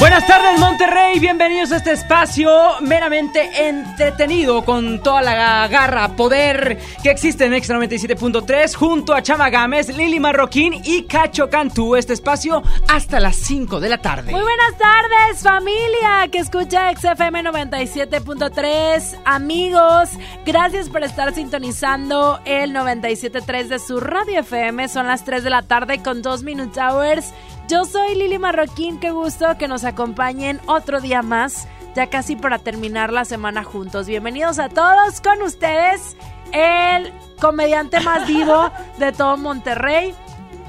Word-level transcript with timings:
Buenas 0.00 0.26
tardes 0.26 0.58
Monterrey, 0.58 1.20
bienvenidos 1.20 1.72
a 1.72 1.76
este 1.76 1.92
espacio 1.92 2.50
meramente 2.80 3.68
entretenido 3.68 4.64
con 4.64 5.02
toda 5.02 5.20
la 5.20 5.68
garra, 5.68 6.16
poder 6.16 6.78
que 7.02 7.10
existe 7.10 7.44
en 7.44 7.52
Extra 7.52 7.78
97.3 7.78 8.74
junto 8.74 9.12
a 9.12 9.20
Chama 9.20 9.50
Gámez, 9.50 9.94
Lili 9.94 10.18
Marroquín 10.18 10.72
y 10.84 11.02
Cacho 11.02 11.50
Cantú. 11.50 11.96
Este 11.96 12.14
espacio 12.14 12.62
hasta 12.88 13.20
las 13.20 13.36
5 13.36 13.78
de 13.78 13.88
la 13.90 13.98
tarde. 13.98 14.32
Muy 14.32 14.40
buenas 14.40 14.78
tardes 14.78 15.42
familia 15.42 16.28
que 16.32 16.38
escucha 16.38 16.90
XFM 16.96 17.44
97.3. 17.44 19.18
Amigos, 19.26 20.08
gracias 20.46 20.88
por 20.88 21.04
estar 21.04 21.34
sintonizando 21.34 22.40
el 22.46 22.74
97.3 22.74 23.68
de 23.68 23.78
su 23.78 24.00
radio 24.00 24.40
FM. 24.40 24.88
Son 24.88 25.06
las 25.06 25.26
3 25.26 25.44
de 25.44 25.50
la 25.50 25.60
tarde 25.60 26.02
con 26.02 26.22
2 26.22 26.42
Minute 26.42 26.80
Hours. 26.80 27.34
Yo 27.70 27.84
soy 27.84 28.16
Lili 28.16 28.40
Marroquín, 28.40 28.98
qué 28.98 29.12
gusto 29.12 29.56
que 29.56 29.68
nos 29.68 29.84
acompañen 29.84 30.60
otro 30.66 31.00
día 31.00 31.22
más, 31.22 31.68
ya 31.94 32.08
casi 32.10 32.34
para 32.34 32.58
terminar 32.58 33.12
la 33.12 33.24
semana 33.24 33.62
juntos. 33.62 34.08
Bienvenidos 34.08 34.58
a 34.58 34.68
todos 34.68 35.20
con 35.20 35.40
ustedes, 35.40 36.16
el 36.50 37.12
comediante 37.40 38.00
más 38.00 38.26
vivo 38.26 38.72
de 38.98 39.12
todo 39.12 39.36
Monterrey, 39.36 40.16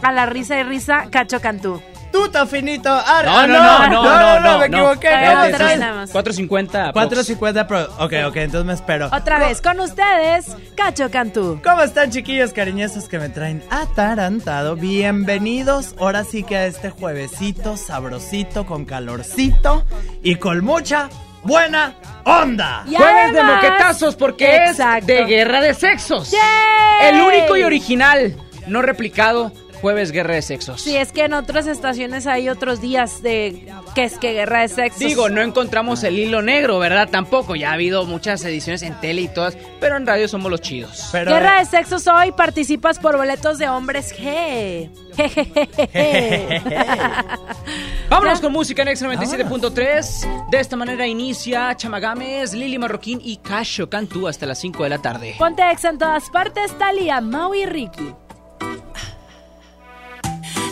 a 0.04 0.12
la 0.12 0.28
risa 0.28 0.60
y 0.60 0.64
risa, 0.64 1.08
Cacho 1.10 1.42
Cantú. 1.42 1.82
Tuto 2.12 2.46
finito. 2.48 2.90
No, 2.90 3.48
no, 3.48 3.48
no, 3.48 3.88
no, 3.88 3.90
no, 3.90 4.40
no, 4.40 4.60
me 4.60 4.70
no. 4.70 4.78
equivoqué. 4.78 5.10
No, 5.10 5.44
otra 5.46 5.66
vez 5.66 5.74
sí. 5.76 5.80
nada 5.80 5.94
más. 5.96 6.12
450. 6.12 6.90
aprox. 6.90 7.12
4.50 7.30 7.68
Pro. 7.68 7.84
Ok, 8.00 8.14
ok, 8.28 8.36
entonces 8.38 8.66
me 8.66 8.74
espero. 8.74 9.10
Otra 9.12 9.40
vez 9.40 9.62
con 9.62 9.80
ustedes, 9.80 10.48
Cacho 10.76 11.10
Cantú. 11.10 11.60
¿Cómo 11.64 11.82
están, 11.82 12.12
chiquillos 12.12 12.54
cariñosos 12.54 13.08
que 13.08 13.18
me 13.20 13.30
traen 13.30 13.64
atarantado? 13.70 14.76
Bienvenidos 14.76 15.96
ahora 16.00 16.24
sí 16.24 16.44
que 16.44 16.58
a 16.58 16.66
este 16.66 16.90
juevesito 16.90 17.78
sabrosito, 17.78 18.66
con 18.66 18.86
calorcito 18.86 19.86
y 20.22 20.36
con 20.36 20.64
mucha 20.66 21.10
buena 21.44 21.96
onda. 22.26 22.84
Y 22.88 22.96
Jueves 22.96 23.34
de 23.34 23.40
además- 23.40 23.56
moquetazos 23.64 24.16
porque 24.16 24.56
Exacto. 24.66 25.00
es 25.00 25.08
de 25.08 25.26
guerra 25.26 25.62
de 25.62 25.74
sexos. 25.74 26.32
¡Yay! 26.32 27.10
El 27.16 27.22
único 27.22 27.56
y 27.58 27.64
original, 27.64 28.36
no 28.68 28.82
replicado, 28.82 29.52
jueves 29.82 30.12
guerra 30.12 30.36
de 30.36 30.42
sexos. 30.42 30.82
Sí, 30.82 30.96
es 30.96 31.12
que 31.12 31.26
en 31.26 31.34
otras 31.34 31.68
estaciones 31.68 32.28
hay 32.28 32.50
otros 32.50 32.82
días 32.82 33.22
de 33.22 33.68
que 33.96 34.04
es 34.04 34.18
que 34.18 34.34
guerra 34.34 34.62
de 34.62 34.68
sexos. 34.70 35.00
Digo, 35.00 35.30
no 35.30 35.42
encontramos 35.42 36.04
el 36.04 36.20
hilo 36.20 36.42
negro, 36.42 36.80
¿verdad? 36.80 37.10
Tampoco. 37.10 37.56
Ya 37.56 37.72
ha 37.72 37.74
habido 37.74 38.06
muchas 38.06 38.44
ediciones 38.46 38.82
en 38.84 39.00
tele 39.02 39.22
y 39.22 39.28
todas, 39.28 39.58
pero 39.80 39.98
en 39.98 40.06
radio 40.08 40.28
somos 40.28 40.52
los 40.52 40.62
chidos. 40.62 41.10
Pero, 41.12 41.32
Guerra 41.32 41.58
de 41.58 41.64
eh, 41.64 41.66
sexos 41.66 42.08
hoy 42.08 42.32
participas 42.32 43.00
por 43.00 43.18
boletos 43.18 43.58
de 43.58 43.70
hombres 43.70 44.16
G. 44.18 44.90
Vámonos 48.10 48.40
Ya. 48.40 48.42
con 48.42 48.54
música 48.54 48.82
en 48.84 48.88
Extra 48.90 49.10
97.3. 49.14 50.50
De 50.50 50.60
esta 50.60 50.76
manera 50.76 51.08
inicia 51.08 51.76
Chamagames, 51.76 52.54
Lili 52.54 52.78
Marroquín 52.78 53.20
y 53.24 53.38
Casho 53.38 53.90
Cantú 53.90 54.28
hasta 54.28 54.46
las 54.46 54.60
5 54.60 54.84
de 54.84 54.90
la 54.90 55.02
tarde. 55.02 55.36
Ponte 55.38 55.64
ex 55.72 55.86
en 55.86 55.98
todas 55.98 56.30
partes, 56.30 56.78
Talia, 56.78 57.22
Mau 57.22 57.54
y 57.54 57.66
Ricky. 57.66 58.14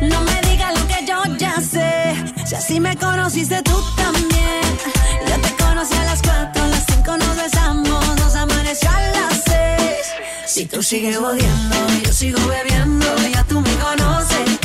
No 0.00 0.20
me 0.22 0.40
digas 0.48 0.78
lo 0.78 0.86
que 0.86 1.04
yo 1.06 1.22
ya 1.38 1.60
sé. 1.60 2.14
Si 2.46 2.54
así 2.54 2.80
me 2.80 2.96
conociste 2.96 3.62
tú 3.62 3.76
también. 3.96 4.62
Yo 5.28 5.40
te 5.40 5.64
conocí 5.64 5.94
a 5.94 6.04
las 6.04 6.22
4, 6.22 6.62
a 6.62 6.66
las 6.68 6.84
5 6.86 7.16
nos 7.16 7.36
besamos, 7.36 8.16
nos 8.16 8.34
amaneció 8.34 8.90
a 8.90 9.00
las 9.00 9.42
6. 9.44 9.82
Si 10.46 10.66
tú 10.66 10.82
sigues 10.82 11.16
odiando, 11.16 11.76
yo 12.04 12.12
sigo 12.12 12.38
bebiendo, 12.46 13.06
ya 13.32 13.44
tú 13.44 13.60
me 13.60 13.74
conoces. 13.76 14.58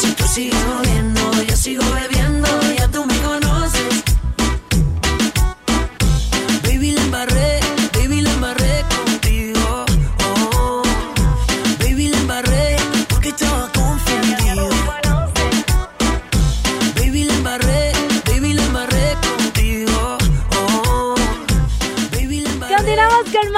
Si 0.00 0.12
tú 0.12 0.24
sigues 0.26 0.64
odiando, 0.80 1.42
yo 1.44 1.56
sigo 1.56 1.84
bebiendo, 1.94 2.35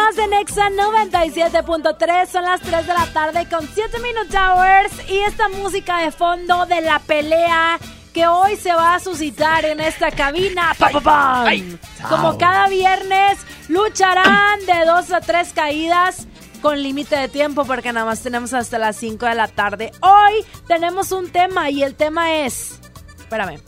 más 0.08 0.16
de 0.16 0.26
Nexa 0.28 0.70
97.3. 0.70 2.28
Son 2.28 2.44
las 2.44 2.60
3 2.60 2.86
de 2.86 2.94
la 2.94 3.06
tarde 3.12 3.46
con 3.48 3.68
7 3.68 3.98
Minute 3.98 4.36
Hours. 4.36 5.10
Y 5.10 5.18
esta 5.18 5.48
música 5.48 5.98
de 5.98 6.10
fondo 6.10 6.66
de 6.66 6.80
la 6.80 6.98
pelea 7.00 7.78
que 8.12 8.26
hoy 8.26 8.56
se 8.56 8.72
va 8.72 8.94
a 8.94 9.00
suscitar 9.00 9.64
en 9.64 9.80
esta 9.80 10.10
cabina. 10.10 10.74
¡Pa, 10.78 10.90
pa, 10.90 11.00
pam! 11.00 11.78
Como 12.08 12.38
cada 12.38 12.68
viernes, 12.68 13.38
lucharán 13.68 14.60
de 14.66 14.86
2 14.86 15.12
a 15.12 15.20
3 15.20 15.52
caídas 15.52 16.26
con 16.62 16.82
límite 16.82 17.16
de 17.16 17.28
tiempo 17.28 17.64
porque 17.64 17.92
nada 17.92 18.06
más 18.06 18.20
tenemos 18.20 18.54
hasta 18.54 18.78
las 18.78 18.96
5 18.96 19.26
de 19.26 19.34
la 19.34 19.48
tarde. 19.48 19.92
Hoy 20.00 20.44
tenemos 20.66 21.12
un 21.12 21.30
tema 21.30 21.70
y 21.70 21.82
el 21.82 21.94
tema 21.94 22.34
es... 22.34 22.80
Espérame. 23.18 23.60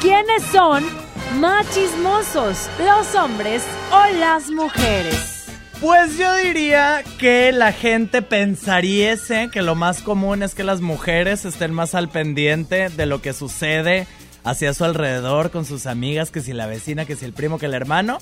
¿Quiénes 0.00 0.42
son 0.50 0.84
más 1.38 1.66
chismosos, 1.72 2.68
los 2.84 3.14
hombres 3.14 3.62
o 3.92 4.18
las 4.18 4.50
mujeres? 4.50 5.39
Pues 5.80 6.18
yo 6.18 6.34
diría 6.36 7.02
que 7.18 7.52
la 7.52 7.72
gente 7.72 8.20
pensariese 8.20 9.48
que 9.50 9.62
lo 9.62 9.74
más 9.74 10.02
común 10.02 10.42
es 10.42 10.54
que 10.54 10.62
las 10.62 10.82
mujeres 10.82 11.46
estén 11.46 11.72
más 11.72 11.94
al 11.94 12.10
pendiente 12.10 12.90
de 12.90 13.06
lo 13.06 13.22
que 13.22 13.32
sucede 13.32 14.06
hacia 14.44 14.74
su 14.74 14.84
alrededor 14.84 15.50
con 15.50 15.64
sus 15.64 15.86
amigas, 15.86 16.30
que 16.30 16.42
si 16.42 16.52
la 16.52 16.66
vecina, 16.66 17.06
que 17.06 17.16
si 17.16 17.24
el 17.24 17.32
primo, 17.32 17.58
que 17.58 17.66
el 17.66 17.74
hermano. 17.74 18.18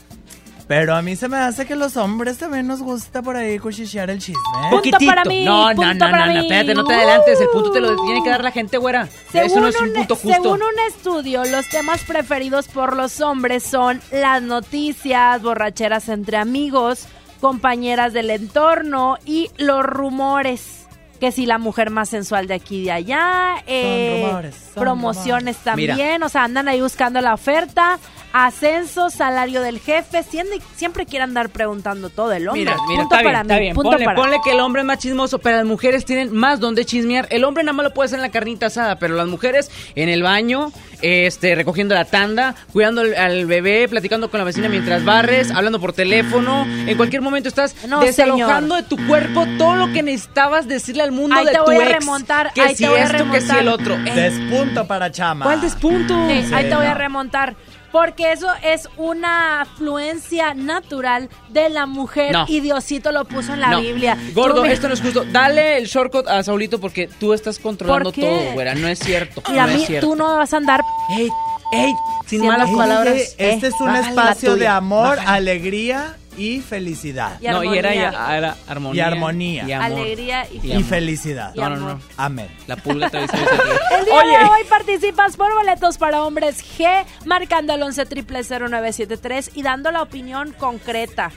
Pero 0.69 0.94
a 0.94 1.00
mí 1.02 1.16
se 1.16 1.28
me 1.28 1.38
hace 1.38 1.64
que 1.66 1.75
los 1.76 1.96
hombres 1.96 2.37
también 2.38 2.66
nos 2.66 2.81
gusta 2.82 3.22
por 3.22 3.37
ahí 3.37 3.58
cuchichear 3.58 4.10
el 4.10 4.19
chisme. 4.19 4.34
¿eh? 4.37 4.70
Punto 4.70 4.76
Poquitito. 4.76 5.06
para 5.06 5.25
mí, 5.25 5.44
No, 5.44 5.70
no, 5.70 5.76
punto 5.76 5.94
no, 5.94 6.10
para 6.10 6.26
no, 6.26 6.34
no, 6.34 6.40
mí. 6.40 6.46
espérate, 6.46 6.75
no 6.75 6.84
te 6.84 6.94
adelantes. 6.94 7.40
El 7.40 7.49
punto 7.49 7.70
te 7.72 7.81
lo 7.81 7.96
tiene 8.05 8.22
que 8.22 8.28
dar 8.31 8.44
la 8.44 8.50
gente, 8.52 8.76
güera. 8.76 9.08
Eso 9.32 9.60
no 9.60 9.69
es 9.69 9.81
un 9.81 9.94
punto 9.94 10.14
justo. 10.14 10.31
según 10.31 10.60
un 10.62 10.78
estudio, 10.88 11.43
los 11.46 11.66
temas 11.70 12.02
preferidos 12.05 12.69
por 12.69 12.94
los 12.94 13.20
hombres 13.22 13.62
son 13.64 14.00
las 14.12 14.43
noticias, 14.43 15.40
borracheras 15.43 16.08
entre 16.10 16.37
amigos, 16.37 17.06
compañeras 17.40 18.12
del 18.12 18.31
entorno 18.31 19.17
y 19.25 19.50
los 19.56 19.85
rumores. 19.85 20.87
Que 21.20 21.32
si 21.32 21.46
la 21.46 21.58
mujer 21.58 21.90
más 21.90 22.08
sensual 22.08 22.46
de 22.46 22.55
aquí 22.55 22.82
y 22.82 22.85
de 22.85 22.93
allá, 22.93 23.56
eh, 23.67 24.23
rumores, 24.25 24.55
son 24.55 24.82
promociones 24.85 25.56
también, 25.56 26.23
o 26.23 26.29
sea, 26.29 26.44
andan 26.44 26.69
ahí 26.69 26.81
buscando 26.81 27.20
la 27.20 27.35
oferta, 27.35 27.99
ascenso, 28.32 29.10
salario 29.10 29.62
del 29.62 29.80
jefe, 29.80 30.22
siempre, 30.22 30.58
siempre 30.76 31.06
quiere 31.06 31.25
andar 31.25 31.48
preguntando 31.50 32.10
todo 32.10 32.32
el 32.32 32.46
hombre. 32.48 32.60
Mira, 32.64 32.76
mira, 32.88 33.02
punto 33.02 33.14
está 33.16 33.25
para 33.25 33.42
bien, 33.42 33.46
mí, 33.46 33.52
está 33.52 33.58
bien. 33.60 33.75
punto 33.75 33.90
Ponle, 33.90 34.04
para 34.04 34.16
ponle 34.16 34.36
que 34.44 34.50
el 34.52 34.60
hombre 34.60 34.82
es 34.82 34.86
más 34.86 34.98
chismoso, 34.98 35.38
pero 35.38 35.56
las 35.58 35.66
mujeres 35.66 36.04
tienen 36.04 36.32
más 36.34 36.60
donde 36.60 36.84
chismear. 36.84 37.26
El 37.30 37.44
hombre 37.44 37.64
nada 37.64 37.72
más 37.75 37.84
lo 37.84 37.94
puede 37.94 38.06
hacer 38.06 38.19
en 38.19 38.22
la 38.22 38.30
carnita 38.30 38.66
asada, 38.66 38.98
pero 38.98 39.14
las 39.14 39.26
mujeres 39.26 39.70
en 39.94 40.08
el 40.08 40.22
baño, 40.22 40.72
este, 41.02 41.54
recogiendo 41.54 41.94
la 41.94 42.04
tanda, 42.04 42.54
cuidando 42.72 43.00
al, 43.02 43.14
al 43.14 43.46
bebé, 43.46 43.88
platicando 43.88 44.31
con 44.31 44.38
la 44.38 44.44
vecina 44.44 44.69
mientras 44.69 45.04
barres, 45.04 45.50
hablando 45.50 45.81
por 45.81 45.92
teléfono. 45.92 46.66
En 46.86 46.96
cualquier 46.96 47.22
momento 47.22 47.48
estás 47.48 47.74
No, 47.86 48.00
desalojando 48.00 48.74
de 48.76 48.82
tu 48.82 48.96
cuerpo 49.06 49.46
todo 49.58 49.74
lo 49.76 49.92
que 49.92 50.02
necesitabas 50.02 50.69
decirle 50.69 51.02
al 51.02 51.12
mundo 51.12 51.36
Ahí 51.36 51.44
de 51.46 51.52
te 51.52 51.58
tu 51.58 51.64
voy 51.64 51.76
a 51.76 51.84
ex. 51.90 51.98
remontar, 52.00 52.52
Que 52.52 52.60
ahí 52.62 52.74
si 52.74 52.84
te 52.84 52.90
voy 52.90 52.98
a 53.00 53.04
esto, 53.04 53.31
que 53.31 53.40
si 53.40 53.50
el 53.56 53.69
otro. 53.69 53.96
Despunto 53.96 54.86
para 54.86 55.10
Chama. 55.10 55.44
¿Cuál 55.44 55.60
despunto? 55.60 56.14
Sí, 56.28 56.44
Sí, 56.48 56.54
ahí 56.54 56.69
te 56.69 56.74
voy 56.76 56.86
a 56.86 56.94
remontar. 56.94 57.56
Porque 57.93 58.32
eso 58.32 58.49
es 58.62 58.88
una 58.96 59.62
afluencia 59.62 60.52
natural 60.55 61.29
de 61.49 61.70
la 61.70 61.87
mujer 61.87 62.32
No. 62.32 62.44
y 62.49 62.61
Diosito 62.61 63.12
lo 63.12 63.25
puso 63.25 63.55
en 63.55 63.61
la 63.61 63.69
No. 63.69 63.81
Biblia. 63.81 64.17
Gordo, 64.35 64.62
me- 64.62 64.73
esto 64.73 64.88
no 64.88 64.94
es 64.94 65.00
justo. 65.00 65.25
Dale 65.25 65.79
el 65.79 65.87
shortcut 65.87 66.29
a 66.29 66.43
Saulito 66.43 66.79
porque 66.81 67.08
tú 67.19 67.32
estás 67.32 67.58
controlando 67.58 68.12
todo, 68.12 68.52
güera. 68.52 68.75
No 68.75 68.88
es 68.88 68.99
cierto. 68.99 69.43
Y 69.52 69.56
a 69.58 69.67
no 69.67 69.73
mí 69.75 69.81
es 69.82 69.87
cierto. 69.87 70.06
tú 70.08 70.17
no 70.17 70.37
vas 70.37 70.52
a 70.52 70.58
andar. 70.58 70.81
Ey, 71.17 71.29
ey, 71.73 71.94
sin 72.26 72.46
malas 72.46 72.70
palabras. 72.70 73.17
Este 73.38 73.67
Eh, 73.67 73.70
es 73.70 73.81
un 73.81 73.94
espacio 73.96 74.56
de 74.56 74.69
amor, 74.69 75.17
bájale. 75.17 75.29
alegría 75.50 76.17
y 76.38 76.61
felicidad. 76.61 77.38
Y 77.40 77.49
no, 77.49 77.64
y 77.64 77.76
era, 77.76 77.93
era 77.93 78.56
armonía. 78.67 79.02
Y 79.02 79.06
armonía. 79.12 79.64
Y 79.64 79.73
amor. 79.73 80.00
Alegría 80.00 80.46
y, 80.50 80.67
Y 80.67 80.76
Y 80.76 80.82
felicidad. 80.85 81.52
Y 81.55 81.61
No, 81.61 81.70
no, 81.70 81.76
no. 81.76 82.00
Amén. 82.17 82.49
La 82.67 82.76
pulga 82.76 83.11
te 83.11 83.20
dice. 83.20 83.37
El 83.37 84.05
día 84.05 84.14
Oye. 84.14 84.38
de 84.38 84.44
hoy 84.44 84.64
participas 84.69 85.37
por 85.37 85.52
boletos 85.55 85.99
para 85.99 86.23
hombres 86.23 86.64
G, 86.79 87.05
marcando 87.26 87.75
el 87.75 87.82
11 87.82 88.06
0973 88.06 89.50
y 89.55 89.62
dando 89.62 89.90
la 89.90 90.02
opinión 90.02 90.55
concreta. 90.58 91.32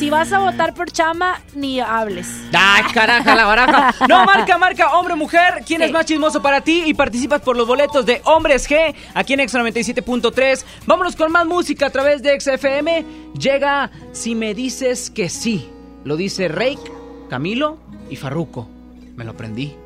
Si 0.00 0.08
vas 0.08 0.32
a 0.32 0.38
votar 0.38 0.72
por 0.72 0.90
Chama, 0.90 1.42
ni 1.54 1.78
hables. 1.78 2.26
¡Ay, 2.54 2.84
caraja, 2.94 3.34
la 3.36 3.44
baraja! 3.44 3.94
No, 4.08 4.24
marca, 4.24 4.56
marca, 4.56 4.96
hombre 4.96 5.14
mujer. 5.14 5.62
¿Quién 5.66 5.80
Sí. 5.82 5.84
es 5.88 5.92
más 5.92 6.06
chismoso 6.06 6.40
para 6.40 6.62
ti? 6.62 6.84
Y 6.86 6.94
participas 6.94 7.42
por 7.42 7.54
los 7.54 7.66
boletos 7.66 8.06
de 8.06 8.22
Hombres 8.24 8.66
G 8.66 8.94
aquí 9.12 9.34
en 9.34 9.40
Exa 9.40 9.58
97.3. 9.58 10.64
Vámonos 10.86 11.16
con 11.16 11.30
más 11.30 11.44
música 11.46 11.84
a 11.86 11.90
través 11.90 12.22
de 12.22 12.40
XFM. 12.40 13.04
Llega 13.38 13.90
Si 14.12 14.34
me 14.34 14.54
dices 14.54 15.10
que 15.10 15.28
sí. 15.28 15.68
Lo 16.04 16.16
dice 16.16 16.48
Reik, 16.48 16.80
Camilo 17.28 17.76
y 18.08 18.16
Farruko. 18.16 18.68
Me 19.16 19.24
lo 19.26 19.32
aprendí. 19.32 19.76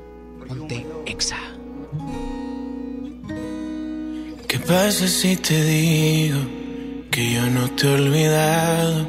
Ponte 0.46 0.86
Exa. 1.06 1.38
¿Qué 4.46 4.60
pasa 4.60 5.08
si 5.08 5.36
te 5.36 5.60
digo 5.64 6.38
que 7.10 7.32
yo 7.32 7.46
no 7.50 7.68
te 7.70 7.88
he 7.88 7.94
olvidado, 7.94 9.08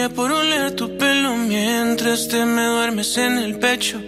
Daría 0.00 0.16
por 0.16 0.32
oler 0.32 0.74
tu 0.76 0.96
pelo 0.96 1.36
mientras 1.36 2.28
te 2.28 2.44
me 2.46 2.64
duermes 2.64 3.18
en 3.18 3.38
el 3.38 3.58
pecho, 3.58 4.00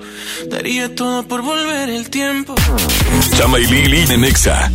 daría 0.49 0.94
todo 0.94 1.22
por 1.25 1.42
volver 1.42 1.90
el 1.90 2.08
tiempo. 2.08 2.54
Chama 3.37 3.58
y 3.58 3.66
Lili 3.66 4.04
en 4.11 4.20
Nexa. 4.22 4.70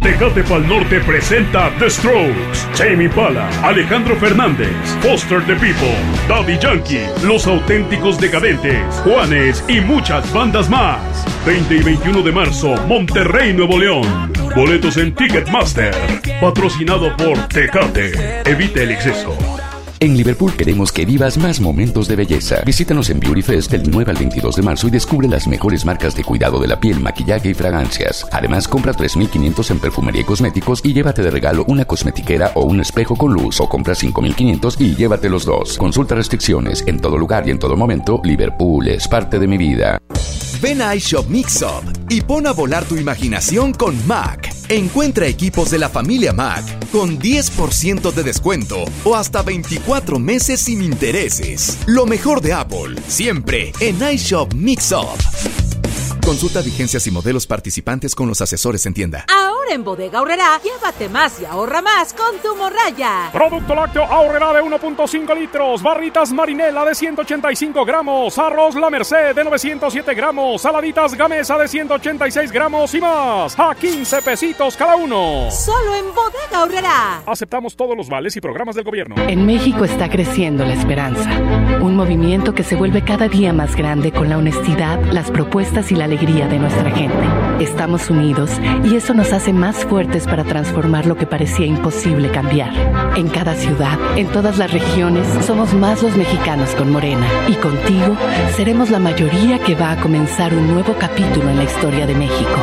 Tecate 0.00 0.44
Pal 0.44 0.68
Norte 0.68 1.00
presenta 1.00 1.72
The 1.80 1.90
Strokes, 1.90 2.68
Jamie 2.76 3.08
Pala, 3.08 3.48
Alejandro 3.64 4.16
Fernández, 4.16 4.70
Foster 5.02 5.44
the 5.44 5.56
People, 5.56 5.96
Daddy 6.28 6.56
Yankee, 6.58 7.06
Los 7.24 7.46
Auténticos 7.48 8.20
Decadentes, 8.20 8.94
Juanes 9.02 9.64
y 9.66 9.80
muchas 9.80 10.32
bandas 10.32 10.70
más. 10.70 11.00
20 11.46 11.74
y 11.74 11.82
21 11.82 12.22
de 12.22 12.32
marzo, 12.32 12.76
Monterrey, 12.86 13.52
Nuevo 13.52 13.76
León. 13.76 14.32
Boletos 14.54 14.96
en 14.98 15.14
Ticketmaster. 15.14 15.94
Patrocinado 16.40 17.16
por 17.16 17.48
Tecate. 17.48 18.42
Evite 18.44 18.84
el 18.84 18.92
exceso. 18.92 19.57
En 20.00 20.16
Liverpool 20.16 20.52
queremos 20.54 20.92
que 20.92 21.04
vivas 21.04 21.36
más 21.38 21.60
momentos 21.60 22.06
de 22.06 22.14
belleza. 22.14 22.62
Visítanos 22.64 23.10
en 23.10 23.18
Beauty 23.18 23.42
Fest 23.42 23.72
del 23.72 23.90
9 23.90 24.12
al 24.12 24.16
22 24.16 24.54
de 24.54 24.62
marzo 24.62 24.86
y 24.86 24.92
descubre 24.92 25.26
las 25.26 25.48
mejores 25.48 25.84
marcas 25.84 26.14
de 26.14 26.22
cuidado 26.22 26.60
de 26.60 26.68
la 26.68 26.78
piel, 26.78 27.00
maquillaje 27.00 27.50
y 27.50 27.54
fragancias. 27.54 28.24
Además, 28.30 28.68
compra 28.68 28.92
3.500 28.92 29.72
en 29.72 29.80
perfumería 29.80 30.20
y 30.20 30.24
cosméticos 30.24 30.84
y 30.84 30.92
llévate 30.92 31.22
de 31.22 31.32
regalo 31.32 31.64
una 31.66 31.84
cosmetiquera 31.84 32.52
o 32.54 32.62
un 32.62 32.80
espejo 32.80 33.16
con 33.16 33.32
luz 33.32 33.60
o 33.60 33.68
compra 33.68 33.94
5.500 33.94 34.76
y 34.78 34.94
llévate 34.94 35.28
los 35.28 35.44
dos. 35.44 35.76
Consulta 35.76 36.14
restricciones 36.14 36.84
en 36.86 37.00
todo 37.00 37.18
lugar 37.18 37.48
y 37.48 37.50
en 37.50 37.58
todo 37.58 37.76
momento. 37.76 38.20
Liverpool 38.22 38.86
es 38.86 39.08
parte 39.08 39.40
de 39.40 39.48
mi 39.48 39.58
vida. 39.58 39.98
Ven 40.60 40.82
a 40.82 40.94
iShop 40.96 41.28
Mix 41.28 41.62
Up 41.62 41.84
y 42.08 42.20
pon 42.20 42.46
a 42.46 42.52
volar 42.52 42.84
tu 42.84 42.96
imaginación 42.96 43.72
con 43.72 43.94
Mac. 44.08 44.52
Encuentra 44.68 45.26
equipos 45.26 45.70
de 45.70 45.78
la 45.78 45.88
familia 45.88 46.32
Mac 46.32 46.64
con 46.90 47.18
10% 47.18 48.12
de 48.12 48.22
descuento 48.24 48.84
o 49.04 49.14
hasta 49.14 49.42
24 49.42 50.18
meses 50.18 50.60
sin 50.60 50.82
intereses. 50.82 51.78
Lo 51.86 52.06
mejor 52.06 52.40
de 52.40 52.54
Apple, 52.54 52.96
siempre 53.06 53.72
en 53.80 54.02
iShop 54.02 54.52
Mix 54.54 54.92
Up. 54.92 55.67
Consulta 56.28 56.60
vigencias 56.60 57.06
y 57.06 57.10
modelos 57.10 57.46
participantes 57.46 58.14
con 58.14 58.28
los 58.28 58.42
asesores 58.42 58.84
en 58.84 58.92
tienda. 58.92 59.24
Ahora 59.34 59.72
en 59.72 59.82
Bodega 59.82 60.18
Aurrera, 60.18 60.60
llévate 60.62 61.08
más 61.08 61.40
y 61.40 61.46
ahorra 61.46 61.80
más 61.80 62.12
con 62.12 62.36
tu 62.42 62.54
morraya. 62.54 63.30
Producto 63.32 63.74
lácteo 63.74 64.04
Aurrera 64.04 64.52
de 64.52 64.60
1.5 64.60 65.34
litros, 65.34 65.82
barritas 65.82 66.30
marinela 66.30 66.84
de 66.84 66.94
185 66.94 67.82
gramos, 67.82 68.38
arroz 68.38 68.74
La 68.74 68.90
Merced 68.90 69.34
de 69.34 69.42
907 69.42 70.14
gramos, 70.14 70.60
saladitas 70.60 71.14
Gamesa 71.14 71.56
de 71.56 71.66
186 71.66 72.52
gramos 72.52 72.92
y 72.92 73.00
más, 73.00 73.58
a 73.58 73.74
15 73.74 74.20
pesitos 74.20 74.76
cada 74.76 74.96
uno. 74.96 75.50
Solo 75.50 75.94
en 75.94 76.14
Bodega 76.14 76.58
Aurrera. 76.60 77.22
Aceptamos 77.24 77.74
todos 77.74 77.96
los 77.96 78.10
vales 78.10 78.36
y 78.36 78.42
programas 78.42 78.76
del 78.76 78.84
gobierno. 78.84 79.14
En 79.28 79.46
México 79.46 79.82
está 79.86 80.10
creciendo 80.10 80.66
la 80.66 80.74
esperanza, 80.74 81.30
un 81.80 81.96
movimiento 81.96 82.54
que 82.54 82.64
se 82.64 82.76
vuelve 82.76 83.02
cada 83.02 83.28
día 83.28 83.54
más 83.54 83.74
grande 83.74 84.12
con 84.12 84.28
la 84.28 84.36
honestidad, 84.36 85.02
las 85.10 85.30
propuestas 85.30 85.90
y 85.90 85.94
la 85.94 86.06
alegría 86.18 86.48
de 86.48 86.58
nuestra 86.58 86.90
gente. 86.90 87.16
Estamos 87.60 88.10
unidos 88.10 88.50
y 88.84 88.96
eso 88.96 89.14
nos 89.14 89.32
hace 89.32 89.52
más 89.52 89.76
fuertes 89.84 90.24
para 90.24 90.44
transformar 90.44 91.06
lo 91.06 91.16
que 91.16 91.26
parecía 91.26 91.66
imposible 91.66 92.30
cambiar. 92.30 92.72
En 93.16 93.28
cada 93.28 93.54
ciudad, 93.54 93.98
en 94.16 94.26
todas 94.28 94.58
las 94.58 94.72
regiones, 94.72 95.26
somos 95.44 95.74
más 95.74 96.02
los 96.02 96.16
mexicanos 96.16 96.70
con 96.70 96.90
Morena 96.90 97.26
y 97.48 97.54
contigo 97.54 98.16
seremos 98.56 98.90
la 98.90 98.98
mayoría 98.98 99.58
que 99.60 99.74
va 99.74 99.92
a 99.92 100.00
comenzar 100.00 100.54
un 100.54 100.66
nuevo 100.66 100.94
capítulo 100.98 101.50
en 101.50 101.56
la 101.56 101.64
historia 101.64 102.06
de 102.06 102.14
México. 102.14 102.58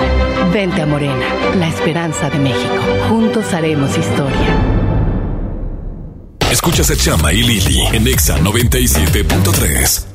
Vente 0.53 0.81
a 0.81 0.85
Morena, 0.85 1.25
la 1.57 1.69
esperanza 1.69 2.29
de 2.29 2.39
México. 2.39 2.75
Juntos 3.09 3.53
haremos 3.53 3.97
historia. 3.97 4.57
Escuchas 6.51 6.89
a 6.91 6.95
Chama 6.95 7.31
y 7.33 7.43
Lili 7.43 7.81
en 7.93 8.07
Exa 8.07 8.38
97.3. 8.39 10.14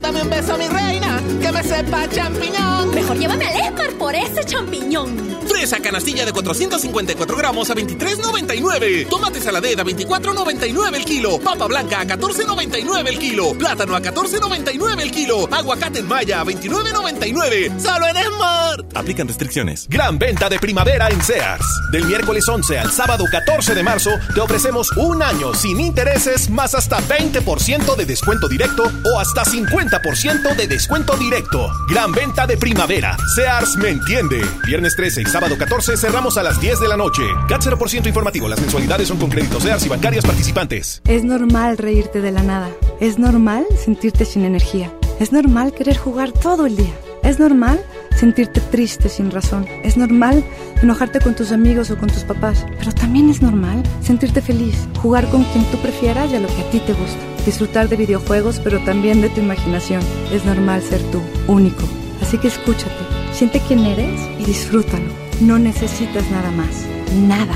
Dame 0.00 0.22
un 0.22 0.30
beso, 0.30 0.56
mi 0.56 0.66
reina, 0.66 1.20
que 1.42 1.52
me 1.52 1.62
sepa 1.62 2.08
champiñón. 2.08 2.94
Mejor 2.94 3.18
llévame 3.18 3.46
al 3.46 3.66
Esmar 3.66 3.92
por 3.98 4.14
ese 4.14 4.44
champiñón. 4.44 5.38
Fresa 5.46 5.78
canastilla 5.78 6.24
de 6.24 6.32
454 6.32 7.36
gramos 7.36 7.68
a 7.68 7.74
23.99. 7.74 9.08
Tomate 9.08 9.40
saladera 9.40 9.82
a 9.82 9.84
24.99 9.84 10.94
el 10.96 11.04
kilo. 11.04 11.38
Papa 11.38 11.66
blanca 11.66 12.00
a 12.00 12.06
14.99 12.06 13.08
el 13.08 13.18
kilo. 13.18 13.52
Plátano 13.58 13.94
a 13.94 14.00
14.99 14.00 15.00
el 15.02 15.10
kilo. 15.10 15.46
Aguacate 15.52 15.98
en 15.98 16.08
maya 16.08 16.40
a 16.40 16.44
29.99. 16.44 17.78
Solo 17.78 18.06
en 18.08 18.16
Esmar. 18.16 18.84
Aplican 18.94 19.28
restricciones. 19.28 19.86
Gran 19.88 20.18
venta 20.18 20.48
de 20.48 20.58
primavera 20.58 21.08
en 21.08 21.22
Sears. 21.22 21.66
Del 21.92 22.06
miércoles 22.06 22.48
11 22.48 22.78
al 22.78 22.90
sábado 22.90 23.24
14 23.30 23.74
de 23.74 23.82
marzo 23.82 24.10
te 24.34 24.40
ofrecemos 24.40 24.90
un 24.96 25.22
año 25.22 25.52
sin 25.52 25.78
intereses 25.78 26.48
más 26.48 26.74
hasta 26.74 27.00
20% 27.00 27.96
de 27.96 28.06
descuento 28.06 28.48
directo 28.48 28.90
o 29.04 29.18
hasta 29.18 29.44
50% 29.44 29.89
de 29.90 30.68
descuento 30.68 31.16
directo. 31.16 31.68
Gran 31.88 32.12
venta 32.12 32.46
de 32.46 32.56
primavera. 32.56 33.16
Sears 33.34 33.76
me 33.76 33.88
entiende. 33.88 34.40
Viernes 34.64 34.94
13 34.94 35.22
y 35.22 35.24
sábado 35.24 35.58
14 35.58 35.96
cerramos 35.96 36.38
a 36.38 36.44
las 36.44 36.60
10 36.60 36.80
de 36.80 36.88
la 36.88 36.96
noche. 36.96 37.22
CAT 37.48 37.62
0% 37.62 38.06
informativo. 38.06 38.48
Las 38.48 38.60
mensualidades 38.60 39.08
son 39.08 39.18
con 39.18 39.30
créditos 39.30 39.64
Sears 39.64 39.84
y 39.84 39.88
bancarias 39.88 40.24
participantes. 40.24 41.02
Es 41.06 41.24
normal 41.24 41.76
reírte 41.76 42.20
de 42.20 42.30
la 42.30 42.42
nada. 42.42 42.70
Es 43.00 43.18
normal 43.18 43.66
sentirte 43.82 44.24
sin 44.24 44.44
energía. 44.44 44.92
Es 45.18 45.32
normal 45.32 45.74
querer 45.74 45.96
jugar 45.96 46.30
todo 46.30 46.66
el 46.66 46.76
día. 46.76 46.94
Es 47.24 47.40
normal 47.40 47.84
sentirte 48.16 48.60
triste 48.60 49.08
sin 49.08 49.30
razón. 49.30 49.66
Es 49.82 49.96
normal 49.96 50.44
enojarte 50.82 51.20
con 51.20 51.34
tus 51.34 51.50
amigos 51.50 51.90
o 51.90 51.98
con 51.98 52.08
tus 52.08 52.22
papás. 52.22 52.64
Pero 52.78 52.92
también 52.92 53.28
es 53.28 53.42
normal 53.42 53.82
sentirte 54.00 54.40
feliz, 54.40 54.86
jugar 55.02 55.28
con 55.30 55.42
quien 55.44 55.64
tú 55.64 55.78
prefieras 55.78 56.30
y 56.30 56.36
a 56.36 56.40
lo 56.40 56.48
que 56.48 56.62
a 56.62 56.70
ti 56.70 56.78
te 56.80 56.92
gusta. 56.92 57.18
Disfrutar 57.50 57.88
de 57.88 57.96
videojuegos, 57.96 58.60
pero 58.62 58.78
también 58.84 59.20
de 59.22 59.28
tu 59.28 59.40
imaginación. 59.40 60.02
Es 60.32 60.44
normal 60.44 60.82
ser 60.82 61.02
tú, 61.10 61.20
único. 61.48 61.82
Así 62.22 62.38
que 62.38 62.46
escúchate, 62.46 62.94
siente 63.32 63.60
quién 63.66 63.80
eres 63.80 64.20
y 64.38 64.44
disfrútalo. 64.44 65.10
No 65.40 65.58
necesitas 65.58 66.30
nada 66.30 66.52
más. 66.52 66.86
Nada. 67.26 67.54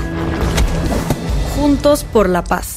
Juntos 1.55 2.03
por 2.03 2.27
la 2.27 2.43
paz. 2.43 2.74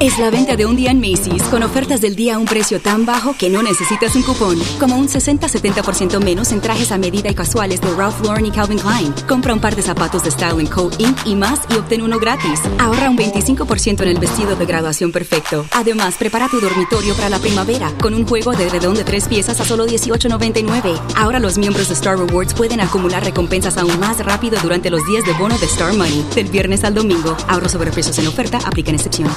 Es 0.00 0.18
la 0.18 0.28
venta 0.28 0.56
de 0.56 0.66
un 0.66 0.76
día 0.76 0.90
en 0.90 1.00
Macy's 1.00 1.42
con 1.44 1.62
ofertas 1.62 2.00
del 2.00 2.14
día 2.14 2.34
a 2.34 2.38
un 2.38 2.44
precio 2.44 2.80
tan 2.80 3.06
bajo 3.06 3.34
que 3.38 3.48
no 3.48 3.62
necesitas 3.62 4.14
un 4.16 4.22
cupón. 4.22 4.58
Como 4.78 4.96
un 4.96 5.08
60-70% 5.08 6.22
menos 6.22 6.52
en 6.52 6.60
trajes 6.60 6.92
a 6.92 6.98
medida 6.98 7.30
y 7.30 7.34
casuales 7.34 7.80
de 7.80 7.90
Ralph 7.94 8.20
Lauren 8.22 8.44
y 8.44 8.50
Calvin 8.50 8.78
Klein. 8.78 9.14
Compra 9.26 9.54
un 9.54 9.60
par 9.60 9.76
de 9.76 9.82
zapatos 9.82 10.24
de 10.24 10.30
Style 10.30 10.68
Co. 10.68 10.90
Inc. 10.98 11.16
y 11.24 11.34
más 11.36 11.60
y 11.70 11.74
obtén 11.74 12.02
uno 12.02 12.18
gratis. 12.18 12.60
Ahorra 12.78 13.08
un 13.08 13.16
25% 13.16 14.02
en 14.02 14.08
el 14.08 14.18
vestido 14.18 14.56
de 14.56 14.66
graduación 14.66 15.10
perfecto. 15.10 15.64
Además, 15.70 16.16
prepara 16.18 16.48
tu 16.48 16.60
dormitorio 16.60 17.14
para 17.14 17.30
la 17.30 17.38
primavera 17.38 17.90
con 18.02 18.14
un 18.14 18.26
juego 18.26 18.52
de 18.52 18.68
redón 18.68 18.96
de 18.96 19.04
tres 19.04 19.26
piezas 19.26 19.60
a 19.60 19.64
solo 19.64 19.86
$18.99. 19.86 21.00
Ahora 21.16 21.38
los 21.38 21.56
miembros 21.56 21.88
de 21.88 21.94
Star 21.94 22.18
Rewards 22.18 22.52
pueden 22.52 22.80
acumular 22.80 23.24
recompensas 23.24 23.78
aún 23.78 23.98
más 24.00 24.18
rápido 24.18 24.58
durante 24.60 24.90
los 24.90 25.06
días 25.06 25.24
de 25.24 25.32
bono 25.34 25.56
de 25.56 25.66
Star 25.66 25.94
Money. 25.94 26.26
Del 26.34 26.48
viernes 26.48 26.84
al 26.84 26.94
domingo. 26.94 27.36
Ahorro 27.48 27.68
sobre 27.68 27.90
precios 27.90 28.18
en 28.18 28.26
oferta. 28.26 28.58
Aplican 28.66 28.96
excepciones. 28.96 29.34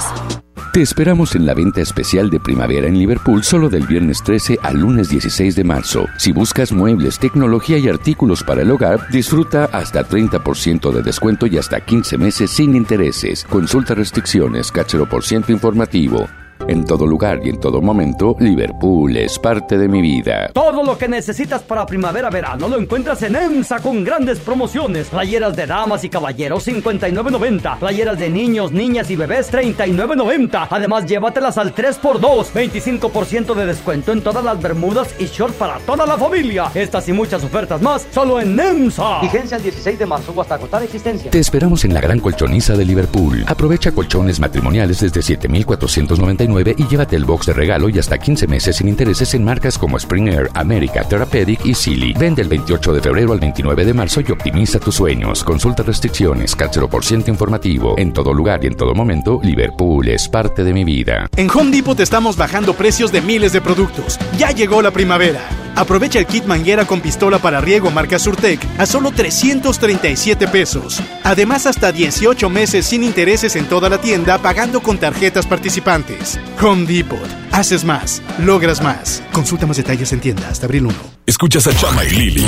Te 0.78 0.84
esperamos 0.84 1.34
en 1.34 1.48
la 1.48 1.56
venta 1.56 1.82
especial 1.82 2.30
de 2.30 2.40
primavera 2.40 2.86
en 2.86 3.00
Liverpool 3.00 3.44
solo 3.44 3.68
del 3.68 3.88
viernes 3.88 4.22
13 4.22 4.60
al 4.62 4.78
lunes 4.78 5.10
16 5.10 5.56
de 5.56 5.64
marzo. 5.64 6.06
Si 6.20 6.32
buscas 6.32 6.72
muebles, 6.72 7.18
tecnología 7.18 7.80
y 7.80 7.88
artículos 7.90 8.44
para 8.44 8.62
el 8.62 8.70
hogar, 8.70 9.10
disfruta 9.10 9.66
hasta 9.74 10.08
30% 10.08 10.92
de 10.92 11.02
descuento 11.02 11.48
y 11.48 11.58
hasta 11.58 11.82
15 11.82 12.20
meses 12.20 12.52
sin 12.52 12.76
intereses. 12.76 13.44
Consulta 13.50 13.96
restricciones, 13.96 14.72
cachero 14.72 15.10
por 15.10 15.24
ciento 15.24 15.52
informativo. 15.52 16.28
En 16.68 16.84
todo 16.84 17.08
lugar 17.08 17.40
y 17.46 17.50
en 17.50 17.62
todo 17.62 17.82
momento, 17.82 18.36
Liverpool 18.40 19.16
es 19.16 19.40
parte 19.40 19.78
de 19.78 19.88
mi 19.88 20.02
vida. 20.02 20.50
Todo 20.54 20.84
lo 20.84 20.98
que 20.98 21.08
necesitas 21.08 21.62
para 21.62 21.86
primavera-verano 21.86 22.68
lo 22.68 22.78
encuentras 22.78 23.24
en 23.24 23.38
EMSA 23.38 23.80
con 23.80 24.04
grandes 24.04 24.40
promociones. 24.40 25.08
Playeras 25.08 25.56
de 25.56 25.66
damas 25.66 26.04
y 26.04 26.10
caballeros 26.10 26.68
59.90. 26.68 27.80
Playeras 27.80 28.20
de 28.20 28.30
niños, 28.30 28.74
niñas 28.74 29.10
y 29.10 29.16
bebés 29.16 29.50
39.90. 29.50 30.68
Además, 30.70 31.06
llévatelas 31.06 31.58
al 31.58 31.74
3x2. 31.74 32.52
25% 32.52 33.56
de 33.56 33.66
descuento 33.66 34.12
en 34.12 34.22
todas 34.22 34.44
las 34.44 34.62
bermudas 34.62 35.16
y 35.20 35.26
shorts 35.28 35.56
para 35.56 35.80
toda 35.80 36.06
la 36.06 36.18
familia. 36.18 36.70
Estas 36.76 37.08
y 37.08 37.14
muchas 37.14 37.46
ofertas 37.46 37.82
más 37.82 38.06
solo 38.12 38.42
en 38.42 38.60
EMSA. 38.60 39.22
Vigencia 39.22 39.56
el 39.56 39.64
16 39.64 40.00
de 40.00 40.06
marzo 40.06 40.34
hasta 40.42 40.56
agotar 40.56 40.84
existencia. 40.84 41.32
Te 41.32 41.40
esperamos 41.40 41.86
en 41.86 41.94
la 41.94 42.02
gran 42.02 42.20
colchoniza 42.20 42.76
de 42.76 42.84
Liverpool. 42.84 43.46
Aprovecha 43.48 43.94
colchones 43.94 44.42
matrimoniales 44.42 45.00
desde 45.00 45.22
7,499 45.22 46.57
y 46.60 46.88
llévate 46.88 47.16
el 47.16 47.26
box 47.26 47.48
de 47.48 47.54
regalo 47.54 47.90
y 47.90 48.00
hasta 48.00 48.18
15 48.18 48.48
meses 48.48 48.76
sin 48.76 48.88
intereses 48.88 49.34
en 49.34 49.44
marcas 49.44 49.78
como 49.78 49.98
Spring 49.98 50.28
Air, 50.28 50.50
America, 50.54 51.04
Therapeutic 51.04 51.66
y 51.66 51.74
Silly. 51.74 52.14
Vende 52.14 52.42
el 52.44 52.50
28 52.50 52.94
de 52.94 53.02
febrero 53.02 53.34
al 53.34 53.40
29 53.40 53.86
de 53.86 53.94
marzo 53.94 54.22
y 54.22 54.32
optimiza 54.32 54.80
tus 54.80 54.96
sueños. 54.96 55.44
Consulta 55.44 55.84
restricciones, 55.84 56.56
por 56.90 57.04
ciento 57.04 57.32
informativo. 57.32 57.96
En 57.98 58.14
todo 58.14 58.34
lugar 58.34 58.64
y 58.64 58.68
en 58.68 58.76
todo 58.76 58.94
momento, 58.94 59.40
Liverpool 59.42 60.08
es 60.08 60.28
parte 60.30 60.64
de 60.64 60.74
mi 60.74 60.84
vida. 60.84 61.28
En 61.36 61.50
Home 61.50 61.72
Depot 61.72 62.00
estamos 62.00 62.38
bajando 62.38 62.74
precios 62.74 63.12
de 63.12 63.22
miles 63.22 63.54
de 63.54 63.62
productos. 63.62 64.20
Ya 64.38 64.52
llegó 64.52 64.82
la 64.82 64.92
primavera. 64.92 65.42
Aprovecha 65.76 66.20
el 66.20 66.26
kit 66.26 66.46
manguera 66.46 66.86
con 66.86 67.02
pistola 67.02 67.38
para 67.38 67.62
riego 67.62 67.92
marca 67.92 68.18
Surtec 68.18 68.60
a 68.78 68.86
solo 68.86 69.12
337 69.12 70.48
pesos. 70.48 71.02
Además, 71.24 71.68
hasta 71.68 71.92
18 71.92 72.50
meses 72.50 72.86
sin 72.86 73.04
intereses 73.04 73.56
en 73.56 73.66
toda 73.66 73.90
la 73.90 74.00
tienda 74.00 74.40
pagando 74.40 74.82
con 74.82 74.98
tarjetas 74.98 75.46
participantes. 75.46 76.40
Home 76.62 76.86
Depot. 76.86 77.20
Haces 77.52 77.84
más, 77.84 78.22
logras 78.40 78.82
más. 78.82 79.24
Consulta 79.32 79.66
más 79.66 79.78
detalles 79.78 80.12
en 80.14 80.20
tienda 80.20 80.48
hasta 80.50 80.66
abril 80.66 80.86
1. 80.88 80.96
Escuchas 81.26 81.68
a 81.68 81.76
Chama 81.76 82.06
y 82.06 82.10
Lili 82.12 82.48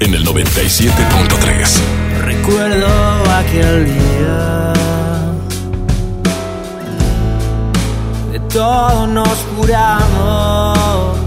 en 0.00 0.14
el 0.14 0.24
97.3. 0.24 1.80
Recuerdo 2.24 2.86
aquel 3.30 3.86
día. 3.86 4.72
De 8.32 8.40
todo 8.52 9.06
nos 9.06 9.38
curamos. 9.56 11.18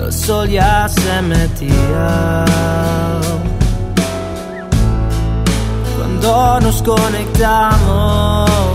El 0.00 0.12
sol 0.12 0.48
ya 0.48 0.88
se 0.88 1.22
metía. 1.22 2.44
Cuando 5.96 6.60
nos 6.60 6.82
conectamos 6.82 8.71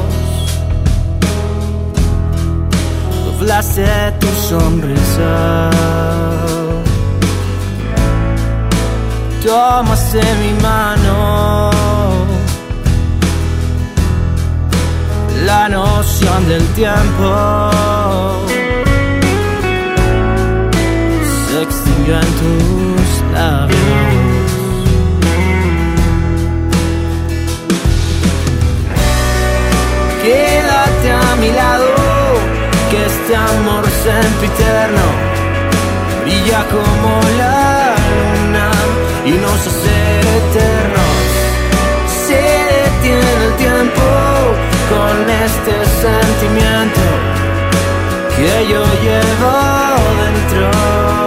doblaste 3.37 4.13
tu 4.19 4.27
sonrisa. 4.27 5.69
Tomaste 9.43 10.21
mi 10.41 10.61
mano. 10.61 11.71
La 15.45 15.69
noción 15.69 16.47
del 16.49 16.65
tiempo 16.79 17.71
se 21.47 21.61
extinguió 21.61 22.15
en 22.19 22.31
tus 22.41 23.33
labios. 23.33 23.77
Quédate 30.21 31.11
a 31.11 31.35
mi 31.37 31.51
lado 31.51 31.86
este 33.27 33.35
amor 33.35 33.83
sempiterno 33.89 35.01
brilla 36.21 36.65
como 36.69 37.19
la 37.37 37.93
luna 38.09 38.71
y 39.25 39.31
nos 39.31 39.67
hace 39.67 40.19
eternos. 40.37 41.27
Se 42.25 42.35
detiene 42.35 43.45
el 43.45 43.53
tiempo 43.57 44.07
con 44.89 45.29
este 45.29 45.73
sentimiento 46.03 47.01
que 48.37 48.67
yo 48.71 48.85
llevo 49.03 49.51
dentro. 50.23 51.26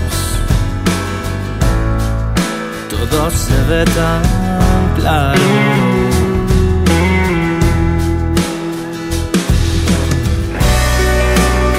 todo 3.11 3.29
se 3.29 3.57
ve 3.69 3.83
tan 3.85 4.21
claro. 4.95 5.41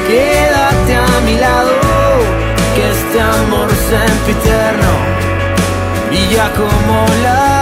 Quédate 0.08 0.94
a 0.96 1.20
mi 1.26 1.36
lado, 1.38 1.72
que 2.74 2.90
este 2.96 3.20
amor 3.20 3.68
sempiterno 3.90 4.92
brilla 6.08 6.50
como 6.52 7.06
la 7.22 7.61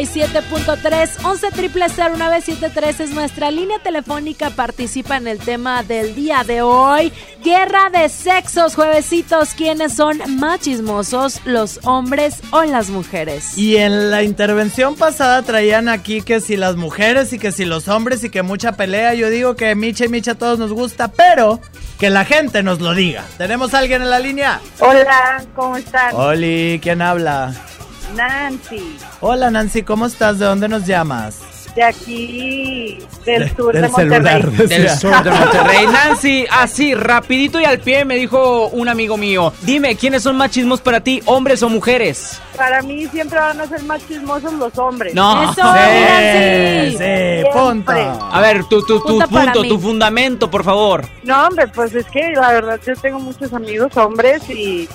97.3 0.00 1.24
11 1.24 1.50
triple 1.50 1.86
0973 1.88 3.00
es 3.00 3.10
nuestra 3.10 3.50
línea 3.50 3.78
telefónica. 3.80 4.50
Participa 4.50 5.18
en 5.18 5.28
el 5.28 5.38
tema 5.38 5.82
del 5.82 6.14
día 6.14 6.42
de 6.42 6.62
hoy. 6.62 7.12
Guerra 7.44 7.90
de 7.90 8.08
sexos, 8.08 8.74
juevesitos. 8.74 9.50
¿Quiénes 9.54 9.94
son 9.94 10.20
más 10.38 10.60
chismosos, 10.60 11.42
los 11.44 11.80
hombres 11.84 12.40
o 12.50 12.62
las 12.64 12.88
mujeres? 12.88 13.58
Y 13.58 13.76
en 13.76 14.10
la 14.10 14.22
intervención 14.22 14.96
pasada 14.96 15.42
traían 15.42 15.88
aquí 15.88 16.22
que 16.22 16.40
si 16.40 16.56
las 16.56 16.76
mujeres 16.76 17.32
y 17.34 17.38
que 17.38 17.52
si 17.52 17.66
los 17.66 17.88
hombres 17.88 18.24
y 18.24 18.30
que 18.30 18.42
mucha 18.42 18.72
pelea. 18.72 19.12
Yo 19.14 19.28
digo 19.28 19.54
que 19.54 19.74
Micha 19.74 20.06
y 20.06 20.08
Micha 20.08 20.32
a 20.32 20.36
todos 20.36 20.58
nos 20.58 20.72
gusta, 20.72 21.08
pero 21.08 21.60
que 21.98 22.08
la 22.08 22.24
gente 22.24 22.62
nos 22.62 22.80
lo 22.80 22.94
diga. 22.94 23.24
¿Tenemos 23.36 23.74
a 23.74 23.78
alguien 23.78 24.00
en 24.00 24.08
la 24.10 24.18
línea? 24.18 24.60
Hola, 24.78 25.44
¿cómo 25.54 25.76
están? 25.76 26.14
Oli, 26.14 26.80
¿quién 26.82 27.02
habla? 27.02 27.54
Nancy. 28.14 28.96
Hola 29.20 29.50
Nancy, 29.50 29.82
¿cómo 29.82 30.06
estás? 30.06 30.38
¿De 30.38 30.44
dónde 30.46 30.68
nos 30.68 30.86
llamas? 30.86 31.38
de 31.76 31.84
aquí, 31.84 32.98
del 33.24 33.54
sur 33.54 33.72
del 33.72 33.82
de 33.82 33.88
Monterrey. 33.90 34.42
celular. 34.42 34.50
Del 34.50 34.90
sur 34.90 35.22
de 35.22 35.30
Monterrey. 35.30 35.86
Nancy, 35.86 36.44
así, 36.50 36.94
rapidito 36.94 37.60
y 37.60 37.64
al 37.64 37.78
pie, 37.78 38.04
me 38.04 38.16
dijo 38.16 38.66
un 38.70 38.88
amigo 38.88 39.16
mío. 39.16 39.52
Dime, 39.62 39.94
¿quiénes 39.94 40.24
son 40.24 40.36
más 40.36 40.50
chismos 40.50 40.80
para 40.80 40.98
ti, 41.00 41.22
hombres 41.26 41.62
o 41.62 41.68
mujeres? 41.68 42.40
Para 42.56 42.82
mí 42.82 43.06
siempre 43.06 43.38
van 43.38 43.60
a 43.60 43.66
ser 43.68 43.84
más 43.84 44.04
chismosos 44.08 44.52
los 44.54 44.76
hombres. 44.78 45.14
No. 45.14 45.44
Eso, 45.44 45.52
Sí, 45.54 45.60
Nancy. 45.62 46.90
sí, 46.90 46.96
Siempre. 46.98 47.44
punto. 47.52 47.92
A 47.92 48.40
ver, 48.40 48.64
tu, 48.64 48.84
tu, 48.84 48.98
tu 49.04 49.18
Punto 49.20 49.62
tu 49.62 49.78
fundamento, 49.78 50.50
por 50.50 50.64
favor. 50.64 51.06
No, 51.22 51.46
hombre, 51.46 51.68
pues 51.68 51.94
es 51.94 52.06
que 52.06 52.32
la 52.34 52.50
verdad 52.50 52.80
yo 52.84 52.94
tengo 52.96 53.20
muchos 53.20 53.52
amigos 53.54 53.96
hombres 53.96 54.42
y 54.50 54.88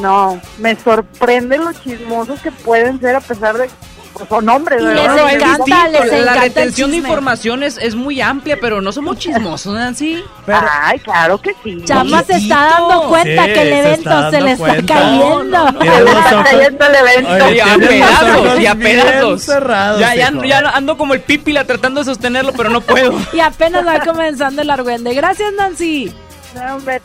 no, 0.00 0.40
me 0.58 0.76
sorprende 0.76 1.58
los 1.58 1.80
chismosos 1.82 2.40
que 2.40 2.52
pueden 2.52 3.00
ser 3.00 3.16
a 3.16 3.20
pesar 3.20 3.56
de 3.56 3.68
pues, 4.16 4.28
son 4.30 4.48
hombres, 4.48 4.82
les 4.82 5.06
No, 5.08 5.28
encanta, 5.28 5.88
les 5.88 6.10
La 6.10 6.18
encanta 6.18 6.32
el 6.32 6.40
retención 6.40 6.90
de 6.90 6.96
información 6.98 7.62
es, 7.62 7.76
es 7.76 7.94
muy 7.94 8.22
amplia, 8.22 8.56
pero 8.58 8.80
no 8.80 8.90
somos 8.90 9.18
chismosos, 9.18 9.74
Nancy. 9.74 10.24
Ay, 10.46 10.98
claro 11.00 11.38
que 11.38 11.54
sí. 11.62 11.82
Chama 11.84 12.22
se 12.22 12.36
está 12.36 12.78
dando 12.78 13.08
cuenta 13.08 13.44
Sí, 13.44 13.52
que 13.52 13.62
el 13.62 13.68
se 13.68 13.78
evento 13.78 14.30
se 14.30 14.40
le 14.40 14.52
está 14.52 14.94
cayendo. 14.94 15.72
Tiene 15.80 16.00
los 16.00 16.16
Está 16.16 16.44
cayendo 16.44 16.86
el 16.86 16.94
evento. 16.94 17.44
Oye, 17.44 17.62
a 17.62 17.76
pedazos, 17.76 18.60
y 18.60 18.66
a 18.66 18.74
pedazos. 18.74 19.42
cerrados, 19.42 20.00
Ya, 20.00 20.14
ya, 20.14 20.28
ando 20.74 20.96
como 20.96 21.12
el 21.12 21.20
pípila 21.20 21.64
tratando 21.64 22.00
de 22.00 22.06
sostenerlo, 22.06 22.52
pero 22.54 22.70
no 22.70 22.80
puedo. 22.80 23.12
Y 23.34 23.40
apenas 23.40 23.86
va 23.86 24.00
comenzando 24.00 24.62
el 24.62 24.70
argüende. 24.70 25.12
Gracias, 25.12 25.52
Nancy. 25.52 26.14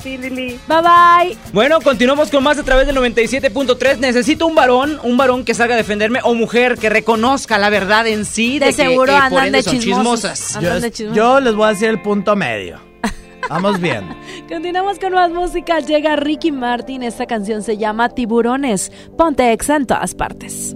Lili. 0.06 0.60
Bye 0.68 0.78
bye. 0.82 1.38
Bueno, 1.54 1.80
continuamos 1.82 2.30
con 2.30 2.44
más 2.44 2.58
a 2.58 2.64
través 2.64 2.88
del 2.88 2.96
97.3. 2.98 3.98
Necesito 3.98 4.48
un 4.48 4.56
varón, 4.56 5.00
un 5.04 5.18
varón 5.18 5.46
que 5.46 5.54
salga 5.54 5.76
a 5.76 5.78
defenderme 5.78 6.20
o 6.24 6.34
mujer 6.34 6.78
que 6.78 6.90
reconozca 6.90 7.58
la 7.58 7.70
verdad 7.70 8.08
en 8.08 8.26
sí 8.26 8.60
de, 8.60 8.68
De 8.68 8.72
que, 8.74 8.84
seguro 8.84 9.12
eh, 9.12 9.16
por 9.30 9.40
andan 9.40 9.52
de 9.52 9.64
son 9.64 9.80
chismosas. 9.80 10.56
Andan 10.56 10.76
Yo, 10.76 10.82
de 10.82 10.92
chismosos. 10.92 11.18
yo 11.18 11.40
les 11.40 11.56
voy 11.56 11.66
a 11.66 11.70
decir 11.70 11.90
el 11.90 12.02
punto 12.02 12.36
medio. 12.36 12.80
Vamos 13.50 13.80
bien. 13.82 14.06
Continuamos 14.50 15.00
con 15.00 15.14
más 15.14 15.32
música. 15.32 15.80
Llega 15.80 16.16
Ricky 16.16 16.52
Martin. 16.52 17.04
Esta 17.04 17.26
canción 17.26 17.64
se 17.64 17.78
llama 17.78 18.10
Tiburones. 18.10 18.92
Ponte 19.18 19.52
exa 19.52 19.76
en 19.76 19.86
todas 19.86 20.16
partes. 20.16 20.76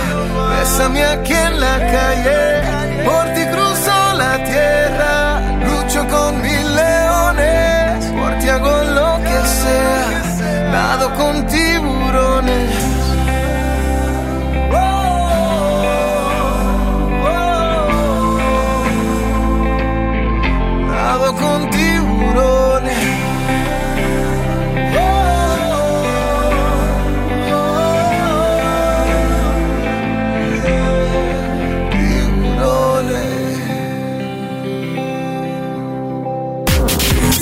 bésame 0.61 1.03
aquí 1.03 1.33
en 1.33 1.59
la 1.59 1.77
calle, 1.95 2.39
por 3.03 3.25
ti 3.33 3.43
cruzo 3.53 3.95
la 4.23 4.33
tierra, 4.49 5.10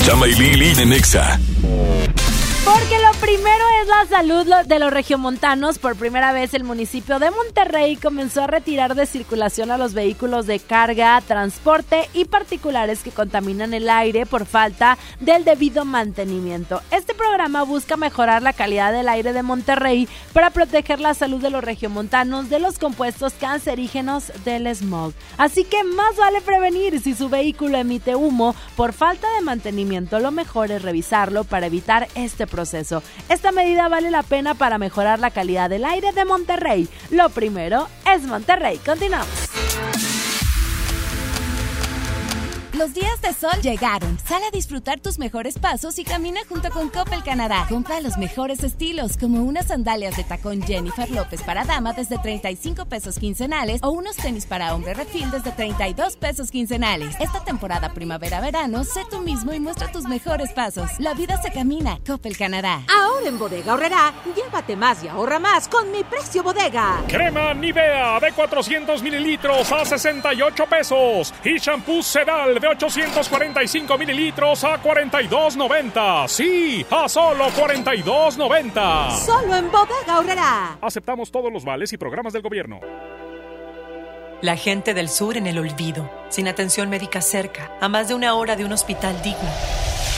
Chama 0.10 0.28
y 0.28 0.34
Lili 0.34 0.74
de 0.74 0.88
Nexa. 0.88 1.39
Porque 2.65 2.98
lo 2.98 3.12
primero 3.22 3.69
la 3.89 4.06
salud 4.06 4.45
de 4.67 4.80
los 4.80 4.93
regiomontanos. 4.93 5.80
Por 5.80 5.95
primera 5.95 6.32
vez 6.32 6.54
el 6.54 6.63
municipio 6.63 7.17
de 7.17 7.32
Monterrey 7.32 7.95
comenzó 7.95 8.43
a 8.43 8.47
retirar 8.47 8.93
de 8.93 9.08
circulación 9.08 9.71
a 9.71 9.80
los 9.80 9.95
vehículos 9.95 10.45
de 10.45 10.60
carga, 10.60 11.19
transporte 11.21 12.08
y 12.13 12.25
particulares 12.25 13.02
que 13.02 13.10
contaminan 13.10 13.73
el 13.73 13.89
aire 13.89 14.28
por 14.28 14.45
falta 14.45 14.97
del 15.19 15.43
debido 15.43 15.86
mantenimiento. 15.86 16.82
Este 16.91 17.15
programa 17.15 17.63
busca 17.63 17.97
mejorar 17.97 18.43
la 18.43 18.54
calidad 18.54 18.93
del 18.93 19.10
aire 19.10 19.34
de 19.34 19.41
Monterrey 19.41 20.08
para 20.34 20.52
proteger 20.52 20.99
la 20.99 21.15
salud 21.15 21.41
de 21.41 21.49
los 21.49 21.63
regiomontanos 21.63 22.49
de 22.49 22.60
los 22.60 22.78
compuestos 22.78 23.34
cancerígenos 23.34 24.32
del 24.45 24.73
smog. 24.75 25.13
Así 25.38 25.63
que 25.63 25.84
más 25.84 26.15
vale 26.15 26.41
prevenir 26.41 27.02
si 27.02 27.15
su 27.15 27.28
vehículo 27.28 27.78
emite 27.80 28.15
humo 28.15 28.56
por 28.75 28.93
falta 28.93 29.28
de 29.36 29.41
mantenimiento. 29.41 30.19
Lo 30.19 30.30
mejor 30.30 30.69
es 30.69 30.84
revisarlo 30.84 31.43
para 31.43 31.65
evitar 31.65 32.08
este 32.13 32.45
proceso. 32.45 33.02
Esta 33.30 33.52
medida 33.52 33.79
vale 33.88 34.12
la 34.12 34.24
pena 34.24 34.56
para 34.56 34.78
mejorar 34.78 35.20
la 35.20 35.32
calidad 35.32 35.70
del 35.70 35.86
aire 35.86 36.12
de 36.12 36.26
Monterrey. 36.26 36.89
Lo 37.12 37.30
primero 37.30 37.88
es 38.13 38.24
Monterrey. 38.24 38.78
Continuamos. 38.80 40.09
Los 42.80 42.94
días 42.94 43.22
de 43.22 43.34
sol 43.34 43.62
llegaron. 43.62 44.18
Sal 44.20 44.42
a 44.42 44.52
disfrutar 44.52 45.02
tus 45.02 45.20
mejores 45.20 45.60
pasos 45.60 46.00
y 46.00 46.06
camina 46.06 46.39
junto 46.48 46.70
con 46.70 46.88
Coppel 46.88 47.22
Canadá. 47.24 47.65
Compra 47.68 48.00
los 48.00 48.18
mejores 48.18 48.63
estilos, 48.63 49.18
como 49.18 49.44
unas 49.44 49.68
sandalias 49.68 50.15
de 50.15 50.24
tacón 50.24 50.62
Jennifer 50.62 51.12
López 51.12 51.44
para 51.44 51.65
dama 51.65 51.92
desde 51.92 52.18
35 52.18 52.86
pesos 52.86 53.20
quincenales 53.20 53.84
o 53.84 53.89
unos 53.89 54.15
tenis 54.15 54.46
para 54.46 54.74
hombre 54.74 54.94
refil 54.94 55.30
desde 55.30 55.52
32 55.52 56.15
pesos 56.15 56.52
quincenales. 56.52 57.18
Esta 57.20 57.44
temporada 57.44 57.94
primavera-verano, 57.94 58.86
sé 58.86 59.02
tú 59.12 59.20
mismo 59.20 59.52
y 59.52 59.60
muestra 59.60 59.92
tus 59.92 60.06
mejores 60.06 60.54
pasos. 60.54 60.89
La 61.00 61.13
vida 61.13 61.36
se 61.42 61.52
camina. 61.52 62.00
Coppel 62.08 62.38
Canadá. 62.38 62.84
Ahora 62.88 63.28
en 63.28 63.38
Bodega 63.38 63.74
Horrera, 63.74 64.13
llévate 64.34 64.78
más 64.78 65.04
y 65.04 65.10
ahorra 65.10 65.38
más 65.38 65.68
con 65.68 65.92
mi 65.92 66.06
precio 66.06 66.44
bodega. 66.44 67.04
Crema 67.10 67.54
Nivea 67.54 68.22
de 68.22 68.32
400 68.32 69.04
mililitros 69.04 69.70
a 69.70 69.84
68 69.84 70.65
pesos. 70.68 71.34
Y 71.44 71.58
shampoo 71.58 72.02
Sedal 72.02 72.58
de 72.58 72.69
845 72.70 73.98
mililitros 73.98 74.64
a 74.64 74.82
42.90. 74.82 76.28
Sí, 76.28 76.86
a 76.90 77.10
solo 77.10 77.50
42.90. 77.50 79.18
Solo 79.18 79.56
en 79.56 79.72
Bodega 79.72 80.20
Horrera. 80.20 80.78
Aceptamos 80.82 81.32
todos 81.32 81.52
los 81.52 81.66
vales 81.66 81.92
y 81.94 81.98
programas 81.98 82.34
del 82.34 82.42
gobierno. 82.42 82.80
La 84.42 84.56
gente 84.56 84.94
del 84.94 85.10
sur 85.10 85.36
en 85.36 85.48
el 85.48 85.58
olvido, 85.58 86.10
sin 86.30 86.48
atención 86.48 86.90
médica 86.90 87.22
cerca, 87.22 87.72
a 87.82 87.90
más 87.90 88.08
de 88.08 88.14
una 88.14 88.36
hora 88.36 88.56
de 88.56 88.64
un 88.64 88.72
hospital 88.72 89.22
digno. 89.22 89.50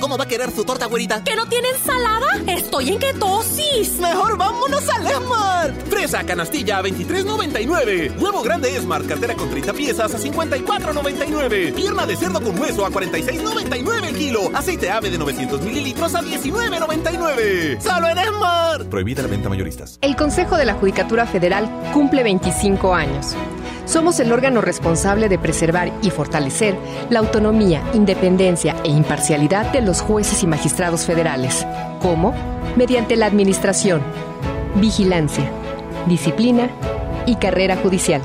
¿Cómo 0.00 0.18
va 0.18 0.24
a 0.24 0.28
querer 0.28 0.50
su 0.50 0.64
torta, 0.64 0.86
güerita? 0.86 1.24
¿Que 1.24 1.34
no 1.34 1.46
tiene 1.46 1.68
ensalada? 1.70 2.26
Estoy 2.46 2.90
en 2.90 2.98
ketosis. 2.98 3.98
Mejor 3.98 4.36
vámonos 4.36 4.86
al 4.90 5.06
Esmart. 5.06 5.88
Fresa 5.88 6.24
canastilla 6.24 6.78
a 6.78 6.82
23.99. 6.82 8.20
Huevo 8.20 8.42
grande 8.42 8.76
Esmart, 8.76 9.06
cartera 9.06 9.34
con 9.34 9.48
30 9.48 9.72
piezas 9.72 10.14
a 10.14 10.18
54.99. 10.18 11.74
Pierna 11.74 12.04
de 12.04 12.16
cerdo 12.16 12.42
con 12.42 12.58
hueso 12.58 12.84
a 12.84 12.90
46.99 12.90 14.04
el 14.08 14.16
kilo. 14.16 14.50
Aceite 14.52 14.90
ave 14.90 15.10
de 15.10 15.16
900 15.18 15.62
mililitros 15.62 16.14
a 16.14 16.20
19.99. 16.22 17.80
Solo 17.80 18.08
en 18.08 18.18
Esmart. 18.18 18.88
Prohibida 18.88 19.22
la 19.22 19.28
venta 19.28 19.48
mayoristas. 19.48 19.98
El 20.02 20.14
Consejo 20.14 20.58
de 20.58 20.66
la 20.66 20.74
Judicatura 20.74 21.26
Federal 21.26 21.70
cumple 21.94 22.22
25 22.22 22.94
años. 22.94 23.34
Somos 23.86 24.18
el 24.18 24.32
órgano 24.32 24.60
responsable 24.60 25.28
de 25.28 25.38
preservar 25.38 25.92
y 26.02 26.10
fortalecer 26.10 26.76
la 27.08 27.20
autonomía, 27.20 27.82
independencia 27.94 28.74
e 28.84 28.88
imparcialidad 28.88 29.72
de 29.72 29.80
los 29.80 30.00
jueces 30.00 30.42
y 30.42 30.46
magistrados 30.48 31.06
federales. 31.06 31.64
¿Cómo? 32.00 32.34
Mediante 32.76 33.14
la 33.14 33.26
administración, 33.26 34.02
vigilancia, 34.74 35.48
disciplina 36.08 36.68
y 37.26 37.36
carrera 37.36 37.76
judicial, 37.76 38.22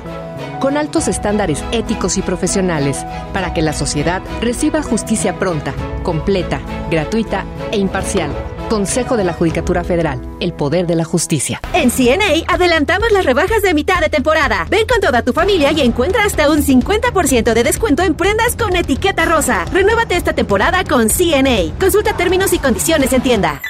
con 0.60 0.78
altos 0.78 1.08
estándares 1.08 1.64
éticos 1.72 2.18
y 2.18 2.24
profesionales 2.24 3.06
para 3.32 3.54
que 3.54 3.62
la 3.62 3.74
sociedad 3.74 4.24
reciba 4.42 4.82
justicia 4.82 5.38
pronta, 5.38 5.74
completa, 6.02 6.60
gratuita 6.90 7.46
e 7.72 7.78
imparcial. 7.78 8.32
Consejo 8.72 9.18
de 9.18 9.26
la 9.26 9.34
Judicatura 9.34 9.84
Federal, 9.84 10.22
el 10.40 10.54
poder 10.54 10.88
de 10.88 10.96
la 10.96 11.04
justicia. 11.04 11.60
En 11.74 11.92
CNA 11.92 12.46
adelantamos 12.48 13.12
las 13.12 13.26
rebajas 13.26 13.62
de 13.62 13.74
mitad 13.74 14.00
de 14.00 14.08
temporada. 14.08 14.66
Ven 14.70 14.88
con 14.88 15.02
toda 15.02 15.24
tu 15.24 15.34
familia 15.34 15.74
y 15.74 15.82
encuentra 15.82 16.24
hasta 16.24 16.50
un 16.50 16.64
50% 16.64 17.54
de 17.54 17.64
descuento 17.66 18.02
en 18.02 18.14
prendas 18.16 18.56
con 18.56 18.74
etiqueta 18.78 19.26
rosa. 19.26 19.66
Renuévate 19.74 20.16
esta 20.16 20.32
temporada 20.32 20.86
con 20.86 21.10
CNA. 21.10 21.78
Consulta 21.82 22.16
términos 22.16 22.54
y 22.54 22.60
condiciones 22.60 23.12
en 23.12 23.22
tienda. 23.22 23.62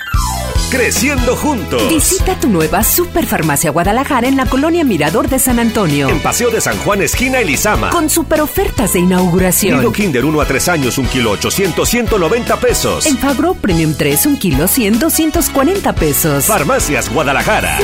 Creciendo 0.71 1.35
juntos. 1.35 1.81
Visita 1.89 2.39
tu 2.39 2.47
nueva 2.47 2.81
Superfarmacia 2.81 3.71
Guadalajara 3.71 4.29
en 4.29 4.37
la 4.37 4.45
colonia 4.45 4.85
Mirador 4.85 5.27
de 5.27 5.37
San 5.37 5.59
Antonio. 5.59 6.07
En 6.07 6.19
Paseo 6.21 6.49
de 6.49 6.61
San 6.61 6.77
Juan, 6.77 7.01
esquina 7.01 7.39
Elizama. 7.39 7.89
Con 7.89 8.09
super 8.09 8.39
ofertas 8.39 8.93
de 8.93 8.99
inauguración. 8.99 9.79
Nido 9.79 9.91
Kinder 9.91 10.23
1 10.23 10.39
a 10.39 10.45
3 10.45 10.69
años, 10.69 10.97
1 10.97 11.09
kilo 11.09 11.31
800, 11.31 11.89
190 11.89 12.55
pesos. 12.57 13.05
En 13.05 13.17
Fagro 13.17 13.53
Premium 13.53 13.93
3, 13.95 14.25
1 14.27 14.39
kilo 14.39 14.67
100, 14.69 14.99
240 14.99 15.93
pesos. 15.93 16.45
Farmacias 16.45 17.09
Guadalajara. 17.09 17.77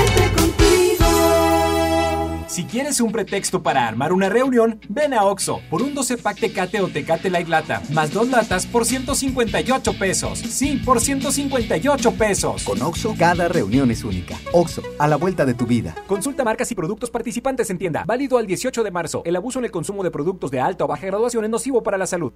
Si 2.48 2.64
quieres 2.64 3.02
un 3.02 3.12
pretexto 3.12 3.62
para 3.62 3.86
armar 3.86 4.14
una 4.14 4.30
reunión, 4.30 4.80
ven 4.88 5.14
a 5.14 5.26
Oxo 5.26 5.60
por 5.70 5.82
un 5.82 5.94
12 5.94 6.18
pack 6.18 6.40
Tecate 6.40 6.80
o 6.80 6.88
Tecate 6.88 7.30
Light 7.30 7.50
Lata, 7.50 7.82
más 7.92 8.14
dos 8.14 8.30
latas 8.30 8.66
por 8.66 8.86
158 8.86 10.00
pesos. 10.00 10.40
Sí, 10.40 10.82
por 10.86 11.02
158 11.02 12.14
pesos. 12.14 12.64
Con 12.64 12.82
Oxo, 12.82 13.16
cada 13.20 13.50
reunión 13.50 13.92
es 13.92 14.06
única. 14.06 14.38
Oxo, 14.54 14.82
a 14.98 15.10
la 15.10 15.18
vuelta 15.18 15.46
de 15.46 15.56
tu 15.56 15.66
vida. 15.66 15.94
Consulta 16.08 16.46
marcas 16.46 16.72
y 16.72 16.76
productos 16.76 17.10
participantes 17.10 17.70
en 17.70 17.80
tienda. 17.80 18.06
Válido 18.08 18.38
al 18.38 18.48
18 18.48 18.82
de 18.82 18.92
marzo. 18.92 19.24
El 19.26 19.36
abuso 19.36 19.60
en 19.60 19.66
el 19.66 19.72
consumo 19.72 20.02
de 20.02 20.12
productos 20.12 20.50
de 20.50 20.62
alta 20.62 20.86
o 20.86 20.88
baja 20.88 21.06
graduación 21.06 21.44
es 21.44 21.50
nocivo 21.50 21.84
para 21.84 21.98
la 21.98 22.08
salud. 22.08 22.32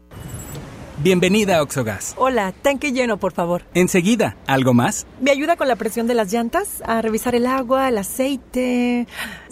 Bienvenida 1.04 1.58
a 1.58 1.64
Oxogas. 1.64 2.14
Hola, 2.16 2.54
tanque 2.62 2.92
lleno, 2.92 3.18
por 3.18 3.32
favor. 3.32 3.64
Enseguida, 3.74 4.38
¿algo 4.46 4.76
más? 4.76 5.08
¿Me 5.20 5.32
ayuda 5.32 5.56
con 5.56 5.68
la 5.68 5.76
presión 5.76 6.06
de 6.06 6.14
las 6.14 6.32
llantas? 6.32 6.84
A 6.86 7.02
revisar 7.02 7.34
el 7.34 7.48
agua, 7.48 7.90
el 7.90 7.98
aceite. 7.98 9.08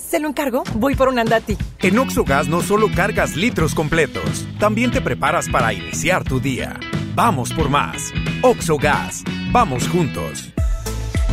¿Se 0.09 0.19
lo 0.19 0.27
encargo? 0.27 0.63
Voy 0.73 0.95
por 0.95 1.07
un 1.07 1.19
andati. 1.19 1.55
En 1.83 1.99
Oxogas 1.99 2.47
no 2.47 2.61
solo 2.61 2.89
cargas 2.95 3.35
litros 3.35 3.75
completos, 3.75 4.47
también 4.57 4.89
te 4.89 5.01
preparas 5.01 5.47
para 5.47 5.71
iniciar 5.71 6.23
tu 6.23 6.39
día. 6.39 6.79
Vamos 7.13 7.53
por 7.53 7.69
más. 7.69 8.11
Oxogas. 8.41 9.23
Vamos 9.51 9.87
juntos. 9.87 10.51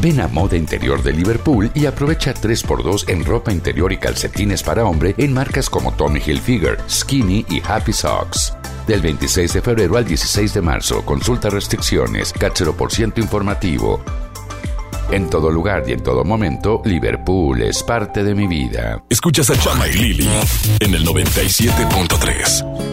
Ven 0.02 0.20
a 0.20 0.28
Moda 0.28 0.58
Interior 0.58 1.02
de 1.02 1.14
Liverpool 1.14 1.70
y 1.72 1.86
aprovecha 1.86 2.34
3x2 2.34 3.08
en 3.08 3.24
ropa 3.24 3.50
interior 3.50 3.90
y 3.94 3.96
calcetines 3.96 4.62
para 4.62 4.84
hombre 4.84 5.14
en 5.16 5.32
marcas 5.32 5.70
como 5.70 5.92
Tommy 5.94 6.20
Hilfiger, 6.20 6.78
Skinny 6.86 7.46
y 7.48 7.62
Happy 7.66 7.94
Socks. 7.94 8.52
Del 8.86 9.00
26 9.00 9.54
de 9.54 9.62
febrero 9.62 9.96
al 9.96 10.04
16 10.04 10.52
de 10.52 10.60
marzo, 10.60 11.02
consulta 11.02 11.48
restricciones, 11.48 12.30
cachero 12.34 12.76
por 12.76 12.92
ciento 12.92 13.22
informativo. 13.22 14.02
En 15.10 15.30
todo 15.30 15.50
lugar 15.50 15.84
y 15.86 15.92
en 15.92 16.02
todo 16.02 16.24
momento, 16.24 16.82
Liverpool 16.84 17.62
es 17.62 17.82
parte 17.82 18.24
de 18.24 18.34
mi 18.34 18.46
vida. 18.46 19.02
Escuchas 19.08 19.48
a 19.50 19.58
Chama 19.58 19.86
y 19.88 19.92
Lili 19.92 20.28
en 20.80 20.94
el 20.94 21.06
97.3. 21.06 22.86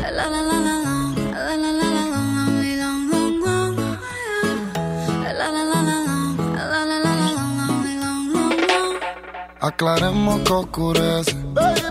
Aclaremos 9.60 10.42
que 10.42 10.54
oscurece. 10.54 11.36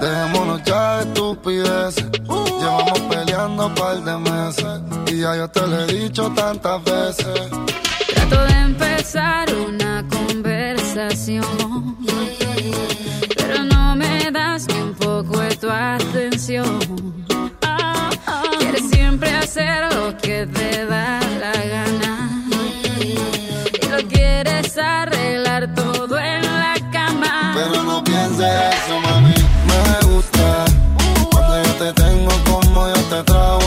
Dejémonos 0.00 0.62
ya 0.62 0.98
de 0.98 1.02
estupideces. 1.04 2.10
Llevamos 2.60 3.00
peleando 3.10 3.66
un 3.66 3.74
par 3.74 3.96
de 4.02 4.18
meses. 4.18 4.80
Y 5.06 5.20
ya 5.20 5.36
yo 5.36 5.48
te 5.48 5.66
lo 5.66 5.80
he 5.80 5.86
dicho 5.86 6.30
tantas 6.36 6.84
veces. 6.84 7.50
De 8.32 8.54
empezar 8.62 9.46
una 9.54 10.04
conversación. 10.08 11.44
Pero 13.36 13.64
no 13.64 13.94
me 13.94 14.30
das 14.30 14.66
ni 14.68 14.80
un 14.80 14.94
poco 14.94 15.38
de 15.40 15.54
tu 15.56 15.70
atención. 15.70 16.80
Quieres 18.58 18.88
siempre 18.90 19.30
hacer 19.34 19.94
lo 19.94 20.16
que 20.16 20.46
te 20.46 20.86
da 20.86 21.20
la 21.40 21.52
gana. 21.74 22.12
Y 23.82 23.86
lo 23.90 24.08
quieres 24.08 24.78
arreglar 24.78 25.74
todo 25.74 26.18
en 26.18 26.42
la 26.42 26.74
cama. 26.90 27.52
Pero 27.54 27.82
no 27.82 28.02
pienses 28.02 28.54
eso, 28.74 29.00
mami. 29.00 29.34
Me 29.70 30.06
gusta 30.08 30.64
cuando 31.30 31.62
yo 31.62 31.72
te 31.74 31.92
tengo 32.02 32.32
como 32.50 32.88
yo 32.88 33.00
te 33.10 33.22
trago 33.24 33.61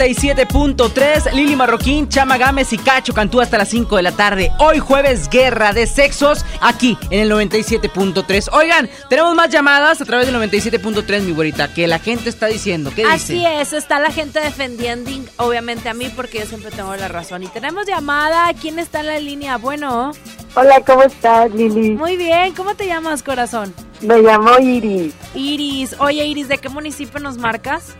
97.3. 0.00 1.32
Lili 1.34 1.54
Marroquín, 1.56 2.08
Chama 2.08 2.38
Gámez 2.38 2.72
y 2.72 2.78
Cacho 2.78 3.12
Cantú 3.12 3.42
hasta 3.42 3.58
las 3.58 3.68
5 3.68 3.96
de 3.96 4.02
la 4.02 4.12
tarde. 4.12 4.50
Hoy 4.58 4.78
jueves, 4.78 5.28
guerra 5.28 5.74
de 5.74 5.86
sexos, 5.86 6.46
aquí 6.62 6.96
en 7.10 7.20
el 7.20 7.30
97.3. 7.30 8.48
Oigan, 8.52 8.88
tenemos 9.10 9.34
más 9.34 9.50
llamadas 9.50 10.00
a 10.00 10.06
través 10.06 10.26
del 10.26 10.36
97.3, 10.36 11.20
mi 11.20 11.32
güerita, 11.32 11.74
que 11.74 11.86
la 11.86 11.98
gente 11.98 12.30
está 12.30 12.46
diciendo. 12.46 12.90
¿Qué 12.96 13.02
dice? 13.02 13.14
Así 13.14 13.44
es, 13.44 13.74
está 13.74 14.00
la 14.00 14.10
gente 14.10 14.40
defendiendo, 14.40 15.10
obviamente 15.36 15.90
a 15.90 15.94
mí, 15.94 16.10
porque 16.16 16.38
yo 16.38 16.46
siempre 16.46 16.70
tengo 16.70 16.96
la 16.96 17.08
razón. 17.08 17.42
Y 17.42 17.48
tenemos 17.48 17.86
llamada. 17.86 18.50
¿Quién 18.54 18.78
está 18.78 19.00
en 19.00 19.06
la 19.06 19.18
línea? 19.18 19.58
Bueno. 19.58 20.12
Hola, 20.54 20.80
¿cómo 20.80 21.02
estás, 21.02 21.50
Lili? 21.52 21.90
Muy 21.90 22.16
bien, 22.16 22.54
¿cómo 22.54 22.74
te 22.74 22.86
llamas, 22.86 23.22
corazón? 23.22 23.74
Me 24.00 24.18
llamo 24.22 24.58
Iris. 24.58 25.12
Iris, 25.34 25.94
oye 25.98 26.24
Iris, 26.24 26.48
¿de 26.48 26.56
qué 26.56 26.70
municipio 26.70 27.20
nos 27.20 27.36
marcas? 27.36 27.94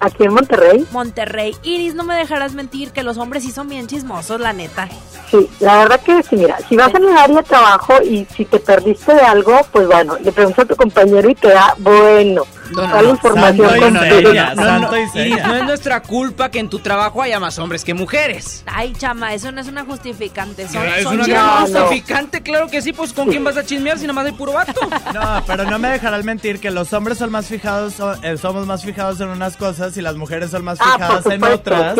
Aquí 0.00 0.24
en 0.24 0.34
Monterrey. 0.34 0.86
Monterrey. 0.90 1.56
Iris, 1.62 1.94
no 1.94 2.04
me 2.04 2.14
dejarás 2.14 2.52
mentir 2.52 2.90
que 2.90 3.02
los 3.02 3.16
hombres 3.18 3.42
sí 3.44 3.50
son 3.50 3.68
bien 3.68 3.86
chismosos, 3.86 4.40
la 4.40 4.52
neta. 4.52 4.88
Sí, 5.30 5.48
la 5.60 5.78
verdad 5.78 6.00
que 6.00 6.22
sí, 6.22 6.36
mira, 6.36 6.58
si 6.68 6.76
vas 6.76 6.94
en 6.94 7.04
el 7.04 7.16
área 7.16 7.36
de 7.36 7.42
trabajo 7.42 7.94
y 8.02 8.26
si 8.36 8.44
te 8.44 8.60
perdiste 8.60 9.14
de 9.14 9.22
algo, 9.22 9.58
pues 9.72 9.86
bueno, 9.86 10.16
le 10.22 10.30
preguntas 10.32 10.64
a 10.64 10.68
tu 10.68 10.76
compañero 10.76 11.28
y 11.28 11.34
te 11.34 11.48
da, 11.48 11.74
bueno, 11.78 12.44
Santo 12.74 13.76
y 13.76 13.98
seria, 14.10 14.54
santo 14.54 14.96
y 14.96 15.08
seria. 15.08 15.46
no 15.46 15.54
es 15.56 15.64
nuestra 15.64 16.02
culpa 16.02 16.50
que 16.50 16.58
en 16.58 16.68
tu 16.68 16.78
trabajo 16.80 17.22
haya 17.22 17.38
más 17.40 17.58
hombres 17.58 17.84
que 17.84 17.94
mujeres. 17.94 18.62
Ay, 18.66 18.92
chama, 18.94 19.34
eso 19.34 19.52
no 19.52 19.60
es 19.60 19.68
una 19.68 19.84
justificante. 19.84 20.68
Son, 20.68 20.84
es 20.86 21.02
son 21.04 21.14
una 21.20 21.26
gran 21.26 21.60
justificante, 21.66 22.42
claro 22.42 22.68
que 22.68 22.82
sí, 22.82 22.92
pues 22.92 23.12
¿con 23.12 23.28
quién 23.28 23.44
vas 23.44 23.56
a 23.56 23.64
chismear 23.64 23.98
si 23.98 24.02
nada 24.04 24.14
más 24.14 24.26
hay 24.26 24.32
puro 24.32 24.52
vato? 24.52 24.72
No, 25.14 25.42
pero 25.46 25.64
no 25.64 25.78
me 25.78 25.88
dejarás 25.88 26.24
mentir 26.24 26.60
que 26.60 26.70
los 26.70 26.92
hombres 26.92 27.18
son 27.18 27.30
más 27.30 27.46
fijados, 27.46 27.94
so- 27.94 28.14
eh, 28.22 28.36
somos 28.36 28.66
más 28.66 28.82
fijados 28.84 29.20
en 29.20 29.28
unas 29.28 29.56
cosas 29.56 29.96
y 29.96 30.02
las 30.02 30.16
mujeres 30.16 30.50
son 30.50 30.64
más 30.64 30.78
Ah, 30.80 30.92
fijadas 30.94 31.26
en 31.26 31.44
otras. 31.44 31.98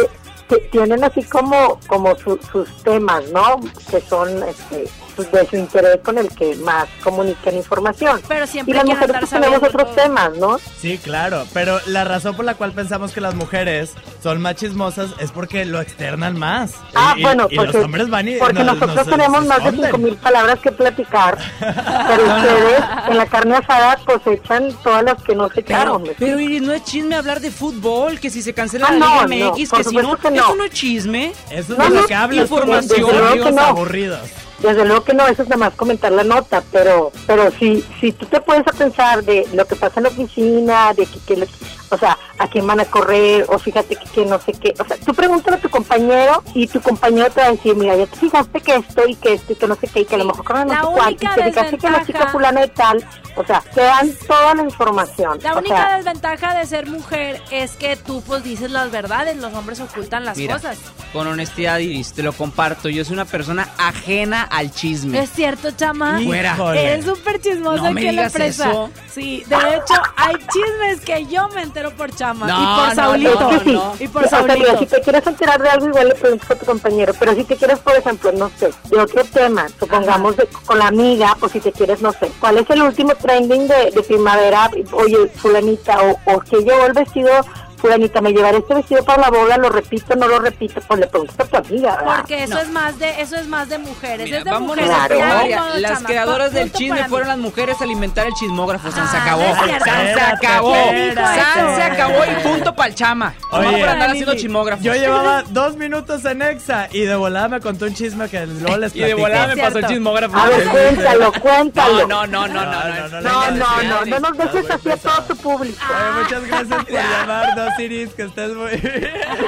tienen 0.70 1.02
así 1.05 1.22
como 1.24 1.79
como 1.87 2.16
su- 2.16 2.38
sus 2.52 2.83
temas, 2.83 3.24
¿no? 3.33 3.61
Que 3.90 4.00
son 4.00 4.29
este, 4.48 4.88
pues, 5.16 5.33
de 5.33 5.46
su 5.48 5.57
interés 5.57 5.98
con 6.05 6.18
el 6.18 6.29
que 6.29 6.55
más 6.57 6.87
comunican 7.02 7.57
información. 7.57 8.20
Pero 8.29 8.46
siempre 8.46 8.74
y 8.74 8.76
las 8.76 8.85
mujeres 8.87 9.16
pues, 9.18 9.31
tenemos 9.31 9.62
otros 9.62 9.94
temas, 9.96 10.37
¿no? 10.37 10.59
Sí, 10.81 10.98
claro, 10.98 11.44
pero 11.52 11.81
la 11.87 12.05
razón 12.05 12.37
por 12.37 12.44
la 12.44 12.55
cual 12.55 12.72
pensamos 12.72 13.12
que 13.12 13.20
las 13.20 13.35
mujeres 13.35 13.92
son 14.22 14.40
más 14.42 14.57
chismosas 14.57 15.11
es 15.18 15.33
porque 15.33 15.64
lo 15.64 15.81
externan 15.81 16.38
más. 16.38 16.74
Ah, 16.94 17.14
Y- 17.16 17.22
bueno, 17.22 17.48
y 17.50 17.57
porque, 17.57 17.72
los 17.72 17.85
hombres 17.85 18.11
van 18.11 18.29
y 18.29 18.37
porque 18.37 18.55
nos- 18.55 18.66
nosotros 18.66 18.96
nos- 18.96 19.07
tenemos 19.07 19.46
más 19.46 19.59
de 19.59 19.64
esconden. 19.70 19.85
cinco 19.87 19.98
mil 19.98 20.16
palabras 20.16 20.59
que 20.61 20.72
platicar, 20.72 21.38
pero 21.61 22.24
ustedes 22.26 22.85
en 23.09 23.16
la 23.16 23.26
carne 23.26 23.57
asada 23.57 23.96
cosechan 24.05 24.72
todas 24.83 25.02
las 25.05 25.22
que 25.22 25.35
no 25.35 25.48
se 25.48 25.61
echaron. 25.61 26.02
Pero, 26.02 26.14
pero 26.18 26.40
Iris, 26.40 26.62
no 26.62 26.72
es 26.72 26.85
chisme 26.85 27.14
hablar 27.16 27.40
de 27.40 27.50
fútbol, 27.50 28.20
que 28.20 28.31
si 28.31 28.42
se 28.42 28.52
cancela 28.52 28.87
Ah, 28.88 28.92
la 28.92 28.98
no, 28.98 29.26
Liga 29.26 29.46
no, 29.46 29.52
MX, 29.52 29.70
que 29.72 29.85
si 29.85 29.96
no, 29.96 30.16
que 30.16 30.31
no. 30.31 30.37
eso 30.44 30.55
no 30.57 30.64
es 30.64 30.70
chisme. 30.72 31.33
Eso 31.50 31.59
es 31.61 31.68
de 31.68 31.76
no, 31.79 31.88
lo 31.88 32.07
que 32.07 32.14
hablas, 32.14 32.42
información, 32.50 33.59
aburridos. 33.59 34.20
Desde 34.60 34.84
luego 34.84 35.04
que 35.04 35.14
no, 35.14 35.26
eso 35.26 35.42
es 35.42 35.48
nada 35.48 35.66
más 35.66 35.74
comentar 35.74 36.10
la 36.12 36.24
nota, 36.24 36.62
pero 36.72 37.12
pero 37.26 37.50
si 37.50 37.84
si 38.00 38.12
tú 38.12 38.24
te 38.26 38.40
puedes 38.40 38.66
a 38.66 38.72
pensar 38.72 39.22
de 39.22 39.46
lo 39.52 39.66
que 39.66 39.76
pasa 39.76 40.00
en 40.00 40.04
la 40.04 40.08
oficina, 40.08 40.94
de 40.94 41.06
que, 41.06 41.18
que 41.20 41.48
o 41.90 41.98
sea, 41.98 42.18
a 42.38 42.49
quién 42.49 42.66
van 42.66 42.81
a 42.81 42.85
correr, 42.85 43.46
o 43.49 43.59
fíjate 43.59 43.96
que, 43.96 44.05
que 44.11 44.27
no 44.27 44.38
sé 44.40 44.53
qué, 44.53 44.75
o 44.79 44.85
sea, 44.85 44.96
tú 44.99 45.14
pregúntale 45.14 45.57
a 45.57 45.61
tu 45.61 45.70
compañero 45.70 46.42
y 46.55 46.66
tu 46.66 46.81
compañero 46.81 47.31
te 47.31 47.40
va 47.40 47.46
a 47.49 47.53
decir, 47.53 47.75
mira, 47.77 47.96
ya 47.96 48.07
te 48.07 48.16
fijaste 48.16 48.61
que 48.61 48.77
esto 48.77 49.03
y 49.09 49.14
que 49.14 49.35
esto 49.35 49.53
y 49.53 49.57
que 49.57 49.66
no 49.66 49.75
sé 49.77 49.88
qué, 49.88 50.01
y 50.01 50.05
que 50.05 50.14
a 50.14 50.18
lo 50.18 50.25
mejor 50.27 50.44
corren 50.44 50.68
no 50.68 50.75
La 50.75 50.81
sé 50.81 50.87
cuánto, 50.87 51.03
y 51.25 51.27
única 51.27 51.35
te 51.35 51.44
fijaste 51.44 51.79
que 51.79 51.90
la 51.90 52.05
chica 52.07 52.27
fulana 52.29 52.64
y 52.64 52.68
tal, 52.68 53.05
o 53.37 53.44
sea, 53.44 53.61
te 53.61 53.81
dan 53.81 54.11
toda 54.27 54.55
la 54.55 54.62
información. 54.62 55.38
La 55.42 55.55
o 55.55 55.59
única 55.59 55.77
sea, 55.77 55.96
desventaja 55.96 56.55
de 56.55 56.66
ser 56.66 56.87
mujer 56.87 57.42
es 57.51 57.72
que 57.72 57.96
tú 57.96 58.22
pues 58.27 58.42
dices 58.44 58.70
las 58.70 58.90
verdades, 58.90 59.37
los 59.37 59.53
hombres 59.55 59.81
ocultan 59.81 60.25
las 60.25 60.37
Mira, 60.38 60.55
cosas. 60.55 60.79
con 61.12 61.27
honestidad, 61.27 61.79
Iris, 61.79 62.12
te 62.12 62.22
lo 62.22 62.33
comparto. 62.33 62.88
Yo 62.88 63.05
soy 63.05 63.14
una 63.14 63.25
persona 63.25 63.68
ajena 63.79 64.42
al 64.42 64.70
chisme. 64.72 65.18
¿Es 65.20 65.31
cierto, 65.31 65.70
chama? 65.70 66.18
Fuera. 66.25 66.57
Eres 66.75 67.05
súper 67.05 67.40
chismoso 67.40 67.83
No 67.85 67.92
me 67.92 68.01
aquí 68.01 68.09
en 68.09 68.16
la 68.16 68.27
empresa. 68.27 68.70
eso. 68.70 68.90
Sí, 69.12 69.42
de 69.46 69.57
hecho, 69.57 69.94
hay 70.16 70.35
chismes 70.53 71.01
que 71.05 71.27
yo 71.27 71.49
me 71.49 71.62
entero 71.62 71.90
por 71.96 72.14
chama. 72.14 72.25
No, 72.34 72.46
y 72.46 72.48
por 72.76 72.88
no, 72.88 72.94
Saulito. 72.94 73.40
no, 73.40 73.50
Es 73.50 73.62
que 73.62 73.70
sí. 73.70 73.80
Y 74.04 74.08
por 74.08 74.24
O 74.24 74.28
sea, 74.28 74.42
mira, 74.42 74.54
Saulito. 74.54 74.78
si 74.78 74.86
te 74.86 75.00
quieres 75.00 75.26
enterar 75.26 75.62
de 75.62 75.68
algo, 75.68 75.86
igual 75.86 76.08
le 76.08 76.14
preguntas 76.14 76.50
a 76.50 76.54
tu 76.56 76.66
compañero. 76.66 77.12
Pero 77.18 77.34
si 77.34 77.44
te 77.44 77.56
quieres, 77.56 77.78
por 77.80 77.94
ejemplo, 77.96 78.32
no 78.32 78.50
sé, 78.58 78.70
de 78.90 78.98
otro 79.00 79.24
tema, 79.24 79.66
supongamos 79.78 80.36
de- 80.36 80.48
con 80.66 80.78
la 80.78 80.88
amiga, 80.88 81.36
pues 81.40 81.52
si 81.52 81.60
te 81.60 81.72
quieres, 81.72 82.00
no 82.02 82.12
sé, 82.12 82.30
¿cuál 82.40 82.58
es 82.58 82.70
el 82.70 82.82
último 82.82 83.14
trending 83.14 83.68
de, 83.68 83.90
de 83.90 84.02
primavera? 84.02 84.70
Oye, 84.92 85.28
fulanita, 85.36 85.98
o, 86.02 86.34
o 86.34 86.40
que 86.40 86.56
llevó 86.58 86.86
el 86.86 86.92
vestido, 86.92 87.30
fulanita, 87.76 88.20
me 88.20 88.32
llevaré 88.32 88.58
este 88.58 88.74
vestido 88.74 89.04
para 89.04 89.22
la 89.22 89.30
boda, 89.30 89.56
lo 89.58 89.68
repito, 89.68 90.14
no 90.16 90.26
lo 90.28 90.38
repito, 90.38 90.80
pues 90.86 91.00
le 91.00 91.06
preguntas 91.06 91.36
a 91.40 91.44
tu 91.44 91.56
amiga, 91.56 91.96
¿verdad? 91.96 92.16
Porque 92.18 92.42
eso 92.44 92.58
es 92.58 92.68
más 92.70 92.98
de 92.98 93.20
eso 93.20 93.36
es 93.36 93.46
más 93.48 93.68
de 93.68 93.78
mujeres, 93.78 94.24
Mira, 94.24 94.38
es 94.38 94.44
de 94.44 94.50
vámonos 94.50 94.76
mujeres. 94.84 94.90
a 94.90 95.06
Claro. 95.06 95.14
primaria. 95.20 95.56
Ya, 95.56 95.60
no, 95.68 95.74
Las 95.78 95.90
chama, 95.92 96.06
creadoras 96.08 96.52
del 96.52 96.72
chisme 96.72 97.04
fueron 97.08 97.28
mí. 97.28 97.32
las 97.34 97.38
mujeres 97.38 97.80
a 97.80 97.84
alimentar 97.84 98.26
el 98.26 98.32
chismógrafo. 98.34 98.90
San 98.90 99.08
se 99.08 99.16
Ah, 99.16 99.22
acabó. 99.22 99.54
San 99.54 100.14
se 100.14 100.20
acabó. 100.20 100.74
San 101.14 101.76
se 101.76 101.82
acabó 101.82 102.24
y 102.24 102.42
punto 102.42 102.74
para 102.74 102.88
el 102.88 102.94
chama. 102.94 103.34
Oye, 103.52 103.72
no 103.72 103.78
por 103.78 103.88
andar 103.88 104.08
haciendo 104.10 104.32
Lili, 104.32 104.42
chismógrafos. 104.42 104.84
Yo 104.84 104.94
llevaba 104.94 105.42
dos 105.48 105.76
minutos 105.76 106.24
en 106.24 106.42
Exa 106.42 106.88
y 106.92 107.00
de 107.02 107.14
volada 107.16 107.48
me 107.48 107.60
contó 107.60 107.84
un 107.86 107.94
chisme 107.94 108.28
que 108.28 108.46
luego 108.46 108.76
les 108.78 108.94
Y 108.94 109.00
de 109.00 109.06
platico. 109.06 109.20
volada 109.20 109.46
me 109.54 109.62
pasó 109.62 109.78
el 109.78 109.86
chismógrafo. 109.86 110.36
A 110.36 110.46
ver, 110.48 110.64
cuéntalo, 110.68 111.32
cuéntalo. 111.32 112.06
No, 112.08 112.26
no, 112.26 112.46
no, 112.48 112.64
no, 112.64 112.64
no. 112.64 113.20
No, 113.20 113.20
No, 113.20 113.51
no, 113.51 113.82
no, 113.82 114.05
no, 114.05 114.05
no 114.20 114.30
nos 114.30 114.53
dejes 114.53 114.70
así 114.70 114.90
a 114.90 114.96
todo 114.96 115.22
tu 115.28 115.36
público. 115.36 115.84
Muchas 116.22 116.44
gracias 116.46 116.84
por 116.84 116.92
llamarnos, 116.92 117.76
Iris, 117.79 118.14
que 118.14 118.22
estés 118.24 118.55
muy... 118.55 118.70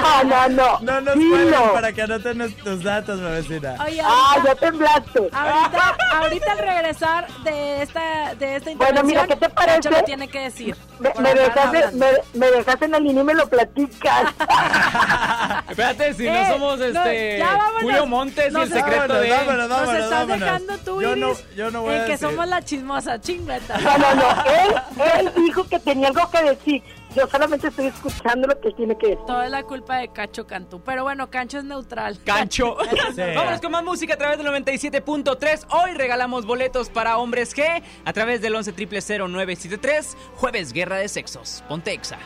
No, 0.01 0.25
no, 0.25 0.49
no. 0.49 0.79
No 0.81 1.01
nos 1.01 1.15
cuelguen 1.15 1.73
para 1.73 1.93
que 1.93 2.03
anoten 2.03 2.55
tus 2.57 2.83
datos, 2.83 3.19
mi 3.21 3.31
vecina. 3.31 3.77
Oye, 3.85 4.01
Ah, 4.05 4.33
ahorita, 4.35 4.49
ya 4.49 4.55
temblaste. 4.55 5.19
ahorita, 5.33 5.97
ahorita 6.13 6.53
al 6.53 6.59
regresar 6.59 7.27
de 7.45 7.83
esta 7.83 8.35
de 8.35 8.57
esta 8.57 8.71
Bueno, 8.75 9.03
mira, 9.05 9.27
¿qué 9.27 9.37
te 9.37 9.49
parece? 9.49 9.89
Tiene 10.05 10.29
que 10.29 10.41
decir. 10.41 10.77
Me, 10.99 11.09
me 11.21 11.31
andar 11.31 11.35
dejas, 11.37 11.73
de- 11.73 11.79
hablando. 11.85 12.07
me, 12.35 12.39
me 12.41 12.51
dejas 12.51 12.83
en 12.83 12.91
la 12.93 12.99
línea 13.01 13.23
y 13.23 13.25
me 13.25 13.35
lo 13.35 13.49
platicas. 13.49 14.25
Espérate, 15.69 16.15
si 16.15 16.27
Eh, 16.27 16.33
no 16.33 16.47
somos 16.53 16.79
no, 16.79 16.85
este 16.85 17.39
ya 17.39 17.47
vámonos. 17.57 17.83
Julio 17.83 18.07
Montes 18.07 18.53
y 18.53 18.57
el 18.57 18.69
secreto 18.73 18.99
vámonos, 19.09 19.21
de 19.23 19.31
vámonos, 19.31 19.59
Nos 19.59 19.69
vámonos, 19.69 19.95
estás 20.05 20.11
vámonos. 20.11 20.41
dejando 20.41 20.79
tú, 20.79 21.03
Yo 21.03 21.17
no, 21.17 21.29
Iris, 21.31 21.45
yo 21.57 21.71
no 21.71 21.83
voy 21.83 21.95
en 21.95 22.01
a 22.01 22.05
que 22.05 22.13
decir. 22.13 22.29
somos 22.29 22.49
la 22.49 22.63
chismosa 22.63 23.21
chingüeta. 23.21 23.79
No, 23.79 23.99
no, 23.99 24.15
no. 24.15 24.45
Él, 24.47 24.75
él 25.21 25.33
dijo 25.37 25.65
que 25.69 25.79
tenía 25.81 26.09
algo 26.09 26.31
que 26.31 26.43
decir. 26.43 26.83
Yo 27.15 27.27
solamente 27.27 27.69
estoy 27.69 27.87
escuchando 27.87 28.49
lo 28.49 28.61
que 28.61 28.71
tiene 28.73 28.97
que 28.97 29.09
decir. 29.09 29.25
Todo 29.27 29.43
es 29.43 29.51
la 29.51 29.63
culpa 29.63 29.97
de 29.97 30.09
Cacho 30.09 30.47
Cantú. 30.47 30.81
Pero 30.85 31.05
bueno, 31.05 31.31
Cancho 31.31 31.59
es 31.59 31.65
neutral. 31.65 32.19
Cancho. 32.25 32.77
Sí. 33.15 33.23
Vámonos 33.35 33.61
con 33.61 33.73
más 33.73 33.83
música 33.83 34.15
a 34.15 34.17
través 34.17 34.39
del 34.39 34.47
97.3. 34.49 35.67
Hoy 35.71 35.95
regalamos 35.95 36.45
boletos 36.45 36.91
para 36.91 37.17
hombres 37.17 37.57
G 37.57 37.83
a 38.05 38.13
través 38.13 38.41
del 38.43 38.55
11 38.55 38.73
973 38.73 40.17
Jueves 40.37 40.73
Guerra 40.73 40.97
de 40.97 41.09
Sexos. 41.09 41.65
Ponte 41.69 41.93
Exa. 41.93 42.19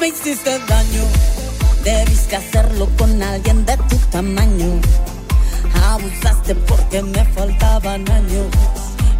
Me 0.00 0.08
hiciste 0.08 0.58
daño, 0.66 1.02
debiste 1.84 2.36
hacerlo 2.36 2.88
con 2.98 3.22
alguien 3.22 3.64
de 3.64 3.76
tu 3.76 3.96
tamaño. 4.10 4.80
Abusaste 5.84 6.54
porque 6.54 7.02
me 7.02 7.24
faltaban 7.26 8.10
años 8.10 8.46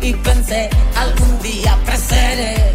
y 0.00 0.14
pensé 0.14 0.68
algún 0.96 1.40
día 1.42 1.78
creceré. 1.86 2.74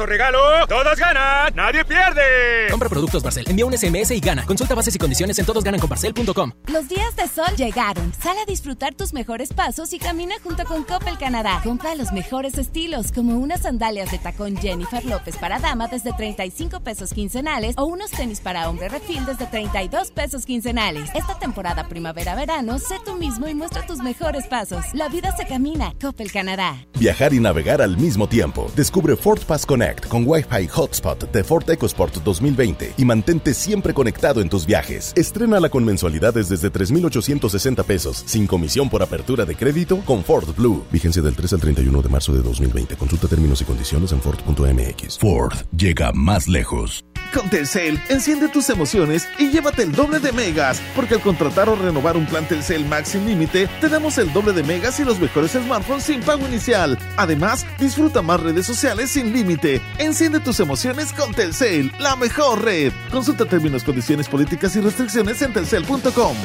regalo. 0.00 0.66
Todos 0.68 0.98
ganan, 0.98 1.54
nadie 1.54 1.84
pierde. 1.84 2.68
Compra 2.70 2.88
productos 2.88 3.22
Barcel, 3.22 3.44
envía 3.48 3.66
un 3.66 3.76
SMS 3.76 4.10
y 4.10 4.20
gana. 4.20 4.44
Consulta 4.44 4.74
bases 4.74 4.94
y 4.94 4.98
condiciones 4.98 5.38
en 5.38 5.46
todosgananconbarcel.com. 5.46 6.52
Los 6.66 6.88
días 6.88 7.14
de 7.16 7.28
sol 7.28 7.54
llegaron. 7.56 8.12
Sal 8.14 8.36
a 8.38 8.44
disfrutar 8.44 8.94
tus 8.94 9.12
mejores 9.12 9.52
pasos 9.52 9.92
y 9.92 9.98
camina 9.98 10.34
junto 10.42 10.64
con 10.64 10.84
Coppel 10.84 11.18
Canadá. 11.18 11.60
Compra 11.62 11.94
los 11.94 12.12
mejores 12.12 12.58
estilos, 12.58 13.12
como 13.12 13.38
unas 13.38 13.62
sandalias 13.62 14.10
de 14.10 14.18
tacón 14.18 14.56
Jennifer 14.56 15.04
López 15.04 15.36
para 15.36 15.58
dama 15.58 15.88
desde 15.88 16.12
35 16.12 16.80
pesos 16.80 17.12
quincenales 17.12 17.74
o 17.78 17.84
unos 17.84 18.10
tenis 18.10 18.40
para 18.40 18.68
hombre 18.68 18.88
refil 18.88 19.24
desde 19.24 19.46
32 19.46 20.10
pesos 20.10 20.46
quincenales. 20.46 21.10
Esta 21.14 21.33
temporada 21.44 21.86
primavera-verano, 21.88 22.78
sé 22.78 22.96
tú 23.04 23.16
mismo 23.16 23.46
y 23.46 23.54
muestra 23.54 23.86
tus 23.86 23.98
mejores 23.98 24.46
pasos. 24.46 24.82
La 24.94 25.10
vida 25.10 25.36
se 25.36 25.46
camina. 25.46 25.92
Coppel 26.00 26.32
Canadá. 26.32 26.86
Viajar 26.98 27.34
y 27.34 27.38
navegar 27.38 27.82
al 27.82 27.98
mismo 27.98 28.26
tiempo. 28.26 28.72
Descubre 28.74 29.14
Ford 29.14 29.42
Pass 29.46 29.66
Connect 29.66 30.08
con 30.08 30.24
Wi-Fi 30.26 30.68
Hotspot 30.68 31.30
de 31.30 31.44
Ford 31.44 31.68
EcoSport 31.68 32.14
2020 32.24 32.94
y 32.96 33.04
mantente 33.04 33.52
siempre 33.52 33.92
conectado 33.92 34.40
en 34.40 34.48
tus 34.48 34.64
viajes. 34.64 35.12
Estrénala 35.16 35.68
con 35.68 35.84
mensualidades 35.84 36.48
desde 36.48 36.70
3,860 36.70 37.82
pesos, 37.82 38.22
sin 38.24 38.46
comisión 38.46 38.88
por 38.88 39.02
apertura 39.02 39.44
de 39.44 39.54
crédito 39.54 39.98
con 40.06 40.24
Ford 40.24 40.48
Blue. 40.56 40.86
Vigencia 40.90 41.20
del 41.20 41.36
3 41.36 41.52
al 41.52 41.60
31 41.60 42.00
de 42.02 42.08
marzo 42.08 42.32
de 42.32 42.40
2020. 42.40 42.96
Consulta 42.96 43.28
términos 43.28 43.60
y 43.60 43.66
condiciones 43.66 44.12
en 44.12 44.20
Ford.mx. 44.22 45.18
Ford 45.18 45.52
llega 45.76 46.10
más 46.14 46.48
lejos. 46.48 47.04
Con 47.34 47.50
Telcel, 47.50 48.00
enciende 48.08 48.48
tus 48.48 48.70
emociones 48.70 49.28
y 49.38 49.50
llévate 49.50 49.82
el 49.82 49.90
doble 49.90 50.20
de 50.20 50.30
megas, 50.30 50.80
porque 50.94 51.14
al 51.14 51.20
contratar 51.20 51.68
o 51.68 51.74
renovar 51.74 52.16
un 52.16 52.26
plan 52.26 52.46
Telcel 52.46 52.84
Max 52.84 53.08
sin 53.08 53.26
límite, 53.26 53.68
te 53.80 53.88
damos 53.88 54.18
el 54.18 54.32
doble 54.32 54.52
de 54.52 54.62
megas 54.62 55.00
y 55.00 55.04
los 55.04 55.18
mejores 55.18 55.50
smartphones 55.50 56.04
sin 56.04 56.20
pago 56.20 56.46
inicial. 56.46 56.96
Además, 57.16 57.66
disfruta 57.80 58.22
más 58.22 58.38
redes 58.40 58.66
sociales 58.66 59.10
sin 59.10 59.32
límite. 59.32 59.82
Enciende 59.98 60.38
tus 60.38 60.60
emociones 60.60 61.12
con 61.12 61.34
Telcel, 61.34 61.90
la 61.98 62.14
mejor 62.14 62.62
red. 62.62 62.92
Consulta 63.10 63.46
términos, 63.46 63.82
condiciones 63.82 64.28
políticas 64.28 64.76
y 64.76 64.80
restricciones 64.80 65.42
en 65.42 65.52
telcel.com. 65.52 66.36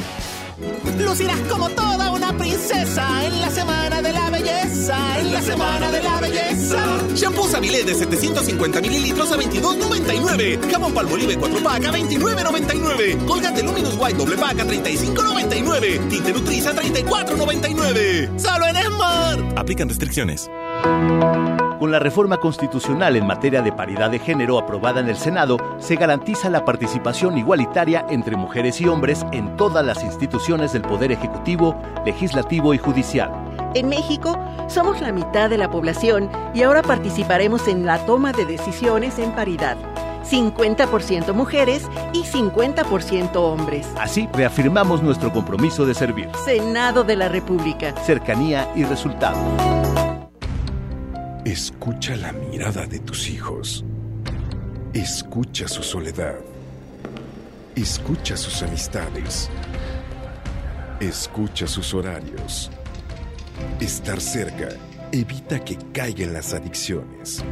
Lucirás 0.98 1.38
como 1.48 1.70
toda 1.70 2.10
una 2.10 2.36
princesa 2.36 3.24
en 3.24 3.40
la 3.40 3.50
semana 3.50 4.02
de 4.02 4.12
la 4.12 4.29
belleza, 4.90 5.20
en 5.20 5.32
la 5.32 5.42
semana 5.42 5.90
de 5.90 6.02
la 6.02 6.20
belleza. 6.20 6.78
Shampoo 7.14 7.48
Sabilé 7.48 7.84
de 7.84 7.94
750 7.94 8.80
mililitros 8.80 9.32
a 9.32 9.36
22.99. 9.36 10.70
Jabón 10.70 10.92
Palmolive 10.94 11.36
4 11.38 11.62
pack 11.62 11.84
a 11.86 11.92
29.99. 11.92 13.24
Colgate 13.26 13.62
Luminous 13.62 13.96
White 13.98 14.18
doble 14.18 14.36
pack 14.36 14.60
a 14.60 14.64
35.99. 14.64 16.08
Tinte 16.08 16.32
Nutriza 16.32 16.70
a 16.70 16.74
34.99. 16.74 18.38
Solo 18.38 18.66
en 18.66 18.76
Smart. 18.76 19.58
Aplican 19.58 19.88
restricciones. 19.88 20.50
Con 21.78 21.90
la 21.90 21.98
reforma 21.98 22.36
constitucional 22.36 23.16
en 23.16 23.26
materia 23.26 23.62
de 23.62 23.72
paridad 23.72 24.10
de 24.10 24.18
género 24.18 24.58
aprobada 24.58 25.00
en 25.00 25.08
el 25.08 25.16
Senado, 25.16 25.56
se 25.78 25.96
garantiza 25.96 26.50
la 26.50 26.66
participación 26.66 27.38
igualitaria 27.38 28.04
entre 28.10 28.36
mujeres 28.36 28.82
y 28.82 28.86
hombres 28.86 29.24
en 29.32 29.56
todas 29.56 29.84
las 29.84 30.04
instituciones 30.04 30.74
del 30.74 30.82
Poder 30.82 31.10
Ejecutivo, 31.10 31.80
Legislativo 32.04 32.74
y 32.74 32.78
Judicial. 32.78 33.32
En 33.74 33.88
México 33.88 34.36
somos 34.68 35.00
la 35.00 35.12
mitad 35.12 35.50
de 35.50 35.58
la 35.58 35.70
población 35.70 36.30
y 36.54 36.62
ahora 36.62 36.82
participaremos 36.82 37.68
en 37.68 37.86
la 37.86 38.04
toma 38.06 38.32
de 38.32 38.46
decisiones 38.46 39.18
en 39.18 39.32
paridad. 39.32 39.76
50% 40.30 41.32
mujeres 41.32 41.82
y 42.12 42.22
50% 42.22 43.36
hombres. 43.36 43.86
Así 43.98 44.28
reafirmamos 44.32 45.02
nuestro 45.02 45.32
compromiso 45.32 45.84
de 45.86 45.94
servir. 45.94 46.28
Senado 46.44 47.04
de 47.04 47.16
la 47.16 47.28
República. 47.28 47.94
Cercanía 48.04 48.70
y 48.76 48.84
resultados. 48.84 49.38
Escucha 51.44 52.14
la 52.16 52.32
mirada 52.32 52.86
de 52.86 53.00
tus 53.00 53.28
hijos. 53.28 53.84
Escucha 54.92 55.66
su 55.66 55.82
soledad. 55.82 56.36
Escucha 57.74 58.36
sus 58.36 58.62
amistades. 58.62 59.48
Escucha 61.00 61.66
sus 61.66 61.94
horarios. 61.94 62.70
Estar 63.80 64.20
cerca 64.20 64.68
evita 65.12 65.58
que 65.64 65.76
caigan 65.92 66.32
las 66.32 66.54
adicciones. 66.54 67.44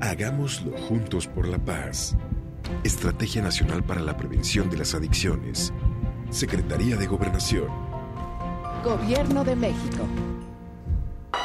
Hagámoslo 0.00 0.76
juntos 0.88 1.26
por 1.26 1.46
la 1.46 1.58
paz. 1.58 2.16
Estrategia 2.84 3.42
Nacional 3.42 3.82
para 3.84 4.00
la 4.00 4.16
Prevención 4.16 4.68
de 4.68 4.78
las 4.78 4.94
Adicciones. 4.94 5.72
Secretaría 6.30 6.96
de 6.96 7.06
Gobernación. 7.06 7.68
Gobierno 8.82 9.44
de 9.44 9.54
México. 9.54 10.08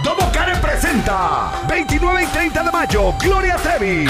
Domo 0.03 0.31
Care 0.31 0.55
presenta 0.57 1.51
29 1.69 2.23
y 2.23 2.27
30 2.27 2.63
de 2.63 2.71
mayo, 2.71 3.13
Gloria 3.21 3.55
Trevi. 3.55 4.05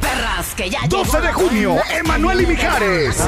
perras, 0.00 0.54
que 0.56 0.68
ya 0.68 0.80
12 0.88 1.20
de 1.20 1.32
junio, 1.32 1.76
Emanuel 1.90 2.42
y 2.42 2.46
Mijares. 2.46 3.22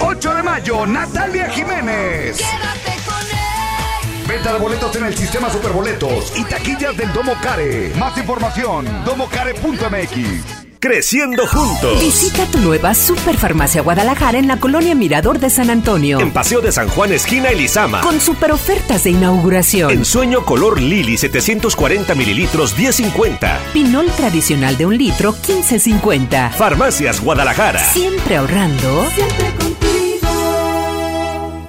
8 0.00 0.34
de 0.34 0.42
mayo, 0.42 0.86
Natalia 0.86 1.48
Jiménez. 1.50 2.38
Quédate. 2.38 2.95
Venta 4.28 4.52
de 4.52 4.58
boletos 4.58 4.94
en 4.96 5.04
el 5.04 5.16
sistema 5.16 5.48
Superboletos 5.50 6.32
y 6.36 6.42
taquillas 6.44 6.96
del 6.96 7.12
Domo 7.12 7.34
Care. 7.40 7.92
Más 7.96 8.18
información, 8.18 8.84
domocare.mx. 9.04 10.66
Creciendo 10.80 11.46
juntos. 11.46 12.00
Visita 12.00 12.44
tu 12.46 12.58
nueva 12.58 12.92
Superfarmacia 12.94 13.82
Guadalajara 13.82 14.38
en 14.38 14.48
la 14.48 14.58
colonia 14.58 14.94
Mirador 14.94 15.38
de 15.38 15.48
San 15.48 15.70
Antonio. 15.70 16.20
En 16.20 16.32
Paseo 16.32 16.60
de 16.60 16.72
San 16.72 16.88
Juan, 16.88 17.12
esquina 17.12 17.48
Elizama. 17.50 18.00
Con 18.00 18.20
super 18.20 18.52
ofertas 18.52 19.04
de 19.04 19.10
inauguración. 19.10 19.90
En 19.90 20.04
sueño 20.04 20.44
color 20.44 20.80
Lili, 20.80 21.16
740 21.16 22.14
mililitros, 22.14 22.76
10.50. 22.76 23.58
Pinol 23.72 24.10
tradicional 24.12 24.76
de 24.76 24.86
un 24.86 24.98
litro, 24.98 25.34
15.50. 25.34 26.52
Farmacias 26.52 27.20
Guadalajara. 27.20 27.80
Siempre 27.92 28.36
ahorrando. 28.36 29.06
Siempre 29.14 29.46
contigo. 29.50 29.75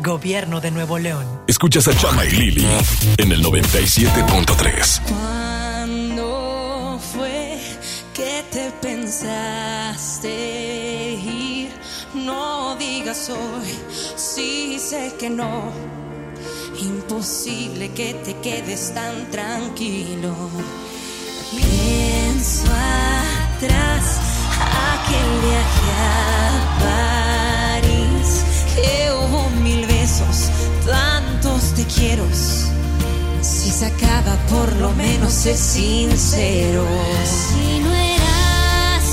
Gobierno 0.00 0.60
de 0.60 0.70
Nuevo 0.70 0.98
León. 0.98 1.26
Escuchas 1.46 1.88
a 1.88 1.96
Chama 1.96 2.24
y 2.26 2.30
Lili 2.30 2.66
en 3.16 3.32
el 3.32 3.42
97.3. 3.42 5.00
¿Cuándo 5.08 7.00
fue 7.14 7.58
que 8.12 8.44
te 8.50 8.70
pensaste 8.82 10.28
ir? 11.12 11.70
No 12.14 12.76
digas 12.76 13.30
hoy, 13.30 13.74
sí 14.16 14.78
sé 14.78 15.14
que 15.18 15.30
no. 15.30 15.72
Imposible 16.80 17.90
que 17.92 18.14
te 18.14 18.34
quedes 18.40 18.92
tan 18.92 19.30
tranquilo. 19.30 20.34
Pienso 21.52 22.66
atrás, 22.66 24.20
aquel 24.60 25.40
viaje 25.40 25.90
a 26.02 27.25
quiero. 32.06 32.24
Si 33.40 33.70
se 33.70 33.86
acaba, 33.86 34.36
por 34.48 34.72
lo 34.76 34.92
menos 34.92 35.46
es 35.46 35.58
sincero. 35.58 36.84
Si 37.24 37.80
no 37.80 37.94
eras 37.94 39.04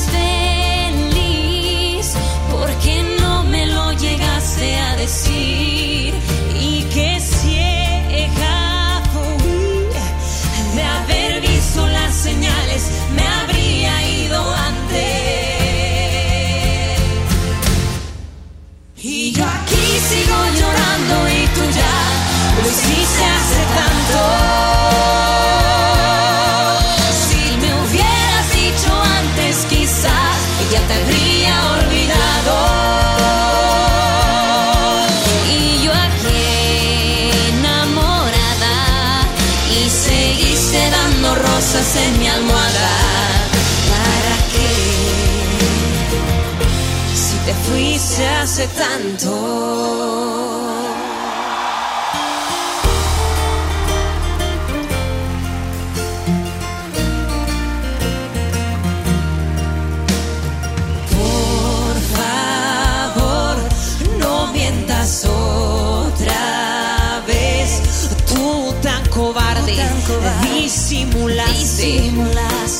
feliz, 0.98 2.14
¿por 2.52 2.70
qué 2.84 3.04
no 3.20 3.44
me 3.44 3.66
lo 3.68 3.94
llegaste 3.94 4.76
a 4.78 4.96
decir? 4.96 6.14
Y 6.60 6.84
que 6.94 7.20
ciega 7.20 9.02
fui 9.14 10.76
de 10.76 10.84
haber 10.84 11.42
visto 11.42 11.88
las 11.88 12.14
señales, 12.16 12.84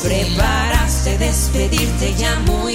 preparaste 0.04 1.16
despedirte 1.16 2.14
ya 2.18 2.38
muy 2.40 2.73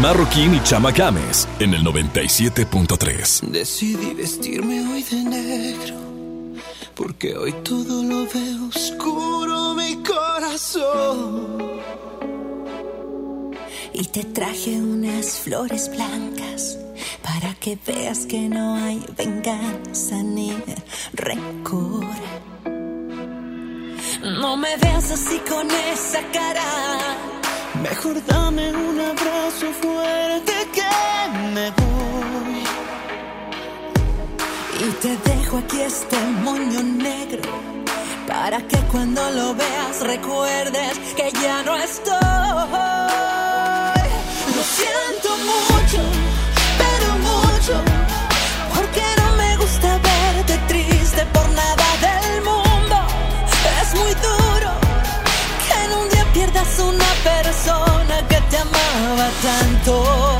Marroquín 0.00 0.54
y 0.54 0.62
Chama 0.62 0.92
Games 0.92 1.46
en 1.58 1.74
el 1.74 1.84
97.3. 1.84 3.42
Decidí 3.50 4.14
vestirme 4.14 4.80
hoy 4.88 5.02
de 5.02 5.16
negro, 5.16 5.94
porque 6.94 7.36
hoy 7.36 7.52
todo 7.62 8.02
lo 8.02 8.26
veo 8.26 8.68
oscuro 8.68 9.74
mi 9.74 10.02
corazón. 10.02 11.58
Y 13.92 14.04
te 14.06 14.24
traje 14.24 14.80
unas 14.80 15.38
flores 15.40 15.90
blancas 15.94 16.78
para 17.22 17.52
que 17.56 17.76
veas 17.86 18.24
que 18.24 18.48
no 18.48 18.76
hay 18.76 19.04
venganza 19.18 20.22
ni 20.22 20.56
rencor. 21.12 22.06
No 24.22 24.56
me 24.56 24.76
veas 24.78 25.10
así 25.10 25.38
con 25.40 25.70
esa 25.70 26.22
cara. 26.32 27.39
Mejor 27.82 28.22
dame 28.26 28.72
un 28.72 29.00
abrazo 29.00 29.72
fuerte 29.80 30.52
que 30.74 30.92
me 31.54 31.70
voy. 31.70 32.62
Y 34.80 34.90
te 35.02 35.16
dejo 35.30 35.58
aquí 35.58 35.80
este 35.80 36.18
moño 36.44 36.82
negro 36.82 37.42
para 38.26 38.58
que 38.68 38.76
cuando 38.92 39.30
lo 39.30 39.54
veas 39.54 40.00
recuerdes 40.02 40.98
que 41.16 41.32
ya 41.42 41.62
no 41.62 41.76
estoy. 41.76 42.16
Lo 44.56 44.62
siento 44.78 45.28
mucho, 45.50 46.02
pero 46.80 47.08
mucho, 47.30 47.99
pierdas 56.40 56.78
una 56.78 57.04
persona 57.22 58.26
que 58.26 58.40
te 58.48 58.56
amaba 58.56 59.28
tanto. 59.42 60.39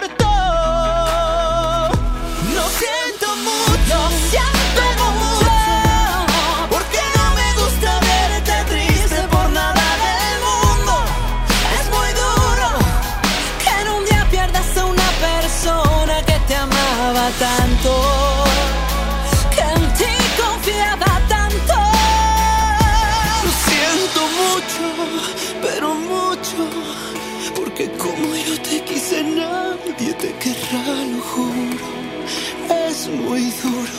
Duro 33.63 33.91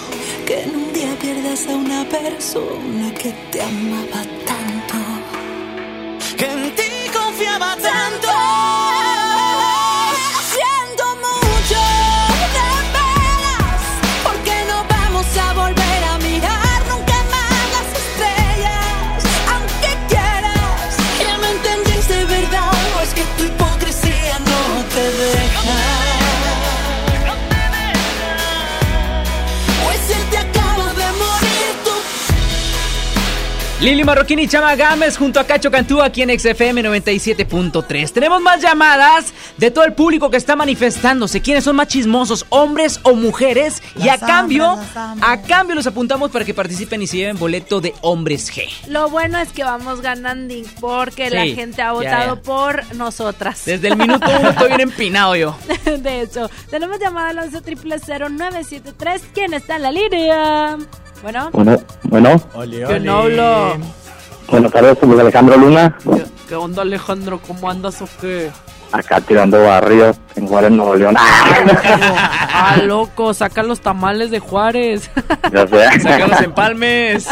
que 0.46 0.62
en 0.62 0.74
un 0.74 0.92
día 0.92 1.14
pierdas 1.20 1.66
a 1.68 1.72
una 1.72 2.04
persona 2.04 3.12
que 3.14 3.32
te 3.50 3.62
amaba 3.62 4.22
tanto. 4.50 4.98
Que 6.36 6.46
en 6.46 6.74
ti 6.74 6.90
confiaba 7.12 7.76
tanto. 7.76 8.31
Lili 33.82 34.04
Marroquín 34.04 34.38
y 34.38 34.46
Chama 34.46 34.76
Gámez 34.76 35.16
junto 35.16 35.40
a 35.40 35.44
Cacho 35.44 35.68
Cantú 35.68 36.00
aquí 36.02 36.22
en 36.22 36.38
XFM 36.38 36.84
97.3. 36.84 38.12
Tenemos 38.12 38.40
más 38.40 38.62
llamadas 38.62 39.34
de 39.58 39.72
todo 39.72 39.84
el 39.84 39.92
público 39.92 40.30
que 40.30 40.36
está 40.36 40.54
manifestándose. 40.54 41.40
¿Quiénes 41.40 41.64
son 41.64 41.74
más 41.74 41.88
chismosos, 41.88 42.46
hombres 42.50 43.00
o 43.02 43.14
mujeres? 43.14 43.82
y 43.96 44.08
a 44.08 44.18
cambio, 44.18 44.78
a 45.20 45.42
cambio 45.42 45.74
los 45.74 45.88
apuntamos 45.88 46.30
para 46.30 46.44
que 46.44 46.54
participen 46.54 47.02
y 47.02 47.08
se 47.08 47.16
lleven 47.16 47.36
boleto 47.40 47.80
de 47.80 47.92
Hombres 48.02 48.52
G. 48.54 48.68
Lo 48.86 49.10
bueno 49.10 49.38
es 49.38 49.48
que 49.48 49.64
vamos 49.64 50.00
ganando 50.00 50.54
porque 50.80 51.28
la 51.28 51.44
gente 51.46 51.82
ha 51.82 51.86
ya, 51.86 51.92
votado 51.92 52.36
ya. 52.36 52.42
por 52.42 52.94
nosotras. 52.94 53.64
Desde 53.64 53.88
el 53.88 53.96
minuto 53.96 54.30
uno 54.38 54.50
estoy 54.50 54.68
bien 54.68 54.80
empinado 54.80 55.34
yo. 55.34 55.56
De 55.98 56.20
hecho, 56.20 56.48
tenemos 56.70 57.00
llamada 57.00 57.30
al 57.30 57.38
11 57.38 57.62
973 58.30 59.22
¿Quién 59.34 59.54
está 59.54 59.74
en 59.74 59.82
la 59.82 59.90
línea? 59.90 60.78
Bueno. 61.22 61.50
Bueno, 61.52 61.76
bueno, 62.04 62.42
¿Quién 62.88 63.08
habla? 63.08 63.76
buenas 64.48 64.72
tardes, 64.72 64.98
soy 64.98 65.20
Alejandro 65.20 65.56
Luna, 65.56 65.96
¿Qué 66.48 66.56
onda, 66.56 66.82
Alejandro? 66.82 67.40
¿Cómo 67.46 67.70
andas 67.70 68.02
o 68.02 68.08
qué? 68.20 68.50
Acá 68.93 69.20
tirando 69.20 69.62
barrios 69.62 70.16
en 70.34 70.47
Juárez, 70.47 70.70
Nuevo 70.70 70.95
León. 70.97 71.16
Ah, 72.55 72.76
loco, 72.82 73.34
saca 73.34 73.62
los 73.62 73.80
tamales 73.80 74.30
de 74.30 74.38
Juárez. 74.38 75.11
Ya 75.53 75.66
sé. 75.66 76.01
Saca 76.01 76.26
los 76.28 76.40
empalmes. 76.43 77.26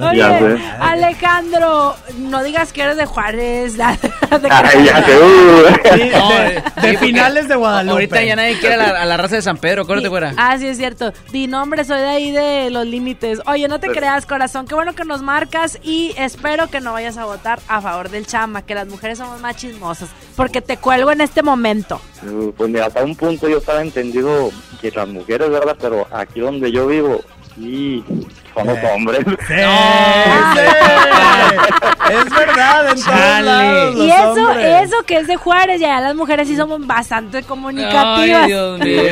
Oye, 0.00 0.16
Ya 0.18 0.38
sé. 0.38 0.58
Alejandro, 0.80 1.94
no 2.18 2.42
digas 2.42 2.72
que 2.72 2.82
eres 2.82 2.96
de 2.96 3.06
Juárez. 3.06 3.76
de 3.76 3.84
Ay, 3.84 4.84
ya 4.84 5.04
sé, 5.04 5.18
uh. 5.18 6.18
No, 6.18 6.28
de, 6.30 6.88
de 6.88 6.98
finales 6.98 7.46
de 7.48 7.54
Guadalupe. 7.56 7.92
Ahorita 7.92 8.22
ya 8.22 8.36
nadie 8.36 8.58
quiere 8.58 8.74
a 8.74 8.78
la, 8.78 9.02
a 9.02 9.04
la 9.04 9.16
raza 9.16 9.36
de 9.36 9.42
San 9.42 9.58
Pedro, 9.58 9.82
acuérdate, 9.82 10.08
fuera. 10.08 10.32
Ah, 10.36 10.56
sí, 10.58 10.66
es 10.66 10.78
cierto. 10.78 11.12
Di 11.30 11.46
nombre, 11.46 11.84
soy 11.84 11.98
de 11.98 12.08
ahí 12.08 12.30
de 12.30 12.70
los 12.70 12.86
límites. 12.86 13.40
Oye, 13.46 13.68
no 13.68 13.78
te 13.78 13.88
creas, 13.88 14.26
corazón. 14.26 14.66
Qué 14.66 14.74
bueno 14.74 14.94
que 14.94 15.04
nos 15.04 15.22
marcas 15.22 15.78
y 15.82 16.14
espero 16.16 16.68
que 16.68 16.80
no 16.80 16.92
vayas 16.94 17.16
a 17.18 17.26
votar 17.26 17.60
a 17.68 17.80
favor 17.80 18.08
del 18.08 18.26
chama, 18.26 18.62
que 18.62 18.74
las 18.74 18.88
mujeres 18.88 19.18
somos 19.18 19.40
más 19.40 19.56
chismosas. 19.56 20.08
Porque 20.36 20.61
te 20.62 20.76
cuelgo 20.78 21.10
en 21.12 21.20
este 21.20 21.42
momento. 21.42 22.00
Uh, 22.26 22.52
Pues 22.52 22.70
mira, 22.70 22.86
hasta 22.86 23.04
un 23.04 23.14
punto 23.16 23.48
yo 23.48 23.58
estaba 23.58 23.82
entendido 23.82 24.50
que 24.80 24.90
las 24.90 25.08
mujeres, 25.08 25.50
¿verdad? 25.50 25.76
Pero 25.80 26.06
aquí 26.10 26.40
donde 26.40 26.70
yo 26.72 26.86
vivo, 26.86 27.20
sí, 27.56 28.02
son 28.54 28.66
los 28.66 28.78
hombres. 28.92 29.20
Es 32.12 32.30
verdad, 32.30 32.90
en 32.90 33.02
todos 33.02 33.40
lados, 33.42 33.96
Y 33.96 34.10
eso, 34.10 34.32
hombres. 34.32 34.82
eso 34.88 34.96
que 35.06 35.16
es 35.18 35.26
de 35.26 35.36
Juárez, 35.36 35.80
ya 35.80 36.00
las 36.00 36.14
mujeres 36.14 36.48
sí 36.48 36.56
somos 36.56 36.84
bastante 36.86 37.42
comunicativas. 37.42 38.42
Ay, 38.42 38.46
Dios 38.48 38.78
mío. 38.80 39.02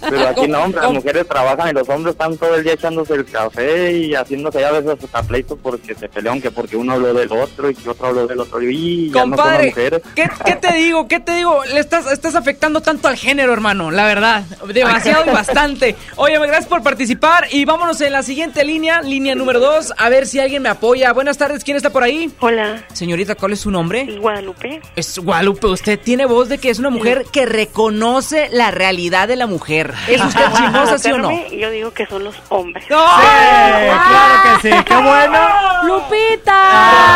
Pero 0.00 0.28
aquí 0.28 0.48
no, 0.48 0.58
hombre, 0.64 0.82
las 0.82 0.92
mujeres 0.92 1.26
trabajan 1.26 1.70
y 1.70 1.72
los 1.72 1.88
hombres 1.88 2.12
están 2.14 2.36
todo 2.36 2.56
el 2.56 2.64
día 2.64 2.72
echándose 2.74 3.14
el 3.14 3.24
café 3.24 3.92
y 3.92 4.14
haciéndose 4.14 4.60
ya 4.60 4.68
a 4.68 4.72
veces 4.72 5.04
hasta 5.04 5.22
pleitos 5.22 5.58
porque 5.62 5.94
se 5.94 6.08
pelean, 6.08 6.40
que 6.42 6.50
porque 6.50 6.76
uno 6.76 6.94
habló 6.94 7.14
del 7.14 7.30
otro 7.32 7.70
y 7.70 7.74
que 7.74 7.88
otro 7.88 8.08
habló 8.08 8.26
del 8.26 8.40
otro. 8.40 8.60
Y 8.60 9.10
ya 9.10 9.24
no 9.24 9.28
son 9.28 9.30
las 9.30 9.38
Compadre, 9.38 9.66
mujeres. 9.68 10.02
¿qué, 10.14 10.28
qué 10.44 10.56
te 10.56 10.72
digo? 10.74 11.08
¿Qué 11.08 11.20
te 11.20 11.32
digo? 11.36 11.62
Le 11.72 11.80
estás, 11.80 12.10
estás 12.12 12.34
afectando 12.34 12.82
tanto 12.82 13.08
al 13.08 13.16
género, 13.16 13.52
hermano, 13.52 13.90
la 13.90 14.04
verdad. 14.04 14.42
Demasiado 14.72 15.24
y 15.26 15.30
bastante. 15.32 15.96
Oye, 16.16 16.36
gracias 16.38 16.66
por 16.66 16.82
participar 16.82 17.46
y 17.50 17.64
vámonos 17.64 18.00
en 18.02 18.12
la 18.12 18.22
siguiente 18.26 18.64
línea, 18.64 19.00
línea 19.02 19.36
número 19.36 19.60
dos, 19.60 19.94
a 19.96 20.08
ver 20.08 20.26
si 20.26 20.40
alguien 20.40 20.60
me 20.60 20.68
apoya. 20.68 21.12
Buenas 21.12 21.38
tardes, 21.38 21.62
¿quién 21.62 21.76
está 21.76 21.90
por 21.90 22.02
ahí? 22.02 22.30
Hola. 22.40 22.84
Señorita, 22.92 23.36
¿cuál 23.36 23.52
es 23.52 23.60
su 23.60 23.70
nombre? 23.70 24.18
Guadalupe. 24.18 24.82
Es 24.96 25.18
Guadalupe, 25.18 25.68
usted 25.68 25.98
tiene 25.98 26.26
voz 26.26 26.48
de 26.48 26.58
que 26.58 26.70
es 26.70 26.80
una 26.80 26.90
mujer 26.90 27.24
que 27.32 27.46
reconoce 27.46 28.48
la 28.50 28.72
realidad 28.72 29.28
de 29.28 29.36
la 29.36 29.46
mujer. 29.46 29.94
¿Es 30.08 30.20
usted 30.22 30.44
chismosa, 30.56 30.98
sí 30.98 31.12
o 31.12 31.18
no? 31.18 31.30
Yo 31.50 31.70
digo 31.70 31.92
que 31.92 32.06
son 32.06 32.24
los 32.24 32.34
hombres. 32.48 32.84
claro 32.86 34.60
que 34.60 34.70
sí, 34.70 34.76
qué 34.84 34.96
bueno. 34.96 35.38
¡Lupita! 35.84 37.15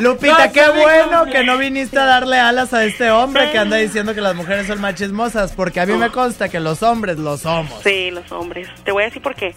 Lupita, 0.00 0.50
qué 0.52 0.68
bueno 0.68 1.24
que 1.26 1.44
no 1.44 1.58
viniste 1.58 1.98
a 1.98 2.04
darle 2.04 2.38
alas 2.38 2.72
a 2.74 2.84
este 2.84 3.10
hombre 3.10 3.50
que 3.50 3.58
anda 3.58 3.76
diciendo 3.76 4.14
que 4.14 4.20
las 4.20 4.34
mujeres 4.34 4.66
son 4.66 4.80
más 4.80 4.94
chismosas, 4.94 5.52
porque 5.52 5.80
a 5.80 5.86
mí 5.86 5.94
me 5.94 6.10
consta 6.10 6.48
que 6.48 6.60
los 6.60 6.82
hombres 6.82 7.18
lo 7.18 7.36
somos. 7.36 7.82
Sí, 7.82 8.10
los 8.10 8.30
hombres. 8.32 8.68
Te 8.84 8.92
voy 8.92 9.02
a 9.02 9.06
decir 9.06 9.22
por 9.22 9.34
qué. 9.34 9.54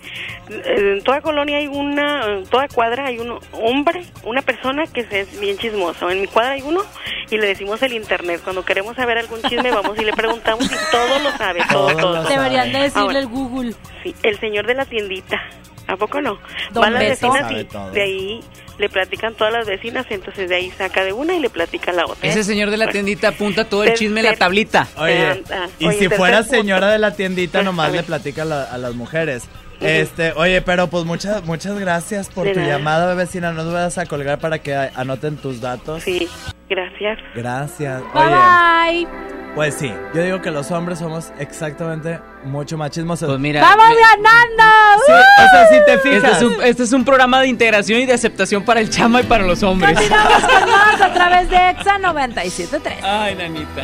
En 0.49 1.01
toda 1.03 1.21
colonia 1.21 1.57
hay 1.57 1.67
una, 1.67 2.25
en 2.25 2.45
toda 2.45 2.67
cuadra 2.67 3.05
hay 3.07 3.19
un 3.19 3.39
hombre, 3.51 4.03
una 4.23 4.41
persona 4.41 4.85
que 4.87 5.07
es 5.09 5.39
bien 5.39 5.57
chismoso. 5.57 6.09
En 6.09 6.21
mi 6.21 6.27
cuadra 6.27 6.53
hay 6.53 6.61
uno 6.61 6.81
y 7.29 7.37
le 7.37 7.47
decimos 7.47 7.81
el 7.83 7.93
internet. 7.93 8.41
Cuando 8.43 8.63
queremos 8.63 8.95
saber 8.95 9.17
algún 9.17 9.41
chisme 9.43 9.71
vamos 9.71 9.97
y 9.99 10.05
le 10.05 10.13
preguntamos 10.13 10.65
y 10.65 10.91
todo 10.91 11.19
lo 11.19 11.31
sabe, 11.37 11.61
todo, 11.71 11.87
Todo 11.87 12.13
todo. 12.13 12.23
Deberían 12.23 12.71
de 12.71 12.79
decirle 12.79 13.01
Ahora, 13.01 13.19
el 13.19 13.27
Google. 13.27 13.73
Sí, 14.03 14.15
el 14.23 14.39
señor 14.39 14.67
de 14.67 14.75
la 14.75 14.85
tiendita. 14.85 15.41
¿A 15.87 15.95
poco 15.97 16.21
no? 16.21 16.37
Don 16.71 16.81
Van 16.81 16.93
las 16.93 17.03
Beto. 17.21 17.31
vecinas 17.31 17.51
y 17.51 17.93
de 17.95 18.01
ahí 18.01 18.39
le 18.77 18.89
platican 18.89 19.33
todas 19.33 19.53
las 19.53 19.65
vecinas, 19.65 20.05
entonces 20.09 20.49
de 20.49 20.55
ahí 20.55 20.71
saca 20.71 21.03
de 21.03 21.13
una 21.13 21.33
y 21.33 21.39
le 21.39 21.49
platica 21.49 21.91
a 21.91 21.93
la 21.95 22.05
otra. 22.05 22.29
Ese 22.29 22.43
señor 22.43 22.69
de 22.69 22.77
la 22.77 22.87
tiendita 22.89 23.29
apunta 23.29 23.65
todo 23.65 23.83
el 23.83 23.93
chisme 23.95 24.19
en 24.19 24.25
la 24.27 24.35
tablita. 24.35 24.87
Oye, 24.97 25.43
Ah, 25.51 25.67
y 25.79 25.89
si 25.93 26.09
fuera 26.09 26.43
señora 26.43 26.89
de 26.91 26.99
la 26.99 27.15
tiendita, 27.15 27.61
nomás 27.63 27.91
le 27.91 28.03
platica 28.03 28.41
a, 28.43 28.45
la- 28.45 28.63
a 28.65 28.77
las 28.77 28.93
mujeres. 28.93 29.43
Este, 29.79 30.31
oye, 30.33 30.61
pero 30.61 30.87
pues 30.87 31.05
muchas 31.05 31.43
muchas 31.45 31.77
gracias 31.79 32.29
por 32.29 32.45
De 32.45 32.53
tu 32.53 32.59
nada. 32.59 32.77
llamada, 32.77 33.13
vecina. 33.13 33.51
No 33.51 33.63
nos 33.63 33.73
vayas 33.73 33.97
a 33.97 34.05
colgar 34.05 34.39
para 34.39 34.59
que 34.59 34.75
anoten 34.95 35.37
tus 35.37 35.61
datos. 35.61 36.03
Sí, 36.03 36.27
gracias. 36.69 37.19
Gracias. 37.35 38.01
Bye 38.13 38.23
Oye, 38.23 38.35
bye. 38.35 39.07
pues 39.53 39.75
sí, 39.75 39.93
yo 40.15 40.23
digo 40.23 40.41
que 40.41 40.49
los 40.49 40.71
hombres 40.71 40.97
somos 40.99 41.31
exactamente 41.37 42.19
mucho 42.43 42.75
más 42.77 42.89
chismosos. 42.91 43.27
Pues 43.29 43.39
mira, 43.39 43.61
¡Vamos 43.61 43.85
me- 43.89 43.95
ganando! 43.95 45.03
Sí, 45.05 45.11
o 45.11 45.49
sea, 45.51 45.67
si 45.67 45.85
te 45.85 45.93
Este 45.93 46.09
fijas. 46.09 46.37
es, 46.37 46.43
un, 46.43 46.63
este 46.63 46.83
es 46.83 46.93
un 46.93 47.05
programa 47.05 47.39
de 47.41 47.47
integración 47.47 47.99
y 48.01 48.05
de 48.07 48.13
aceptación 48.13 48.63
para 48.65 48.79
el 48.79 48.89
chama 48.89 49.21
y 49.21 49.23
para 49.25 49.43
los 49.45 49.61
hombres. 49.61 49.93
Continuamos 49.93 50.41
con 50.43 50.69
más 50.71 51.01
a 51.01 51.13
través 51.13 51.49
de 51.51 51.55
EXA 51.69 51.99
97.3. 51.99 52.93
Ay, 53.03 53.35
nanita. 53.35 53.83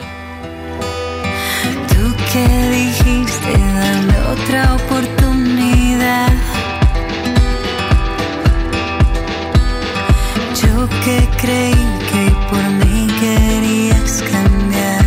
Tú 1.90 2.14
que 2.34 2.70
dijiste 2.70 3.52
dame 3.52 4.18
otra 4.32 4.74
oportunidad. 4.74 5.33
Yo 10.62 10.90
que 11.06 11.30
creí 11.42 11.86
que 12.12 12.24
por 12.50 12.64
mí 12.80 13.08
querías 13.22 14.22
cambiar. 14.32 15.06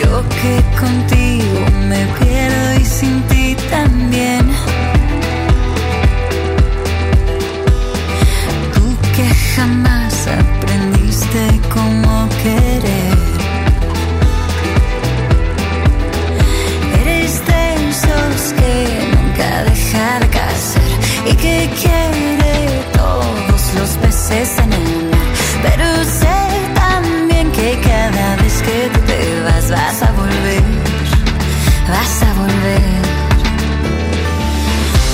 Yo 0.00 0.22
que 0.40 0.54
contigo 0.78 1.60
me 1.88 2.06
pierdo 2.18 2.80
y 2.80 2.84
sin 2.84 3.20
ti 3.22 3.56
también. 3.68 4.46
Tú 8.74 8.96
que 9.16 9.26
jamás 9.56 10.28
aprendiste 10.28 11.60
cómo 11.74 12.28
querer. 12.44 12.99
Pero 24.30 26.04
sé 26.04 26.72
también 26.74 27.50
que 27.50 27.80
cada 27.80 28.36
vez 28.36 28.62
que 28.62 28.88
tú 28.94 29.00
te 29.00 29.40
vas 29.42 29.68
vas 29.70 30.02
a 30.02 30.12
volver, 30.12 30.62
vas 31.88 32.22
a 32.22 32.32
volver. 32.34 33.02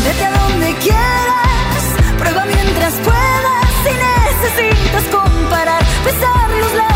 Vete 0.05 0.25
a 0.27 0.31
donde 0.39 0.75
quieras, 0.85 1.83
prueba 2.19 2.45
mientras 2.45 2.93
puedas. 3.07 3.67
Si 3.85 3.93
necesitas 4.07 5.05
comparar, 5.05 5.83
besar 6.05 6.51
los 6.61 6.73
labios 6.75 6.96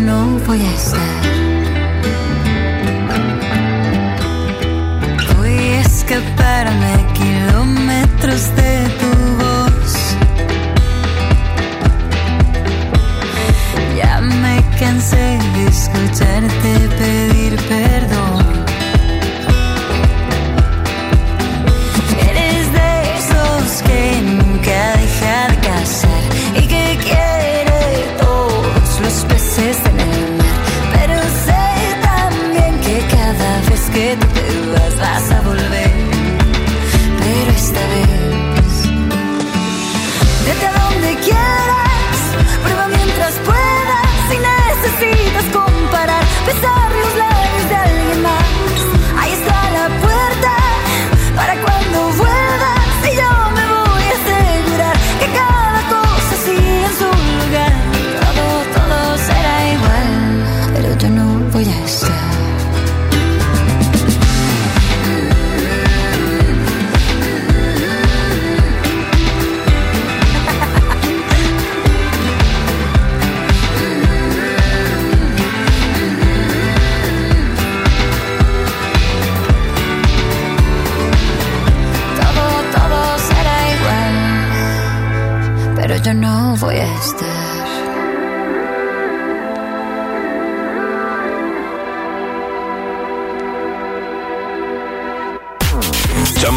no 0.00 0.38
voy 0.46 0.60
a 0.60 0.74
estar. 0.74 1.00
Voy 5.36 5.50
a 5.50 5.80
escaparme 5.80 7.06
kilómetros 7.14 8.54
de 8.56 8.88
tu 9.00 9.10
voz. 9.42 10.16
Ya 13.96 14.20
me 14.20 14.62
cansé 14.78 15.38
de 15.54 15.66
escucharte 15.66 16.88
pedir 16.98 17.37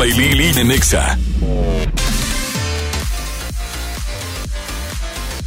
Chama 0.02 0.08
y 0.08 0.14
Lili 0.14 0.54
en. 0.54 1.30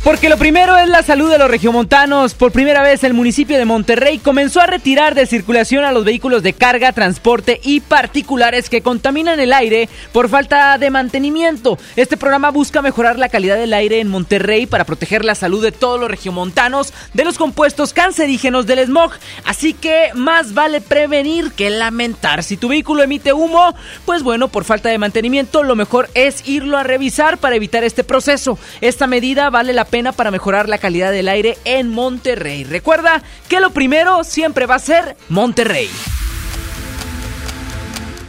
Porque 0.05 0.29
lo 0.29 0.37
primero 0.37 0.77
es 0.77 0.87
la 0.91 1.03
salud 1.03 1.31
de 1.31 1.39
los 1.39 1.51
regiomontanos. 1.51 2.35
Por 2.35 2.53
primera 2.53 2.83
vez 2.83 3.03
el 3.05 3.15
municipio 3.15 3.57
de 3.57 3.65
Monterrey 3.65 4.19
comenzó 4.19 4.61
a 4.61 4.67
retirar 4.67 5.15
de 5.15 5.25
circulación 5.25 5.83
a 5.83 5.93
los 5.93 6.05
vehículos 6.05 6.43
de 6.43 6.53
carga, 6.53 6.93
transporte 6.93 7.59
y 7.65 7.81
particulares 7.81 8.69
que 8.69 8.83
contaminan 8.83 9.41
el 9.41 9.55
aire 9.55 9.89
por 10.13 10.29
falta 10.29 10.77
de 10.77 10.91
mantenimiento. 10.91 11.79
Este 11.97 12.19
programa 12.19 12.51
busca 12.51 12.83
mejorar 12.83 13.19
la 13.19 13.31
calidad 13.31 13.57
del 13.57 13.73
aire 13.73 14.01
en 14.01 14.09
Monterrey 14.09 14.67
para 14.67 14.85
proteger 14.85 15.25
la 15.25 15.35
salud 15.35 15.63
de 15.63 15.73
todos 15.73 15.99
los 15.99 16.11
regiomontanos 16.11 16.93
de 17.15 17.25
los 17.25 17.39
compuestos 17.39 17.95
cancerígenos 17.95 18.67
del 18.67 18.85
smog. 18.85 19.13
Así 19.47 19.73
que 19.73 20.11
más 20.15 20.53
vale 20.53 20.83
prevenir 20.83 21.53
que 21.53 21.71
lamentar. 21.71 22.43
Si 22.43 22.59
tu 22.59 22.69
vehículo 22.69 23.03
emite 23.03 23.33
humo, 23.33 23.75
pues 24.05 24.23
bueno, 24.23 24.49
por 24.49 24.65
falta 24.65 24.91
de 24.91 24.99
mantenimiento 24.99 25.63
lo 25.63 25.77
mejor 25.77 26.11
es 26.13 26.47
irlo 26.47 26.77
a 26.77 26.83
revisar 26.83 27.39
para 27.39 27.57
evitar 27.57 27.85
este 27.85 28.05
proceso. 28.05 28.59
Esta 28.83 29.07
medida 29.07 29.49
vale 29.49 29.73
la 29.73 29.87
pena 29.87 29.93
para 29.95 30.32
mejorar 30.32 30.68
la 30.68 30.78
calidad 30.78 31.12
del 31.12 31.28
aire 31.28 31.57
en 31.64 31.88
Monterrey. 31.88 32.64
Recuerda 32.64 33.22
que 33.49 33.61
lo 33.61 33.70
primero 33.70 34.24
siempre 34.24 34.66
va 34.66 34.74
a 34.74 34.80
ser 34.80 35.16
Monterrey. 35.28 35.88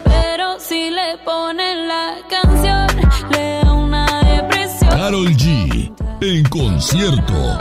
Pero 0.03 0.59
si 0.59 0.91
le 0.91 1.17
ponen 1.25 1.87
la 1.87 2.17
canción, 2.29 2.87
le 3.31 3.61
da 3.63 3.73
una 3.73 4.23
depresión. 4.23 4.89
Carol 4.91 5.29
G. 5.35 5.91
En 6.21 6.43
concierto. 6.49 7.59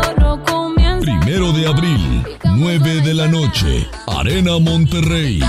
Primero 1.01 1.53
de 1.53 1.67
abril, 1.67 2.25
9 2.45 3.01
de 3.01 3.15
la 3.15 3.27
noche. 3.27 3.89
Arena 4.07 4.59
Monterrey. 4.59 5.41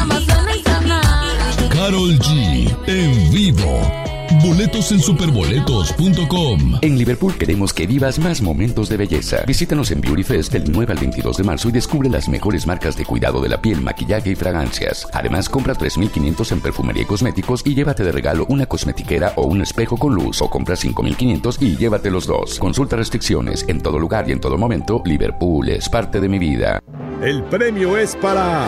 Carol 1.71 2.17
G. 2.19 2.77
En 2.87 3.31
vivo. 3.31 4.14
Boletos 4.41 4.91
en 4.91 4.99
superboletos.com. 4.99 6.79
En 6.81 6.97
Liverpool 6.97 7.35
queremos 7.37 7.73
que 7.73 7.87
vivas 7.87 8.19
más 8.19 8.41
momentos 8.41 8.89
de 8.89 8.97
belleza. 8.97 9.43
Visítanos 9.45 9.91
en 9.91 10.01
Beauty 10.01 10.23
Fest 10.23 10.53
del 10.53 10.71
9 10.71 10.93
al 10.93 10.99
22 10.99 11.37
de 11.37 11.43
marzo 11.43 11.69
y 11.69 11.71
descubre 11.71 12.09
las 12.09 12.27
mejores 12.27 12.65
marcas 12.67 12.95
de 12.97 13.05
cuidado 13.05 13.41
de 13.41 13.49
la 13.49 13.61
piel, 13.61 13.81
maquillaje 13.81 14.31
y 14.31 14.35
fragancias. 14.35 15.07
Además, 15.13 15.49
compra 15.49 15.73
3.500 15.73 16.51
en 16.51 16.61
perfumería 16.61 17.03
y 17.03 17.05
cosméticos 17.05 17.61
y 17.65 17.75
llévate 17.75 18.03
de 18.03 18.11
regalo 18.11 18.45
una 18.49 18.65
cosmetiquera 18.65 19.33
o 19.35 19.43
un 19.43 19.61
espejo 19.61 19.97
con 19.97 20.13
luz 20.13 20.41
o 20.41 20.49
compra 20.49 20.75
5.500 20.75 21.57
y 21.61 21.77
llévate 21.77 22.11
los 22.11 22.27
dos. 22.27 22.59
Consulta 22.59 22.95
restricciones 22.95 23.65
en 23.67 23.81
todo 23.81 23.99
lugar 23.99 24.29
y 24.29 24.31
en 24.31 24.39
todo 24.39 24.57
momento. 24.57 25.01
Liverpool 25.05 25.69
es 25.69 25.89
parte 25.89 26.19
de 26.19 26.29
mi 26.29 26.39
vida. 26.39 26.79
El 27.21 27.43
premio 27.43 27.97
es 27.97 28.15
para 28.15 28.67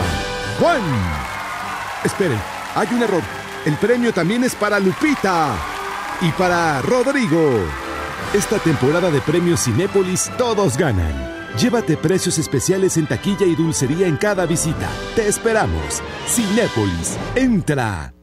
Juan. 0.59 0.82
Esperen, 2.03 2.39
hay 2.76 2.88
un 2.91 3.03
error. 3.03 3.47
El 3.68 3.76
premio 3.76 4.13
también 4.13 4.45
es 4.45 4.55
para 4.55 4.80
Lupita 4.80 5.53
y 6.22 6.32
para 6.32 6.82
Rodrigo. 6.82 7.59
Esta 8.34 8.59
temporada 8.59 9.11
de 9.11 9.20
premios 9.20 9.65
Cinépolis 9.65 10.32
todos 10.38 10.78
ganan. 10.78 11.13
Llévate 11.59 11.97
precios 11.97 12.38
especiales 12.38 12.95
en 12.95 13.07
taquilla 13.07 13.45
y 13.45 13.55
dulcería 13.55 14.07
en 14.07 14.15
cada 14.15 14.45
visita. 14.45 14.88
Te 15.18 15.28
esperamos. 15.28 16.01
Cinépolis, 16.30 17.18
entra. 17.36 18.13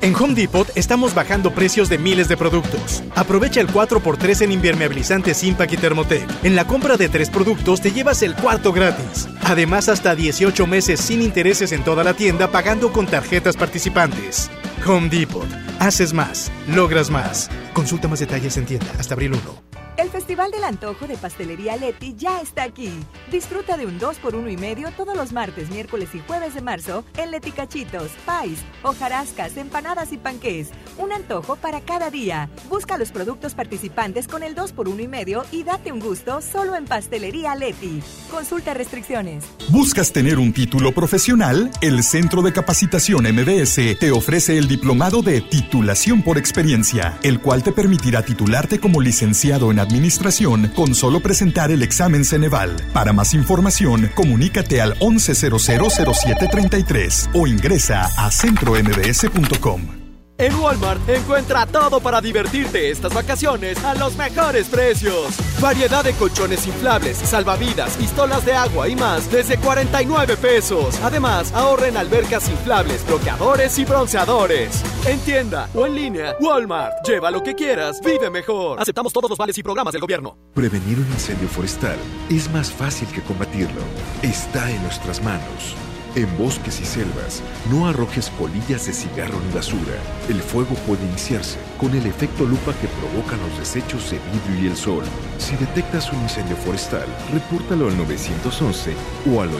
En 0.00 0.14
Home 0.16 0.32
Depot 0.32 0.70
estamos 0.74 1.14
bajando 1.14 1.50
precios 1.50 1.90
de 1.90 1.98
miles 1.98 2.28
de 2.28 2.38
productos. 2.38 3.02
Aprovecha 3.14 3.60
el 3.60 3.68
4x3 3.68 4.44
en 4.44 4.52
impermeabilizantes 4.52 5.44
Impact 5.44 5.74
y 5.74 5.76
Thermotec. 5.76 6.44
En 6.44 6.56
la 6.56 6.66
compra 6.66 6.96
de 6.96 7.10
tres 7.10 7.28
productos 7.28 7.82
te 7.82 7.92
llevas 7.92 8.22
el 8.22 8.34
cuarto 8.34 8.72
gratis. 8.72 9.28
Además, 9.42 9.90
hasta 9.90 10.14
18 10.14 10.66
meses 10.66 10.98
sin 10.98 11.20
intereses 11.20 11.72
en 11.72 11.84
toda 11.84 12.04
la 12.04 12.14
tienda 12.14 12.50
pagando 12.50 12.90
con 12.90 13.06
tarjetas 13.06 13.54
participantes. 13.58 14.50
Home 14.86 15.08
Depot. 15.08 15.48
Haces 15.78 16.12
más, 16.12 16.50
logras 16.68 17.10
más. 17.10 17.50
Consulta 17.72 18.08
más 18.08 18.20
detalles 18.20 18.56
en 18.56 18.66
tienda 18.66 18.86
hasta 18.98 19.14
abril 19.14 19.32
1. 19.32 19.83
El 19.96 20.10
Festival 20.10 20.50
del 20.50 20.64
Antojo 20.64 21.06
de 21.06 21.16
Pastelería 21.16 21.76
Leti 21.76 22.16
ya 22.16 22.40
está 22.40 22.64
aquí. 22.64 22.90
Disfruta 23.30 23.76
de 23.76 23.86
un 23.86 24.00
2 24.00 24.16
por 24.18 24.34
1 24.34 24.50
y 24.50 24.56
medio 24.56 24.90
todos 24.90 25.16
los 25.16 25.32
martes, 25.32 25.70
miércoles 25.70 26.08
y 26.14 26.18
jueves 26.18 26.54
de 26.54 26.62
marzo 26.62 27.04
en 27.16 27.30
Leti 27.30 27.52
Cachitos, 27.52 28.10
Pais, 28.26 28.58
hojarascas, 28.82 29.56
empanadas 29.56 30.12
y 30.12 30.16
panqués. 30.16 30.70
Un 30.98 31.12
antojo 31.12 31.54
para 31.54 31.80
cada 31.80 32.10
día. 32.10 32.50
Busca 32.68 32.98
los 32.98 33.12
productos 33.12 33.54
participantes 33.54 34.26
con 34.26 34.42
el 34.42 34.56
2 34.56 34.72
por 34.72 34.88
1 34.88 35.00
y 35.00 35.06
medio 35.06 35.44
y 35.52 35.62
date 35.62 35.92
un 35.92 36.00
gusto 36.00 36.40
solo 36.40 36.74
en 36.74 36.86
Pastelería 36.86 37.54
Leti. 37.54 38.02
Consulta 38.32 38.74
restricciones. 38.74 39.44
¿Buscas 39.68 40.12
tener 40.12 40.40
un 40.40 40.52
título 40.52 40.92
profesional? 40.92 41.70
El 41.80 42.02
Centro 42.02 42.42
de 42.42 42.52
Capacitación 42.52 43.26
MBS 43.32 43.96
te 44.00 44.10
ofrece 44.10 44.58
el 44.58 44.66
diplomado 44.66 45.22
de 45.22 45.40
titulación 45.40 46.22
por 46.22 46.36
experiencia, 46.36 47.16
el 47.22 47.40
cual 47.40 47.62
te 47.62 47.70
permitirá 47.70 48.24
titularte 48.24 48.80
como 48.80 49.00
licenciado 49.00 49.70
en 49.70 49.83
administración 49.84 50.68
con 50.74 50.94
solo 50.94 51.20
presentar 51.20 51.70
el 51.70 51.82
examen 51.82 52.24
Ceneval. 52.24 52.74
Para 52.92 53.12
más 53.12 53.34
información, 53.34 54.10
comunícate 54.14 54.80
al 54.80 54.98
11000733 54.98 57.28
o 57.32 57.46
ingresa 57.46 58.10
a 58.16 58.30
centrombs.com. 58.30 60.03
En 60.36 60.52
Walmart 60.56 61.08
encuentra 61.08 61.64
todo 61.64 62.00
para 62.00 62.20
divertirte 62.20 62.90
estas 62.90 63.14
vacaciones 63.14 63.82
a 63.84 63.94
los 63.94 64.16
mejores 64.16 64.66
precios. 64.68 65.36
Variedad 65.60 66.02
de 66.02 66.12
colchones 66.14 66.66
inflables, 66.66 67.18
salvavidas, 67.18 67.96
pistolas 67.96 68.44
de 68.44 68.52
agua 68.52 68.88
y 68.88 68.96
más 68.96 69.30
desde 69.30 69.58
49 69.58 70.36
pesos. 70.36 70.98
Además, 71.04 71.52
ahorra 71.54 71.86
en 71.86 71.96
albercas 71.96 72.48
inflables, 72.48 73.06
bloqueadores 73.06 73.78
y 73.78 73.84
bronceadores. 73.84 74.82
En 75.06 75.20
tienda 75.20 75.68
o 75.72 75.86
en 75.86 75.94
línea, 75.94 76.34
Walmart. 76.40 77.06
Lleva 77.06 77.30
lo 77.30 77.40
que 77.40 77.54
quieras, 77.54 78.00
vive 78.04 78.28
mejor. 78.28 78.80
Aceptamos 78.80 79.12
todos 79.12 79.30
los 79.30 79.38
vales 79.38 79.56
y 79.58 79.62
programas 79.62 79.92
del 79.92 80.00
gobierno. 80.00 80.36
Prevenir 80.52 80.98
un 80.98 81.06
incendio 81.12 81.48
forestal 81.48 81.96
es 82.28 82.50
más 82.50 82.72
fácil 82.72 83.06
que 83.08 83.22
combatirlo. 83.22 83.82
Está 84.22 84.68
en 84.68 84.82
nuestras 84.82 85.22
manos. 85.22 85.76
En 86.16 86.38
bosques 86.38 86.80
y 86.80 86.84
selvas, 86.84 87.42
no 87.68 87.88
arrojes 87.88 88.30
colillas 88.38 88.86
de 88.86 88.92
cigarro 88.92 89.40
ni 89.40 89.52
basura. 89.52 89.94
El 90.28 90.40
fuego 90.40 90.76
puede 90.86 91.04
iniciarse 91.06 91.58
con 91.76 91.92
el 91.92 92.06
efecto 92.06 92.44
lupa 92.44 92.72
que 92.74 92.86
provocan 92.86 93.40
los 93.40 93.58
desechos 93.58 94.12
de 94.12 94.20
vidrio 94.30 94.64
y 94.64 94.68
el 94.68 94.76
sol. 94.76 95.02
Si 95.38 95.56
detectas 95.56 96.12
un 96.12 96.22
incendio 96.22 96.54
forestal, 96.56 97.08
repórtalo 97.32 97.88
al 97.88 97.96
911 97.96 98.94
o 99.32 99.42
al 99.42 99.50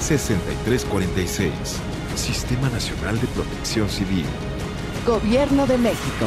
846-23-6346. 0.00 1.50
Sistema 2.16 2.68
Nacional 2.70 3.20
de 3.20 3.28
Protección 3.28 3.88
Civil. 3.88 4.24
Gobierno 5.06 5.68
de 5.68 5.78
México. 5.78 6.26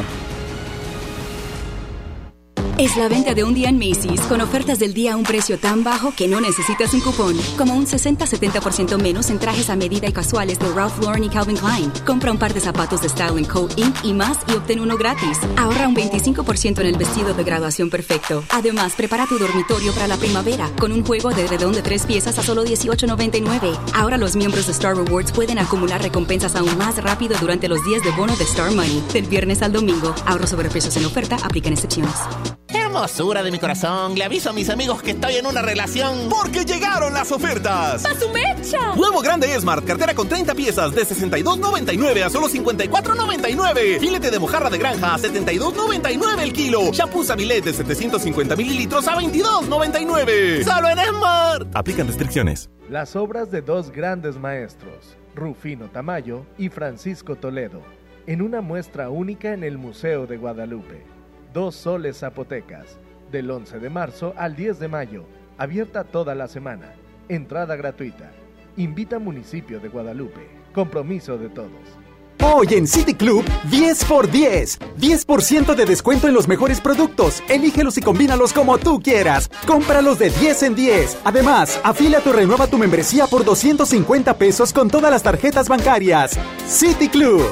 Es 2.80 2.96
la 2.96 3.08
venta 3.08 3.34
de 3.34 3.44
un 3.44 3.52
día 3.52 3.68
en 3.68 3.76
Macy's 3.76 4.22
con 4.22 4.40
ofertas 4.40 4.78
del 4.78 4.94
día 4.94 5.12
a 5.12 5.16
un 5.18 5.22
precio 5.22 5.58
tan 5.58 5.84
bajo 5.84 6.14
que 6.16 6.26
no 6.26 6.40
necesitas 6.40 6.94
un 6.94 7.02
cupón, 7.02 7.36
como 7.58 7.74
un 7.74 7.84
60-70% 7.84 8.98
menos 8.98 9.28
en 9.28 9.38
trajes 9.38 9.68
a 9.68 9.76
medida 9.76 10.08
y 10.08 10.12
casuales 10.14 10.58
de 10.58 10.66
Ralph 10.70 10.98
Lauren 11.02 11.22
y 11.24 11.28
Calvin 11.28 11.58
Klein. 11.58 11.92
Compra 12.06 12.32
un 12.32 12.38
par 12.38 12.54
de 12.54 12.60
zapatos 12.60 13.02
de 13.02 13.10
Style 13.10 13.46
Co. 13.46 13.68
Inc. 13.76 14.02
y 14.02 14.14
más 14.14 14.38
y 14.48 14.52
obtén 14.52 14.80
uno 14.80 14.96
gratis. 14.96 15.38
Ahorra 15.58 15.88
un 15.88 15.94
25% 15.94 16.80
en 16.80 16.86
el 16.86 16.96
vestido 16.96 17.34
de 17.34 17.44
graduación 17.44 17.90
perfecto. 17.90 18.44
Además, 18.48 18.94
prepara 18.96 19.26
tu 19.26 19.38
dormitorio 19.38 19.92
para 19.92 20.08
la 20.08 20.16
primavera 20.16 20.70
con 20.78 20.90
un 20.90 21.04
juego 21.04 21.28
de 21.34 21.46
redón 21.48 21.72
de 21.72 21.82
tres 21.82 22.06
piezas 22.06 22.38
a 22.38 22.42
solo 22.42 22.64
$18.99. 22.64 23.78
Ahora 23.92 24.16
los 24.16 24.36
miembros 24.36 24.68
de 24.68 24.72
Star 24.72 24.96
Rewards 24.96 25.32
pueden 25.32 25.58
acumular 25.58 26.00
recompensas 26.00 26.56
aún 26.56 26.78
más 26.78 26.96
rápido 26.96 27.36
durante 27.42 27.68
los 27.68 27.84
días 27.84 28.02
de 28.02 28.10
bono 28.12 28.34
de 28.36 28.44
Star 28.44 28.70
Money, 28.70 29.04
del 29.12 29.26
viernes 29.26 29.60
al 29.60 29.74
domingo. 29.74 30.14
Ahorro 30.24 30.46
sobre 30.46 30.70
precios 30.70 30.96
en 30.96 31.04
oferta, 31.04 31.36
aplican 31.42 31.74
excepciones. 31.74 32.14
Hermosura 32.90 33.44
de 33.44 33.52
mi 33.52 33.60
corazón, 33.60 34.16
le 34.16 34.24
aviso 34.24 34.50
a 34.50 34.52
mis 34.52 34.68
amigos 34.68 35.00
que 35.00 35.12
estoy 35.12 35.36
en 35.36 35.46
una 35.46 35.62
relación. 35.62 36.28
Porque 36.28 36.64
llegaron 36.64 37.14
las 37.14 37.30
ofertas. 37.30 38.04
¡A 38.04 38.18
su 38.18 38.28
mecha! 38.30 38.96
Nuevo 38.96 39.20
grande 39.20 39.46
Smart, 39.60 39.84
cartera 39.86 40.12
con 40.12 40.28
30 40.28 40.56
piezas 40.56 40.92
de 40.92 41.02
62.99 41.02 42.24
a 42.24 42.30
solo 42.30 42.48
54.99. 42.48 44.00
Filete 44.00 44.32
de 44.32 44.38
mojarra 44.40 44.70
de 44.70 44.78
granja 44.78 45.14
a 45.14 45.18
72.99 45.18 46.40
el 46.40 46.52
kilo. 46.52 46.90
Shampoo 46.90 47.22
Sabilet 47.22 47.64
de 47.64 47.74
750 47.74 48.56
mililitros 48.56 49.06
a 49.06 49.16
22.99. 49.16 50.64
Solo 50.64 50.88
en 50.88 50.98
Smart. 50.98 51.68
Aplican 51.72 52.08
restricciones. 52.08 52.70
Las 52.88 53.14
obras 53.14 53.52
de 53.52 53.62
dos 53.62 53.92
grandes 53.92 54.36
maestros, 54.36 55.16
Rufino 55.36 55.90
Tamayo 55.90 56.44
y 56.58 56.70
Francisco 56.70 57.36
Toledo, 57.36 57.82
en 58.26 58.42
una 58.42 58.60
muestra 58.60 59.10
única 59.10 59.52
en 59.54 59.62
el 59.62 59.78
Museo 59.78 60.26
de 60.26 60.38
Guadalupe. 60.38 61.19
Dos 61.52 61.74
soles 61.74 62.18
zapotecas, 62.18 62.86
del 63.32 63.50
11 63.50 63.80
de 63.80 63.90
marzo 63.90 64.34
al 64.36 64.54
10 64.54 64.78
de 64.78 64.86
mayo, 64.86 65.24
abierta 65.58 66.04
toda 66.04 66.36
la 66.36 66.46
semana, 66.46 66.92
entrada 67.28 67.74
gratuita. 67.74 68.30
Invita 68.76 69.18
Municipio 69.18 69.80
de 69.80 69.88
Guadalupe, 69.88 70.46
compromiso 70.72 71.38
de 71.38 71.48
todos. 71.48 71.70
Hoy 72.42 72.68
en 72.70 72.86
City 72.86 73.14
Club, 73.14 73.44
10 73.68 74.04
por 74.04 74.30
10. 74.30 74.78
10% 74.98 75.74
de 75.74 75.84
descuento 75.84 76.28
en 76.28 76.34
los 76.34 76.46
mejores 76.46 76.80
productos. 76.80 77.42
Elígelos 77.48 77.98
y 77.98 78.00
combínalos 78.00 78.52
como 78.52 78.78
tú 78.78 79.00
quieras. 79.00 79.50
Cómpralos 79.66 80.20
de 80.20 80.30
10 80.30 80.62
en 80.62 80.74
10. 80.76 81.18
Además, 81.24 81.80
afíliate 81.82 82.30
o 82.30 82.32
renueva 82.32 82.68
tu 82.68 82.78
membresía 82.78 83.26
por 83.26 83.44
250 83.44 84.38
pesos 84.38 84.72
con 84.72 84.88
todas 84.88 85.10
las 85.10 85.22
tarjetas 85.22 85.68
bancarias. 85.68 86.38
City 86.66 87.08
Club. 87.08 87.42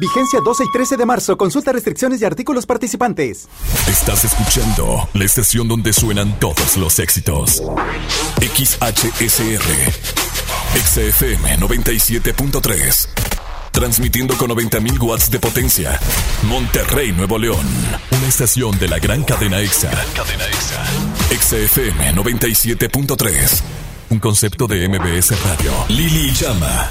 Vigencia 0.00 0.40
12 0.42 0.64
y 0.64 0.72
13 0.72 0.96
de 0.96 1.04
marzo. 1.04 1.36
Consulta 1.36 1.72
restricciones 1.72 2.22
y 2.22 2.24
artículos 2.24 2.64
participantes. 2.64 3.48
Estás 3.86 4.24
escuchando 4.24 5.06
la 5.12 5.24
estación 5.26 5.68
donde 5.68 5.92
suenan 5.92 6.40
todos 6.40 6.78
los 6.78 6.98
éxitos. 6.98 7.62
XHSR. 8.40 9.92
XFM 10.74 11.58
97.3. 11.58 13.08
Transmitiendo 13.72 14.38
con 14.38 14.50
90.000 14.50 15.02
watts 15.02 15.30
de 15.30 15.38
potencia. 15.38 16.00
Monterrey, 16.44 17.12
Nuevo 17.12 17.38
León. 17.38 17.66
Una 18.10 18.26
estación 18.26 18.78
de 18.78 18.88
la 18.88 18.98
gran 18.98 19.22
cadena 19.22 19.60
EXA. 19.60 19.90
cadena 20.16 20.46
EXA. 20.46 20.82
XFM 21.38 22.14
97.3. 22.14 23.62
Un 24.08 24.18
concepto 24.18 24.66
de 24.66 24.88
MBS 24.88 25.38
Radio. 25.44 25.72
Lili 25.88 26.32
Llama. 26.32 26.90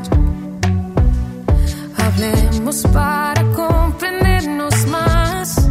Hablemos 2.23 2.83
para 2.93 3.41
comprendernos 3.53 4.85
más. 4.85 5.67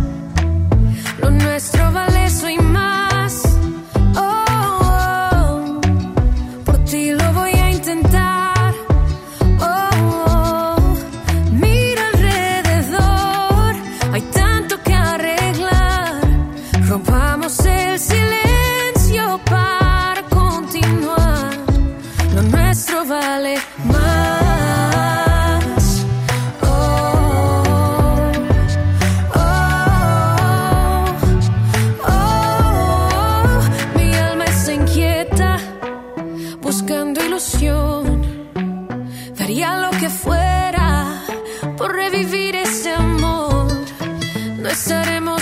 Lo 1.20 1.30
nuestro 1.30 1.92
vale 1.92 2.09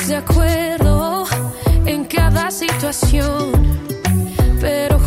de 0.09 0.17
acuerdo 0.17 1.27
en 1.85 2.05
cada 2.07 2.51
situación, 2.51 3.53
pero 4.59 4.97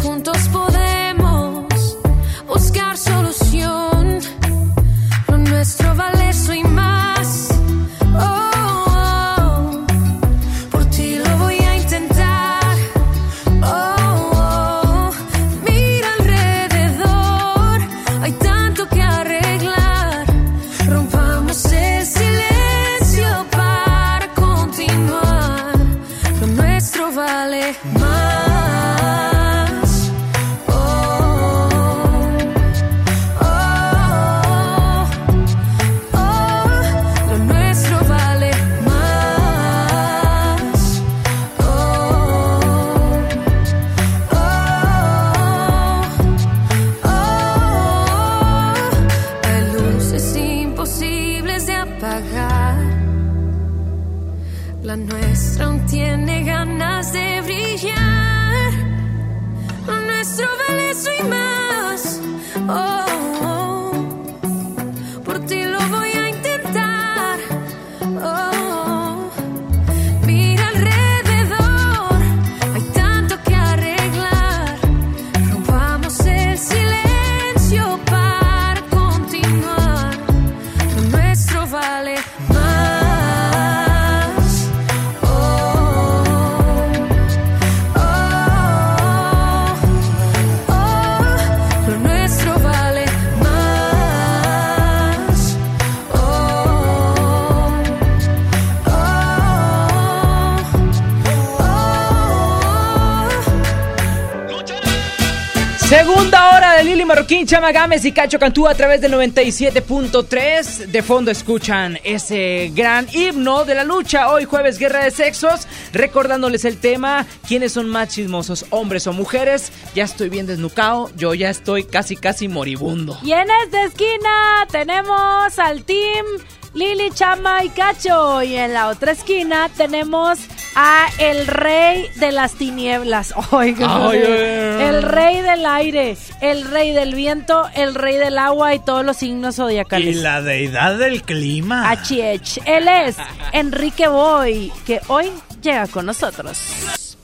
Chama 107.52 107.74
Gámez 107.74 108.06
y 108.06 108.14
Cacho 108.14 108.39
Cantú 108.39 108.66
a 108.66 108.76
través 108.76 109.02
del 109.02 109.12
97.3. 109.12 110.86
De 110.86 111.04
fondo 111.04 111.32
escuchan 111.32 111.99
ese 112.06 112.72
gran 112.74 113.10
himno 113.14 113.66
de 113.66 113.76
la 113.76 113.84
lucha. 113.84 114.32
Hoy 114.32 114.45
jueves, 114.45 114.78
guerra 114.78 115.04
de 115.04 115.12
sexos. 115.12 115.68
Recordándoles 115.91 116.64
el 116.64 116.78
tema, 116.78 117.26
¿quiénes 117.45 117.74
son 117.74 117.89
más 117.89 118.08
chismosos, 118.08 118.66
hombres 118.70 119.06
o 119.06 119.12
mujeres? 119.12 119.74
Ya 119.93 120.06
estoy 120.06 120.30
bien 120.30 120.47
desnucado, 120.47 121.12
yo 121.18 121.34
ya 121.34 121.49
estoy 121.49 121.84
casi, 121.84 122.16
casi 122.16 122.47
moribundo. 122.47 123.18
Y 123.22 123.34
en 123.34 123.49
esta 123.66 123.84
esquina 123.84 124.66
tenemos 124.72 125.60
al 125.60 125.84
team 125.84 126.26
Lili, 126.74 127.12
Chama 127.12 127.66
y 127.66 127.70
Cacho. 127.70 128.41
Y 128.43 128.56
en 128.56 128.74
la 128.74 128.88
otra 128.88 129.12
esquina 129.12 129.70
tenemos 129.76 130.39
a 130.76 131.07
el 131.19 131.47
rey 131.47 132.09
de 132.15 132.32
las 132.32 132.53
tinieblas. 132.53 133.34
Oigan, 133.51 133.89
Ay, 134.09 134.19
ay, 134.19 134.34
ay. 134.34 134.86
el 134.88 135.03
rey 135.03 135.41
del 135.41 135.65
aire, 135.65 136.17
el 136.41 136.63
rey 136.65 136.93
del 136.93 137.13
viento, 137.15 137.63
el 137.76 137.93
rey 137.95 138.17
del 138.17 138.38
agua 138.38 138.74
y 138.74 138.80
todos 138.80 139.05
los 139.05 139.17
signos 139.17 139.55
Y 139.55 139.57
zodiacales. 139.57 140.15
la 140.17 140.41
deidad 140.41 140.97
del 140.97 141.24
clima. 141.24 141.91
HH. 141.91 142.61
Él 142.65 142.88
es 142.88 143.17
Enrique 143.53 144.07
Boy, 144.07 144.72
que 144.86 145.01
hoy 145.07 145.26
llega 145.61 145.88
con 145.88 146.05
nosotros. 146.05 146.57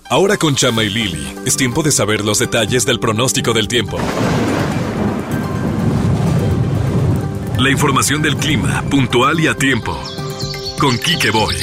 Ahora 0.10 0.38
con 0.38 0.56
Chama 0.56 0.84
y 0.84 0.90
Lili, 0.90 1.36
es 1.46 1.58
tiempo 1.58 1.84
de 1.84 1.92
saber 1.92 2.24
los 2.24 2.40
detalles 2.40 2.86
del 2.86 3.00
pronóstico 3.00 3.54
del 3.54 3.68
tiempo. 3.68 3.98
La 7.60 7.70
información 7.72 8.22
del 8.22 8.38
clima, 8.38 8.84
puntual 8.90 9.40
y 9.40 9.48
a 9.48 9.56
tiempo. 9.56 9.98
Con 10.80 10.98
Quique 11.00 11.32
Boy. 11.32 11.56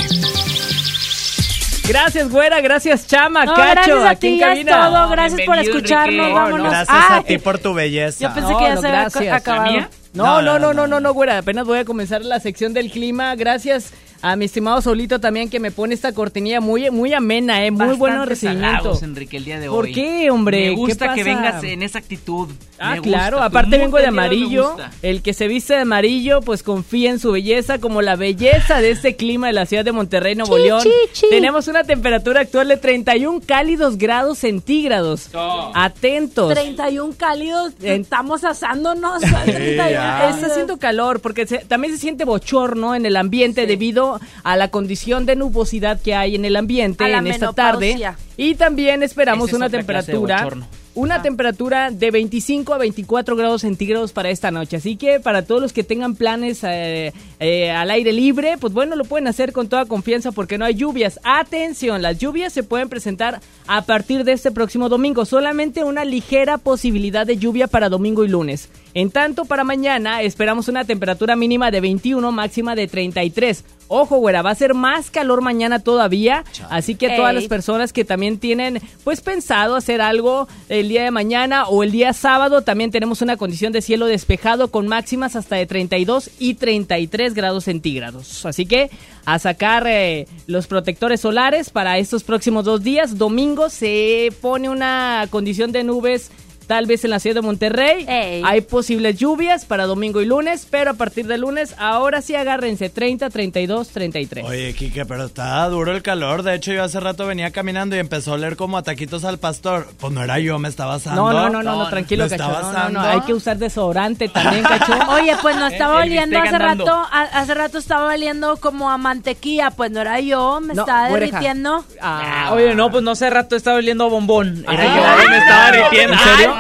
Gracias, 1.87 2.31
güera, 2.31 2.61
gracias, 2.63 3.07
Chama, 3.07 3.45
No, 3.45 3.55
Cacho. 3.55 3.73
gracias 3.73 3.99
a 4.05 4.11
aquí 4.11 4.21
ti, 4.21 4.33
en 4.35 4.39
ya 4.41 4.53
es 4.55 4.67
todo. 4.67 5.09
Gracias 5.11 5.41
por 5.43 5.59
escucharnos. 5.59 6.15
Enrique. 6.15 6.33
Vámonos. 6.33 6.69
Gracias 6.71 6.89
Ah, 7.11 7.17
a 7.17 7.23
ti 7.23 7.39
por 7.39 7.59
tu 7.59 7.75
belleza. 7.75 8.19
Yo 8.29 8.35
pensé 8.35 8.55
que 8.57 8.65
ya 8.65 8.77
se 8.79 8.87
había 8.89 9.07
ac- 9.07 9.33
acabado. 9.33 9.89
No, 10.15 10.41
no, 10.43 10.59
no, 10.59 10.73
no, 10.73 10.87
no, 10.87 11.01
no, 11.01 11.13
güera. 11.13 11.39
Apenas 11.39 11.67
voy 11.67 11.79
a 11.79 11.85
comenzar 11.85 12.23
la 12.25 12.41
sección 12.41 12.73
del 12.73 12.91
clima. 12.91 13.35
Gracias 13.37 13.93
a 14.25 14.37
mi 14.37 14.47
estimado 14.47 14.81
Solito 14.81 15.21
también 15.21 15.51
que 15.51 15.61
me 15.61 15.71
pone 15.71 15.95
esta 15.95 16.13
cortinilla 16.13 16.61
muy, 16.61 16.91
muy 16.91 17.13
amena, 17.13 17.65
eh. 17.65 17.71
Muy 17.71 17.79
Bastantes 17.79 17.99
bueno 17.99 18.25
recibimiento. 18.25 18.67
halagos, 18.67 19.03
Enrique, 19.03 19.37
el 19.37 19.45
día 19.45 19.61
de 19.61 19.69
¿Por 19.69 19.85
hoy. 19.85 19.93
qué, 19.93 20.31
hombre? 20.31 20.71
Me 20.71 20.77
gusta 20.77 21.09
¿Qué 21.15 21.23
que 21.23 21.25
vengas 21.25 21.63
en 21.63 21.83
esa 21.83 21.99
actitud. 21.99 22.49
Ah, 22.79 22.95
Me 22.97 23.01
claro, 23.03 23.37
gusta. 23.37 23.47
Aparte 23.47 23.79
vengo 23.79 23.99
de 23.99 24.07
amarillo. 24.07 24.77
El 25.03 25.23
que 25.23 25.33
se 25.35 25.47
viste 25.47 25.75
de 25.75 25.81
amarillo, 25.81 26.41
pues 26.41 26.63
confía 26.63 27.11
en 27.11 27.19
su 27.19 27.33
belleza, 27.33 27.79
como 27.79 28.03
la 28.03 28.17
belleza 28.17 28.81
de 28.81 28.91
este 28.91 29.15
clima 29.17 29.47
de 29.49 29.53
la 29.53 29.67
ciudad 29.67 29.85
de 29.85 29.93
Monterrey, 29.93 30.35
Nuevo 30.35 30.57
Chi, 30.57 30.63
León. 30.65 30.81
chi, 30.83 30.91
chi. 31.13 31.27
Tenemos 31.31 31.69
una 31.69 31.85
temperatura 31.85 32.41
actual 32.41 32.69
de 32.69 32.77
31 32.79 33.41
cálidos 33.47 33.99
grados 33.99 34.39
centígrados. 34.39 35.29
Atentos. 35.75 36.53
31 36.53 37.15
cálidos, 37.17 37.73
En- 37.83 38.03
estamos 38.03 38.45
asándonos. 38.45 39.23
31 39.45 39.85
Está 40.29 40.47
haciendo 40.47 40.79
calor 40.79 41.21
porque 41.21 41.47
se- 41.47 41.59
también 41.59 41.93
se 41.95 42.01
siente 42.01 42.25
bochorno 42.25 42.95
en 42.95 43.07
el 43.07 43.17
ambiente 43.17 43.67
debido 43.67 44.14
a 44.43 44.57
la 44.57 44.69
condición 44.69 45.27
de 45.27 45.37
nubosidad 45.37 46.01
que 46.01 46.15
hay 46.15 46.35
en 46.35 46.45
el 46.45 46.57
ambiente 46.57 47.11
en 47.13 47.27
esta 47.27 47.53
tarde. 47.53 47.97
Y 48.37 48.55
también 48.55 49.03
esperamos 49.03 49.49
es 49.49 49.55
una 49.55 49.71
temperatura. 49.71 50.49
Una 50.97 51.23
temperatura 51.23 51.91
de 51.91 52.13
25 52.13 52.73
a 52.73 52.79
24 52.79 53.35
grados 53.35 53.63
centígrados 53.63 54.13
para 54.13 54.31
esta 54.31 54.53
noche. 54.53 54.77
Así 54.77 54.95
que 54.95 55.19
para 55.19 55.43
todos 55.43 55.61
los 55.61 55.73
que 55.73 55.83
tengan 55.83 56.15
planes 56.15 56.61
eh, 56.63 57.13
eh, 57.41 57.71
al 57.73 57.91
aire 57.91 58.13
libre, 58.13 58.59
pues 58.61 58.73
bueno, 58.73 58.95
lo 58.95 59.05
pueden 59.05 59.27
hacer 59.27 59.53
con 59.53 59.69
toda 59.69 59.87
confianza 59.87 60.31
porque 60.31 60.57
no 60.57 60.65
hay 60.65 60.75
lluvias. 60.75 61.19
Atención, 61.25 62.01
las 62.01 62.21
lluvias 62.21 62.53
se 62.53 62.63
pueden 62.63 62.89
presentar 62.89 63.41
a 63.67 63.83
partir 63.83 64.23
de 64.23 64.33
este 64.35 64.53
próximo 64.53 64.89
domingo. 64.89 65.25
Solamente 65.25 65.83
una 65.83 66.05
ligera 66.05 66.59
posibilidad 66.59 67.27
de 67.27 67.39
lluvia 67.39 67.67
para 67.67 67.89
domingo 67.89 68.25
y 68.25 68.29
lunes. 68.29 68.69
En 68.95 69.11
tanto, 69.11 69.47
para 69.47 69.65
mañana 69.65 70.23
esperamos 70.23 70.69
una 70.69 70.85
temperatura 70.85 71.35
mínima 71.35 71.73
de 71.73 71.81
21, 71.81 72.31
máxima 72.31 72.77
de 72.77 72.87
33. 72.87 73.65
Ojo, 73.97 74.17
güera, 74.17 74.43
va 74.43 74.51
a 74.51 74.55
ser 74.57 74.75
más 74.75 75.09
calor 75.09 75.41
mañana 75.41 75.79
todavía. 75.79 76.43
Así 76.69 76.97
que 76.97 77.11
todas 77.11 77.31
Ey. 77.33 77.37
las 77.37 77.49
personas 77.49 77.93
que 77.93 78.05
también 78.05 78.39
tienen, 78.39 78.81
pues, 79.05 79.21
pensado 79.21 79.77
hacer 79.77 80.01
algo 80.01 80.49
el 80.69 80.89
día 80.89 81.05
de 81.05 81.13
mañana 81.13 81.69
o 81.69 81.85
el 81.85 81.93
día 81.93 82.13
sábado, 82.13 82.63
también 82.63 82.91
tenemos 82.91 83.23
una 83.23 83.37
condición 83.37 83.73
de 83.73 83.83
cielo 83.83 84.07
despejado 84.07 84.73
con 84.73 84.89
máximas 84.89 85.37
hasta 85.37 85.55
de 85.55 85.67
32 85.67 86.31
y 86.41 86.55
33 86.55 87.35
grados 87.35 87.65
centígrados. 87.65 88.45
Así 88.45 88.67
que 88.67 88.91
a 89.27 89.39
sacar 89.39 89.87
eh, 89.87 90.27
los 90.49 90.67
protectores 90.67 91.21
solares 91.21 91.71
para 91.71 91.97
estos 91.99 92.25
próximos 92.25 92.65
dos 92.65 92.83
días. 92.83 93.17
Domingo 93.17 93.71
se 93.71 94.33
pone 94.41 94.69
una 94.69 95.29
condición 95.31 95.71
de 95.71 95.85
nubes. 95.85 96.33
Tal 96.67 96.87
vez 96.87 97.05
en 97.05 97.11
la 97.11 97.19
ciudad 97.21 97.37
de 97.37 97.43
Monterrey 97.43 98.07
hay 98.09 98.61
posibles 98.63 99.17
lluvias 99.19 99.65
para 99.65 99.87
domingo 99.87 100.21
y 100.21 100.27
lunes, 100.27 100.67
pero 100.71 100.93
a 100.93 100.95
partir 100.95 101.27
de 101.27 101.39
lunes, 101.39 101.75
ahora 101.79 102.23
sí 102.23 102.35
agárrense 102.35 102.89
30, 102.91 103.31
32, 103.31 103.89
33. 103.89 104.45
Oye, 104.45 104.75
Kike, 104.75 105.05
pero 105.07 105.25
está 105.27 105.69
duro 105.69 105.93
el 105.93 106.03
calor. 106.03 106.43
De 106.43 106.55
hecho, 106.55 106.73
yo 106.73 106.83
hace 106.85 107.01
rato 107.01 107.27
venía 107.27 107.51
caminando 107.51 107.97
y 107.97 107.99
empezó 107.99 108.33
a 108.33 108.35
oler 108.35 108.57
como 108.57 108.79
a 108.79 108.83
taquitos 108.83 109.25
al 109.25 109.39
pastor. 109.39 109.87
Pues 109.99 110.13
no 110.13 110.23
era 110.23 110.39
yo, 110.39 110.59
me 110.59 110.69
estaba 110.69 110.95
asando. 110.95 111.23
No, 111.23 111.33
no, 111.33 111.51
no, 111.51 111.63
no, 111.63 111.77
no, 111.77 111.89
tranquilo, 111.89 112.25
¿Me 112.25 112.31
cacho. 112.31 112.45
estaba 112.51 112.89
No, 112.89 112.89
no, 112.91 113.01
hay 113.01 113.21
que 113.23 113.35
usar 113.35 113.59
desodorante 113.59 114.29
también, 114.29 114.63
cacho. 114.65 114.93
Oye, 115.11 115.35
pues 115.43 115.57
no 115.57 115.67
estaba 115.67 116.03
El 116.03 116.11
oliendo 116.11 116.39
hace 116.41 116.59
rato, 116.59 116.91
a- 116.91 117.23
hace 117.33 117.55
rato 117.55 117.79
estaba 117.79 118.07
oliendo 118.15 118.57
como 118.57 118.91
a 118.91 118.99
mantequilla, 118.99 119.71
pues 119.71 119.91
no 119.91 120.01
era 120.01 120.21
yo, 120.21 120.61
me 120.61 120.75
No, 120.75 120.83
estaba 120.83 121.09
derritiendo. 121.09 121.85
Ah, 122.01 122.51
oye, 122.53 122.75
no, 122.75 122.91
pues 122.91 123.03
no 123.03 123.13
hace 123.13 123.29
rato 123.31 123.57
estaba 123.57 123.77
oliendo 123.79 124.05
a 124.05 124.09
bombón. 124.09 124.65
Era 124.71 124.85
Ah. 124.85 125.17
yo, 125.23 125.29
me 125.31 125.39
estaba 125.39 125.71
derritiendo. 125.71 126.15
¿En 126.15 126.19
serio? 126.21 126.54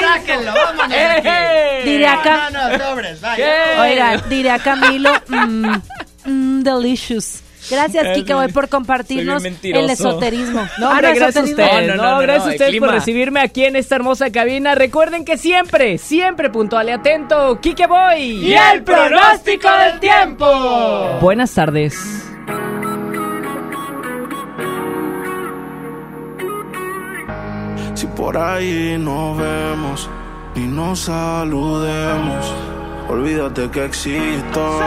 Sáquenlo, 0.00 0.52
vámonos. 0.52 0.88
de 0.88 1.04
aquí. 1.04 1.28
¡Eh! 1.28 1.82
Diré 1.84 2.06
acá. 2.06 2.50
No, 2.50 2.68
no, 2.68 2.78
sobres, 2.84 3.20
vaya. 3.20 3.46
Oiga, 3.80 4.16
diría 4.28 4.58
Camilo, 4.58 5.12
mm, 5.28 5.72
mm, 6.24 6.62
delicious. 6.62 7.42
Gracias, 7.70 8.04
Eh, 8.06 8.12
Kike, 8.16 8.34
voy 8.34 8.48
por 8.50 8.68
compartirnos 8.68 9.40
soy 9.40 9.42
bien 9.50 9.52
mentiroso. 9.54 9.84
el 9.84 9.90
esoterismo. 9.90 10.68
No, 10.78 10.88
Ah, 10.88 10.90
hombre, 10.94 11.08
no, 11.10 11.14
gracias 11.14 11.36
a 11.36 11.40
esoterismo. 11.46 11.64
ustedes. 11.64 11.88
No, 11.88 11.94
No, 11.96 12.02
no, 12.02 12.10
no, 12.16 12.18
gracias 12.22 12.44
no, 12.44 12.50
a 12.50 12.52
ustedes 12.54 12.70
por 12.70 12.78
clima. 12.80 12.92
recibirme 12.92 13.40
aquí 13.40 13.64
en 13.64 13.76
esta 13.76 13.94
hermosa 13.94 14.32
cabina. 14.32 14.74
Recuerden 14.74 15.24
que 15.24 15.38
siempre, 15.38 15.96
siempre 15.98 16.50
puntual 16.50 16.88
y 16.88 16.92
atento, 16.92 17.60
Kike 17.60 17.86
Boy. 17.86 18.20
Y 18.48 18.54
el 18.54 18.82
pronóstico 18.82 19.68
del 19.70 20.00
tiempo. 20.00 21.18
Buenas 21.20 21.52
tardes. 21.54 21.94
Por 28.22 28.38
ahí 28.38 28.96
nos 29.00 29.36
vemos 29.36 30.08
y 30.54 30.60
nos 30.60 31.00
saludemos, 31.00 32.54
olvídate 33.08 33.68
que 33.68 33.84
existo. 33.84 34.78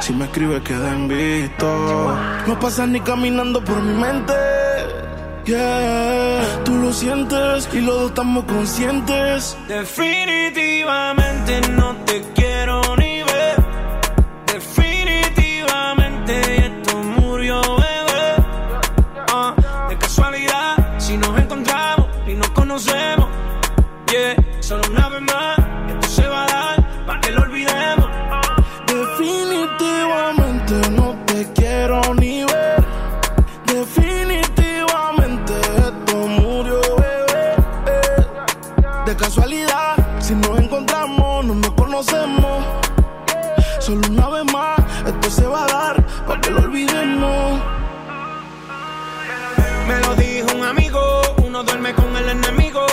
Si 0.00 0.12
me 0.12 0.26
escribes, 0.26 0.60
queda 0.60 0.94
visto. 1.08 2.14
No 2.46 2.60
pasas 2.60 2.88
ni 2.88 3.00
caminando 3.00 3.64
por 3.64 3.80
mi 3.82 3.94
mente. 3.94 4.34
Yeah, 5.46 6.42
tú 6.66 6.74
lo 6.74 6.92
sientes 6.92 7.66
y 7.72 7.80
los 7.80 7.94
dos 7.94 8.10
estamos 8.10 8.44
conscientes. 8.44 9.56
Definitivamente 9.68 11.62
no 11.70 11.96
te 12.04 12.20
quiero 12.34 12.41
esto 25.26 26.08
se 26.08 26.26
va 26.28 26.44
a 26.44 26.46
dar, 26.46 27.04
para 27.06 27.20
que 27.20 27.32
lo 27.32 27.42
olvidemos. 27.42 28.08
Definitivamente 28.86 30.90
no 30.90 31.16
te 31.26 31.52
quiero 31.52 32.00
ni 32.14 32.44
ver. 32.44 32.84
Definitivamente 33.66 35.52
esto 35.76 36.16
murió, 36.28 36.80
bebé. 36.96 37.56
De 39.06 39.16
casualidad, 39.16 39.96
si 40.20 40.34
nos 40.34 40.58
encontramos, 40.58 41.44
no 41.44 41.54
nos 41.54 41.72
conocemos. 41.72 42.64
Solo 43.80 44.00
una 44.08 44.28
vez 44.28 44.44
más, 44.52 44.78
esto 45.06 45.30
se 45.30 45.46
va 45.46 45.64
a 45.64 45.68
dar, 45.68 46.04
para 46.26 46.40
que 46.40 46.50
lo 46.50 46.60
olvidemos. 46.60 47.60
Me 49.88 50.00
lo 50.00 50.14
dijo 50.14 50.46
un 50.56 50.64
amigo, 50.64 51.00
uno 51.44 51.62
duerme 51.64 51.92
con 51.94 52.16
el 52.16 52.28
enemigo, 52.28 52.86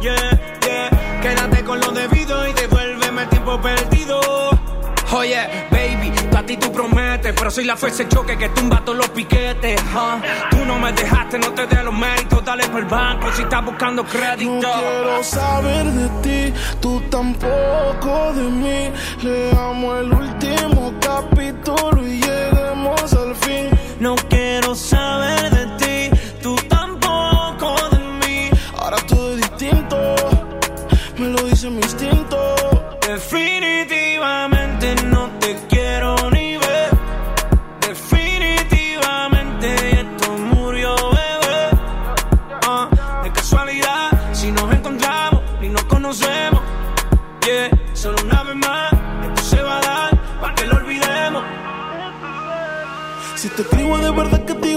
yeah. 0.00 0.35
Baby, 5.70 6.12
a 6.36 6.42
ti 6.42 6.56
tú 6.56 6.70
prometes, 6.72 7.32
pero 7.36 7.50
soy 7.50 7.64
la 7.64 7.76
fuerza 7.76 8.02
de 8.04 8.08
choque 8.08 8.36
que 8.36 8.48
tumba 8.50 8.82
todos 8.84 8.98
los 8.98 9.08
piquetes. 9.10 9.80
huh? 9.94 10.20
Tú 10.50 10.64
no 10.64 10.78
me 10.78 10.92
dejaste, 10.92 11.38
no 11.38 11.52
te 11.52 11.66
dé 11.66 11.82
los 11.82 11.94
méritos, 11.94 12.44
dale 12.44 12.66
por 12.68 12.80
el 12.80 12.86
banco 12.86 13.28
si 13.32 13.42
estás 13.42 13.64
buscando 13.64 14.04
crédito. 14.04 14.50
No 14.52 14.60
quiero 14.60 15.24
saber 15.24 15.84
de 15.86 16.08
ti, 16.22 16.54
tú 16.80 17.00
tampoco 17.10 18.32
de 18.34 18.42
mí. 18.42 18.92
Leamos 19.22 20.00
el 20.00 20.12
último 20.12 20.92
capítulo 21.00 22.06
y 22.06 22.20
lleguemos 22.20 23.12
al 23.12 23.34
fin. 23.36 23.70
No 24.00 24.14
quiero 24.28 24.74
saber 24.74 25.50
de 25.50 26.10
ti, 26.10 26.16
tú 26.42 26.54
tampoco 26.68 27.74
de 27.90 27.98
mí. 27.98 28.50
Ahora 28.78 28.98
todo 29.06 29.32
es 29.32 29.36
distinto, 29.38 29.96
me 31.18 31.28
lo 31.28 31.42
dice 31.44 31.70
mi 31.70 31.78
instinto. 31.80 32.36
Definitivamente 33.06 34.94
no 35.04 35.30
te 35.38 35.56
quiero 35.68 36.16
ni 36.32 36.56
ver. 36.56 36.90
Definitivamente 37.80 40.00
esto 40.00 40.32
murió, 40.32 40.96
bebé. 41.10 41.68
Ah, 42.66 43.20
de 43.22 43.30
casualidad, 43.30 44.10
si 44.32 44.50
nos 44.50 44.74
encontramos 44.74 45.40
y 45.62 45.68
nos 45.68 45.84
conocemos. 45.84 46.60
Solo 47.94 48.16
una 48.24 48.42
vez 48.42 48.56
más, 48.56 48.92
esto 49.28 49.42
se 49.42 49.62
va 49.62 49.78
a 49.78 49.82
dar 49.82 50.40
para 50.40 50.54
que 50.56 50.66
lo 50.66 50.76
olvidemos. 50.76 51.44
Si 53.36 53.48
te 53.50 53.62
escribo 53.62 53.98
de 53.98 54.10
verdad 54.10 54.44
que 54.44 54.54
te 54.54 54.76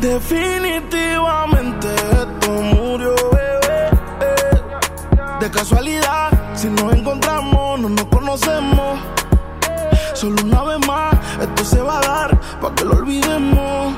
Definitivamente 0.00 1.88
esto 1.94 2.50
murió, 2.50 3.14
bebé. 3.32 3.90
De 5.40 5.50
casualidad, 5.50 6.30
si 6.54 6.68
nos 6.68 6.92
encontramos, 6.92 7.80
no 7.80 7.88
nos 7.88 8.04
conocemos. 8.06 8.98
Solo 10.14 10.36
una 10.44 10.62
vez 10.64 10.86
más, 10.86 11.14
esto 11.40 11.64
se 11.64 11.80
va 11.80 11.98
a 11.98 12.02
dar 12.02 12.40
para 12.60 12.74
que 12.74 12.84
lo 12.84 12.92
olvidemos. 12.92 13.94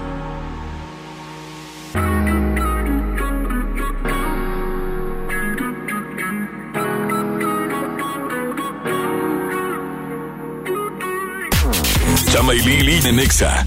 Chama 12.33 12.55
y 12.55 12.61
Lili 12.61 13.01
en 13.09 13.17
Nexa. 13.17 13.67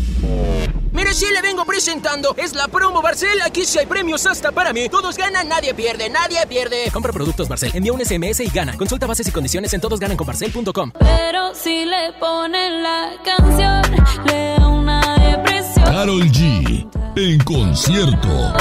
Sí 1.13 1.25
le 1.33 1.41
vengo 1.41 1.65
presentando. 1.65 2.33
Es 2.37 2.55
la 2.55 2.69
promo 2.69 3.01
Barcel. 3.01 3.41
Aquí 3.41 3.65
sí 3.65 3.77
hay 3.77 3.85
premios 3.85 4.25
hasta 4.25 4.51
para 4.51 4.71
mí. 4.71 4.87
Todos 4.87 5.17
ganan, 5.17 5.47
nadie 5.47 5.73
pierde, 5.73 6.09
nadie 6.09 6.39
pierde. 6.47 6.89
Compra 6.91 7.11
productos 7.11 7.49
Barcel, 7.49 7.71
envía 7.73 7.91
un 7.91 8.03
SMS 8.03 8.39
y 8.39 8.49
gana. 8.49 8.77
Consulta 8.77 9.07
bases 9.07 9.27
y 9.27 9.31
condiciones 9.31 9.73
en 9.73 9.81
todosgananconbarcel.com. 9.81 10.91
Pero 10.97 11.53
si 11.53 11.83
le 11.83 12.13
ponen 12.17 12.81
la 12.81 13.11
canción, 13.25 13.81
le 14.25 14.55
da 14.57 14.67
una 14.67 15.17
depresión. 15.17 15.83
Carol 15.83 16.23
G. 16.31 16.87
En 17.17 17.39
concierto. 17.43 18.53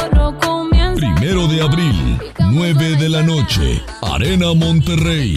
Primero 0.96 1.46
de 1.46 1.62
abril, 1.62 2.18
9 2.38 2.96
de 2.96 3.08
la 3.08 3.22
noche. 3.22 3.82
Arena 4.02 4.52
Monterrey. 4.54 5.34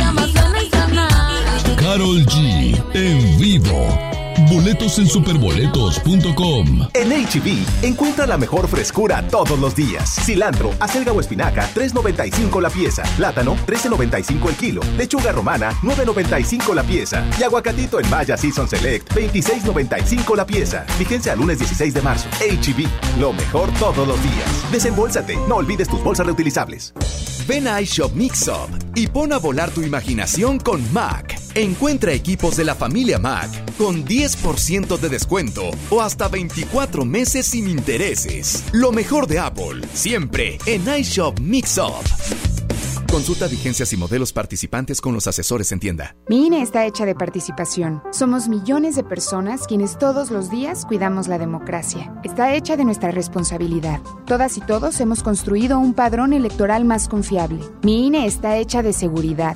Carol 1.78 2.26
G. 2.26 2.84
En 2.96 3.38
vivo. 3.40 4.13
Boletos 4.50 5.00
en 5.00 5.08
superboletos.com. 5.08 6.88
En 6.94 7.10
HB, 7.10 7.86
encuentra 7.86 8.26
la 8.26 8.38
mejor 8.38 8.68
frescura 8.68 9.26
todos 9.28 9.60
los 9.60 9.76
días. 9.76 10.20
Cilantro, 10.26 10.72
acelga 10.80 11.12
o 11.12 11.20
espinaca, 11.20 11.70
3.95 11.74 12.62
la 12.62 12.70
pieza. 12.70 13.04
Plátano, 13.16 13.56
13.95 13.68 14.50
el 14.50 14.56
kilo. 14.56 14.82
Lechuga 14.98 15.32
romana, 15.32 15.72
9.95 15.82 16.74
la 16.74 16.84
pieza. 16.84 17.26
Y 17.40 17.44
aguacatito 17.44 18.00
en 18.00 18.10
Maya 18.10 18.38
Season 18.38 18.68
Select, 18.68 19.12
26.95 19.14 20.36
la 20.36 20.46
pieza. 20.46 20.86
Vigencia 21.00 21.34
al 21.34 21.40
lunes 21.40 21.60
16 21.60 21.94
de 21.94 22.02
marzo. 22.02 22.28
HB, 22.40 23.20
lo 23.20 23.34
mejor 23.34 23.72
todos 23.80 24.08
los 24.08 24.22
días. 24.22 24.72
Desembolsate, 24.72 25.38
no 25.48 25.56
olvides 25.56 25.88
tus 25.88 26.04
bolsas 26.04 26.26
reutilizables. 26.26 26.94
Ven 27.48 27.68
a 27.68 27.82
iShop 27.82 28.14
Mixup 28.14 28.70
y 28.96 29.08
pon 29.08 29.34
a 29.34 29.38
volar 29.38 29.70
tu 29.72 29.82
imaginación 29.82 30.60
con 30.60 30.82
Mac. 30.94 31.43
Encuentra 31.56 32.14
equipos 32.14 32.56
de 32.56 32.66
la 32.66 32.74
familia 32.74 33.20
Mac 33.20 33.48
con 33.78 34.06
10% 34.06 34.98
de 34.98 35.10
descuento 35.10 35.70
o 35.92 36.02
hasta 36.02 36.28
24 36.28 37.06
meses 37.06 37.46
sin 37.46 37.68
intereses. 37.70 38.64
Lo 38.72 38.92
mejor 38.92 39.28
de 39.28 39.38
Apple, 39.38 39.88
siempre 39.94 40.58
en 40.66 40.84
iShop 40.92 41.40
Mixup. 41.40 42.04
Consulta 43.08 43.46
vigencias 43.46 43.94
y 43.94 43.98
modelos 43.98 44.34
participantes 44.34 45.00
con 45.00 45.14
los 45.14 45.28
asesores 45.28 45.72
en 45.72 45.80
tienda. 45.80 46.16
Mi 46.28 46.48
INE 46.48 46.64
está 46.64 46.88
hecha 46.88 47.06
de 47.06 47.14
participación. 47.14 48.02
Somos 48.12 48.48
millones 48.48 48.96
de 48.96 49.04
personas 49.04 49.68
quienes 49.68 50.00
todos 50.00 50.32
los 50.32 50.50
días 50.50 50.88
cuidamos 50.88 51.28
la 51.28 51.38
democracia. 51.38 52.20
Está 52.24 52.56
hecha 52.56 52.78
de 52.78 52.86
nuestra 52.86 53.12
responsabilidad. 53.12 54.02
Todas 54.26 54.58
y 54.58 54.62
todos 54.62 55.00
hemos 55.00 55.22
construido 55.22 55.78
un 55.78 55.94
padrón 55.94 56.34
electoral 56.34 56.84
más 56.84 57.08
confiable. 57.08 57.60
Mi 57.84 58.08
INE 58.08 58.26
está 58.26 58.58
hecha 58.58 58.82
de 58.82 58.94
seguridad. 58.94 59.56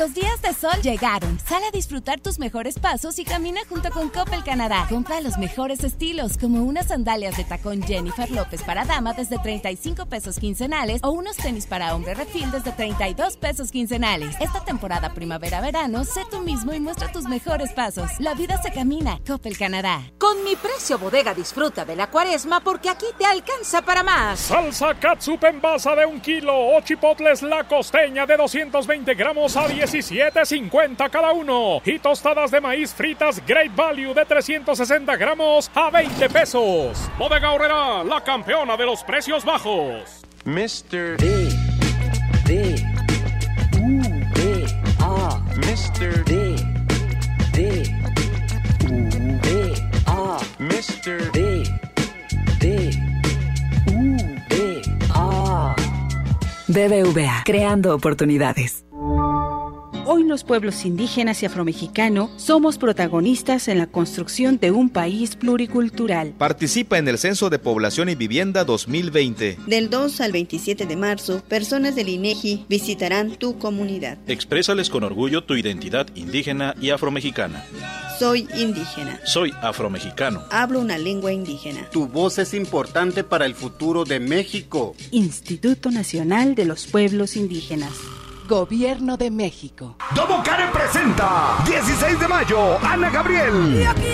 Los 0.00 0.14
días 0.14 0.40
de 0.40 0.54
sol 0.54 0.80
llegaron. 0.82 1.38
Sal 1.40 1.62
a 1.62 1.70
disfrutar 1.70 2.20
tus 2.20 2.38
mejores 2.38 2.78
pasos 2.78 3.18
y 3.18 3.24
camina 3.26 3.60
junto 3.68 3.90
con 3.90 4.08
Coppel 4.08 4.42
Canadá. 4.42 4.86
Compra 4.88 5.20
los 5.20 5.36
mejores 5.36 5.84
estilos, 5.84 6.38
como 6.38 6.64
unas 6.64 6.86
sandalias 6.86 7.36
de 7.36 7.44
tacón 7.44 7.82
Jennifer 7.82 8.30
López 8.30 8.62
para 8.62 8.86
dama 8.86 9.12
desde 9.12 9.38
35 9.38 10.06
pesos 10.06 10.38
quincenales 10.38 11.02
o 11.04 11.10
unos 11.10 11.36
tenis 11.36 11.66
para 11.66 11.94
hombre 11.94 12.14
refil 12.14 12.50
desde 12.50 12.72
32 12.72 13.36
pesos 13.36 13.70
quincenales. 13.70 14.36
Esta 14.40 14.64
temporada 14.64 15.12
primavera-verano, 15.12 16.04
sé 16.04 16.22
tú 16.30 16.40
mismo 16.40 16.72
y 16.72 16.80
muestra 16.80 17.12
tus 17.12 17.24
mejores 17.24 17.74
pasos. 17.74 18.10
La 18.20 18.32
vida 18.32 18.58
se 18.62 18.72
camina. 18.72 19.18
Coppel 19.26 19.58
Canadá. 19.58 20.00
Con 20.16 20.42
mi 20.44 20.56
precio 20.56 20.98
bodega 20.98 21.34
disfruta 21.34 21.84
de 21.84 21.96
la 21.96 22.06
cuaresma 22.10 22.60
porque 22.60 22.88
aquí 22.88 23.04
te 23.18 23.26
alcanza 23.26 23.82
para 23.82 24.02
más. 24.02 24.40
Salsa 24.40 24.94
catsup 24.94 25.44
en 25.44 25.60
base 25.60 25.94
de 25.94 26.06
un 26.06 26.22
kilo 26.22 26.54
o 26.54 26.80
chipotles 26.80 27.42
la 27.42 27.68
costeña 27.68 28.24
de 28.24 28.38
220 28.38 29.14
gramos 29.14 29.58
a 29.58 29.68
17.50 29.92 31.10
cada 31.10 31.32
uno. 31.32 31.82
Y 31.84 31.98
tostadas 31.98 32.50
de 32.50 32.60
maíz 32.60 32.94
fritas 32.94 33.44
Great 33.44 33.74
Value 33.74 34.14
de 34.14 34.24
360 34.24 35.16
gramos 35.16 35.70
a 35.74 35.90
20 35.90 36.28
pesos. 36.30 37.10
Bodega 37.18 37.50
Horrera, 37.52 38.04
la 38.04 38.22
campeona 38.22 38.76
de 38.76 38.86
los 38.86 39.02
precios 39.02 39.44
bajos. 39.44 40.22
Mr. 40.44 41.16
D. 41.16 41.48
D. 42.46 42.74
U. 43.78 44.00
D. 44.34 44.66
A. 45.00 45.40
Mr. 45.56 46.24
D. 46.24 46.56
D. 47.52 47.82
U. 48.84 49.38
D. 49.42 49.74
A. 50.06 50.38
Mr. 50.58 51.32
D. 51.32 51.64
D. 52.60 52.90
U. 53.88 54.16
D. 54.48 54.82
A. 55.14 55.74
BBVA, 56.68 57.42
creando 57.44 57.94
oportunidades. 57.94 58.84
Hoy 60.12 60.24
los 60.24 60.42
pueblos 60.42 60.84
indígenas 60.84 61.40
y 61.44 61.46
afromexicanos 61.46 62.30
somos 62.36 62.78
protagonistas 62.78 63.68
en 63.68 63.78
la 63.78 63.86
construcción 63.86 64.58
de 64.58 64.72
un 64.72 64.88
país 64.90 65.36
pluricultural. 65.36 66.34
Participa 66.36 66.98
en 66.98 67.06
el 67.06 67.16
Censo 67.16 67.48
de 67.48 67.60
Población 67.60 68.08
y 68.08 68.16
Vivienda 68.16 68.64
2020. 68.64 69.58
Del 69.68 69.88
2 69.88 70.20
al 70.20 70.32
27 70.32 70.86
de 70.86 70.96
marzo, 70.96 71.44
personas 71.48 71.94
del 71.94 72.08
INEGI 72.08 72.66
visitarán 72.68 73.36
tu 73.36 73.56
comunidad. 73.56 74.18
Exprésales 74.26 74.90
con 74.90 75.04
orgullo 75.04 75.44
tu 75.44 75.54
identidad 75.54 76.08
indígena 76.16 76.74
y 76.80 76.90
afromexicana. 76.90 77.64
Soy 78.18 78.48
indígena. 78.56 79.20
Soy 79.24 79.54
afromexicano. 79.62 80.42
Hablo 80.50 80.80
una 80.80 80.98
lengua 80.98 81.32
indígena. 81.32 81.88
Tu 81.90 82.08
voz 82.08 82.40
es 82.40 82.52
importante 82.52 83.22
para 83.22 83.46
el 83.46 83.54
futuro 83.54 84.04
de 84.04 84.18
México. 84.18 84.96
Instituto 85.12 85.92
Nacional 85.92 86.56
de 86.56 86.64
los 86.64 86.88
Pueblos 86.88 87.36
Indígenas. 87.36 87.92
Gobierno 88.50 89.16
de 89.16 89.30
México. 89.30 89.94
Domo 90.12 90.42
Care 90.42 90.66
presenta 90.72 91.62
16 91.64 92.18
de 92.18 92.26
mayo, 92.26 92.78
Ana 92.82 93.08
Gabriel. 93.08 93.76
Y 93.80 93.84
aquí 93.84 94.08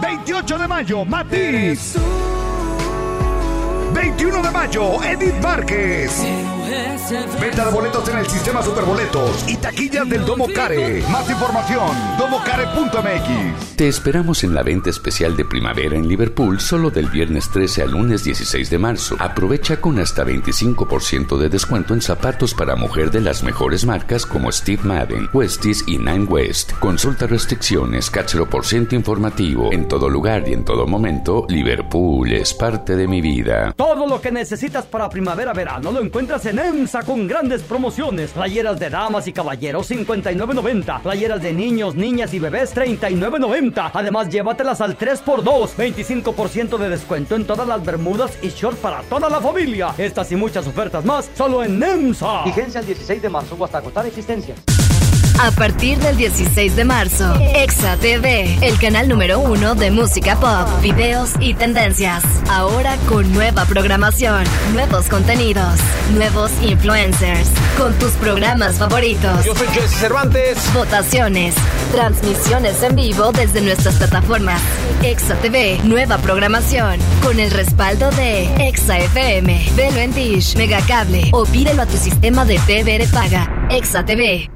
28 0.00 0.58
de 0.58 0.66
mayo, 0.66 1.04
Matiz. 1.04 1.96
21 3.94 4.42
de 4.42 4.50
mayo, 4.50 5.02
Edith 5.02 5.42
Márquez. 5.42 6.22
Venta 7.40 7.64
de 7.64 7.72
boletos 7.72 8.08
en 8.08 8.18
el 8.18 8.26
sistema 8.26 8.62
Superboletos 8.62 9.44
y 9.48 9.56
taquillas 9.56 10.08
del 10.08 10.24
Domo 10.24 10.46
Care. 10.54 11.02
Más 11.10 11.28
información, 11.28 11.90
domocare.mx. 12.16 13.76
Te 13.76 13.88
esperamos 13.88 14.44
en 14.44 14.54
la 14.54 14.62
venta 14.62 14.90
especial 14.90 15.36
de 15.36 15.44
primavera 15.44 15.96
en 15.96 16.06
Liverpool 16.06 16.60
solo 16.60 16.90
del 16.90 17.06
viernes 17.06 17.50
13 17.50 17.82
al 17.82 17.90
lunes 17.90 18.22
16 18.22 18.70
de 18.70 18.78
marzo. 18.78 19.16
Aprovecha 19.18 19.80
con 19.80 19.98
hasta 19.98 20.24
25% 20.24 21.36
de 21.38 21.48
descuento 21.48 21.94
en 21.94 22.02
zapatos 22.02 22.54
para 22.54 22.76
mujer 22.76 23.10
de 23.10 23.22
las 23.22 23.42
mejores 23.42 23.84
marcas 23.84 24.24
como 24.24 24.52
Steve 24.52 24.82
Madden, 24.84 25.28
Westies 25.32 25.82
y 25.88 25.98
Nine 25.98 26.26
West. 26.26 26.72
Consulta 26.78 27.26
restricciones, 27.26 28.10
cáchelo 28.10 28.48
por 28.48 28.64
ciento 28.64 28.94
informativo. 28.94 29.72
En 29.72 29.88
todo 29.88 30.08
lugar 30.08 30.48
y 30.48 30.52
en 30.52 30.64
todo 30.64 30.86
momento, 30.86 31.46
Liverpool 31.48 32.32
es 32.32 32.54
parte 32.54 32.94
de 32.94 33.08
mi 33.08 33.20
vida. 33.20 33.74
Todo 33.80 34.06
lo 34.06 34.20
que 34.20 34.30
necesitas 34.30 34.84
para 34.84 35.08
primavera-verano 35.08 35.90
lo 35.90 36.02
encuentras 36.02 36.44
en 36.44 36.58
EMSA 36.58 37.02
con 37.02 37.26
grandes 37.26 37.62
promociones. 37.62 38.30
Playeras 38.32 38.78
de 38.78 38.90
damas 38.90 39.26
y 39.26 39.32
caballeros 39.32 39.90
59.90. 39.90 41.00
Playeras 41.00 41.40
de 41.40 41.54
niños, 41.54 41.94
niñas 41.94 42.34
y 42.34 42.38
bebés 42.38 42.76
39.90. 42.76 43.90
Además, 43.94 44.28
llévatelas 44.28 44.82
al 44.82 44.98
3x2. 44.98 45.76
25% 45.76 46.76
de 46.76 46.90
descuento 46.90 47.36
en 47.36 47.46
todas 47.46 47.66
las 47.66 47.82
bermudas 47.82 48.36
y 48.42 48.50
shorts 48.50 48.80
para 48.80 49.00
toda 49.04 49.30
la 49.30 49.40
familia. 49.40 49.94
Estas 49.96 50.30
y 50.30 50.36
muchas 50.36 50.66
ofertas 50.66 51.02
más 51.06 51.30
solo 51.34 51.64
en 51.64 51.82
EMSA. 51.82 52.44
Vigencia 52.44 52.80
el 52.80 52.86
16 52.86 53.22
de 53.22 53.30
marzo 53.30 53.64
hasta 53.64 53.78
agotar 53.78 54.04
existencia. 54.04 54.56
A 55.42 55.50
partir 55.52 55.96
del 56.00 56.18
16 56.18 56.76
de 56.76 56.84
marzo, 56.84 57.34
Exa 57.54 57.96
TV, 57.96 58.58
el 58.60 58.78
canal 58.78 59.08
número 59.08 59.40
uno 59.40 59.74
de 59.74 59.90
música 59.90 60.38
pop, 60.38 60.68
videos 60.82 61.30
y 61.40 61.54
tendencias. 61.54 62.22
Ahora 62.50 62.98
con 63.08 63.32
nueva 63.32 63.64
programación, 63.64 64.44
nuevos 64.74 65.08
contenidos, 65.08 65.80
nuevos 66.12 66.50
influencers, 66.60 67.48
con 67.78 67.98
tus 67.98 68.10
programas 68.12 68.76
favoritos. 68.76 69.42
Yo 69.46 69.54
soy 69.54 69.68
Jesse 69.68 69.94
Cervantes. 69.94 70.58
Votaciones, 70.74 71.54
transmisiones 71.90 72.82
en 72.82 72.96
vivo 72.96 73.32
desde 73.32 73.62
nuestras 73.62 73.94
plataformas. 73.94 74.60
Exa 75.02 75.36
TV, 75.36 75.80
nueva 75.84 76.18
programación, 76.18 77.00
con 77.22 77.40
el 77.40 77.50
respaldo 77.50 78.10
de 78.10 78.68
Exa 78.68 78.98
FM, 78.98 79.70
Velo 79.74 80.00
en 80.00 80.12
Dish, 80.12 80.54
Megacable 80.56 81.30
o 81.32 81.46
pídelo 81.46 81.80
a 81.80 81.86
tu 81.86 81.96
sistema 81.96 82.44
de 82.44 82.58
TV 82.58 82.98
de 82.98 83.08
paga. 83.08 83.66
Exa 83.70 84.04
TV. 84.04 84.50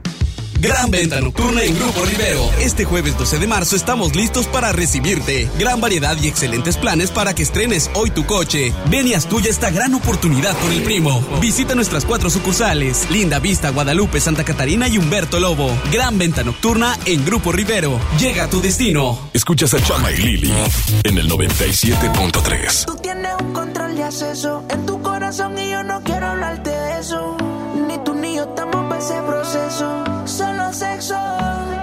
Gran 0.65 0.91
venta 0.91 1.21
nocturna 1.21 1.63
en 1.63 1.79
Grupo 1.79 2.07
Rivero. 2.07 2.51
Este 2.59 2.87
jueves 2.87 3.19
12 3.19 3.39
de 3.39 3.47
marzo 3.47 3.77
estamos 3.77 4.17
listos 4.17 4.47
para 4.47 4.73
recibirte. 4.73 5.47
Gran 5.59 5.79
variedad 5.79 6.17
y 6.23 6.27
excelentes 6.27 6.79
planes 6.79 7.11
para 7.11 7.35
que 7.35 7.43
estrenes 7.43 7.91
hoy 7.93 8.09
tu 8.09 8.25
coche. 8.25 8.73
Ven 8.89 9.07
y 9.07 9.13
haz 9.13 9.27
tuya 9.29 9.51
esta 9.51 9.69
gran 9.69 9.93
oportunidad 9.93 10.57
por 10.57 10.73
el 10.73 10.83
primo. 10.83 11.23
Visita 11.39 11.75
nuestras 11.75 12.07
cuatro 12.07 12.31
sucursales: 12.31 13.11
Linda 13.11 13.41
Vista, 13.41 13.69
Guadalupe, 13.69 14.21
Santa 14.21 14.43
Catarina 14.43 14.89
y 14.89 14.97
Humberto 14.97 15.39
Lobo. 15.39 15.71
Gran 15.93 16.17
venta 16.17 16.43
nocturna 16.43 16.99
en 17.05 17.27
Grupo 17.27 17.53
Rivero. 17.53 18.01
Llega 18.19 18.45
a 18.45 18.49
tu 18.49 18.63
destino. 18.63 19.19
Escuchas 19.35 19.75
a 19.75 19.83
Chama 19.83 20.13
y 20.13 20.17
Lili 20.17 20.55
en 21.03 21.19
el 21.19 21.29
97.3. 21.29 22.87
Tú 22.87 22.97
tienes 23.03 23.33
un 23.39 23.53
control 23.53 23.97
de 23.97 24.05
acceso 24.05 24.65
en 24.71 24.87
tu 24.87 25.03
corazón 25.03 25.59
y 25.59 25.71
yo 25.71 25.83
no 25.83 26.03
quiero 26.03 26.27
hablarte 26.27 26.71
de 26.71 27.01
eso. 27.01 27.37
Ni 27.89 27.99
tú 27.99 28.15
ni 28.15 28.37
yo 28.37 28.45
estamos 28.45 28.85
para 28.89 28.99
ese 28.99 29.21
proceso. 29.23 30.05
Solo 30.25 30.73
sexo. 30.73 31.17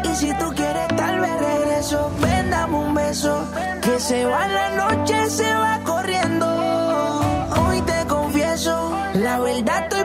Y 0.03 0.15
si 0.15 0.33
tú 0.37 0.51
quieres, 0.55 0.87
tal 0.95 1.19
vez 1.19 1.39
regreso. 1.39 2.11
Ven, 2.21 2.49
dame 2.49 2.75
un 2.77 2.93
beso. 2.93 3.45
Que 3.81 3.99
se 3.99 4.25
va 4.25 4.47
la 4.47 4.69
noche, 4.81 5.29
se 5.29 5.53
va 5.53 5.79
corriendo. 5.83 6.47
Hoy 7.61 7.81
te 7.81 8.05
confieso. 8.07 8.91
La 9.13 9.39
verdad 9.39 9.83
estoy 9.83 10.00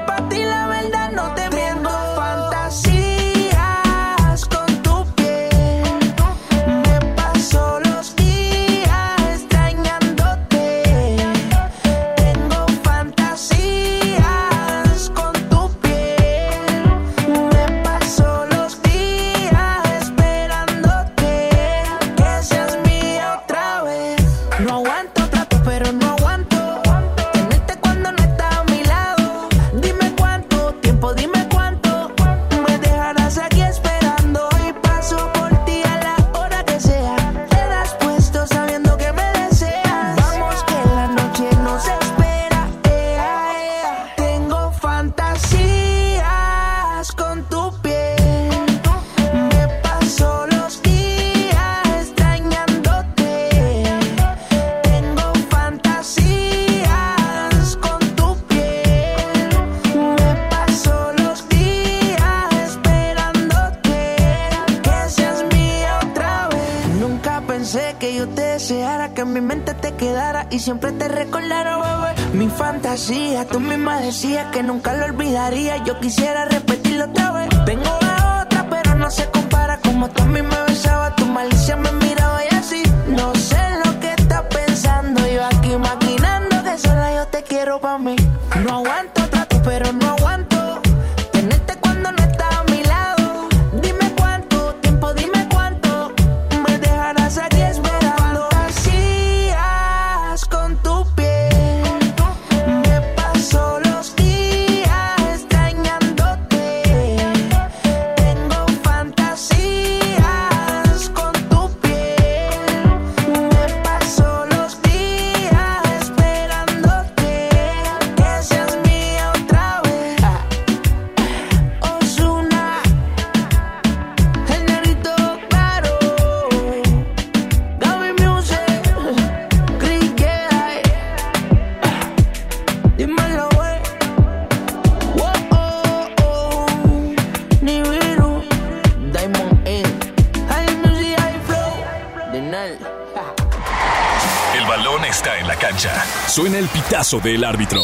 Del 147.07 147.45
árbitro. 147.45 147.81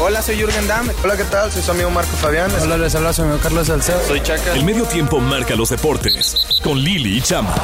Hola, 0.00 0.20
soy 0.22 0.36
Jürgen 0.38 0.66
Damm. 0.66 0.90
Hola, 1.04 1.16
¿qué 1.16 1.22
tal? 1.22 1.52
Soy 1.52 1.62
su 1.62 1.70
amigo 1.70 1.88
Marco 1.88 2.10
Fabián. 2.16 2.50
Hola, 2.60 2.76
les 2.76 2.96
habla 2.96 3.12
su 3.12 3.22
amigo 3.22 3.38
Carlos 3.40 3.68
Salcedo. 3.68 4.00
Soy 4.08 4.20
Chaca. 4.20 4.54
El 4.54 4.64
medio 4.64 4.84
tiempo 4.86 5.20
marca 5.20 5.54
los 5.54 5.70
deportes 5.70 6.34
con 6.64 6.80
Lili 6.80 7.18
y 7.18 7.20
Chama. 7.20 7.54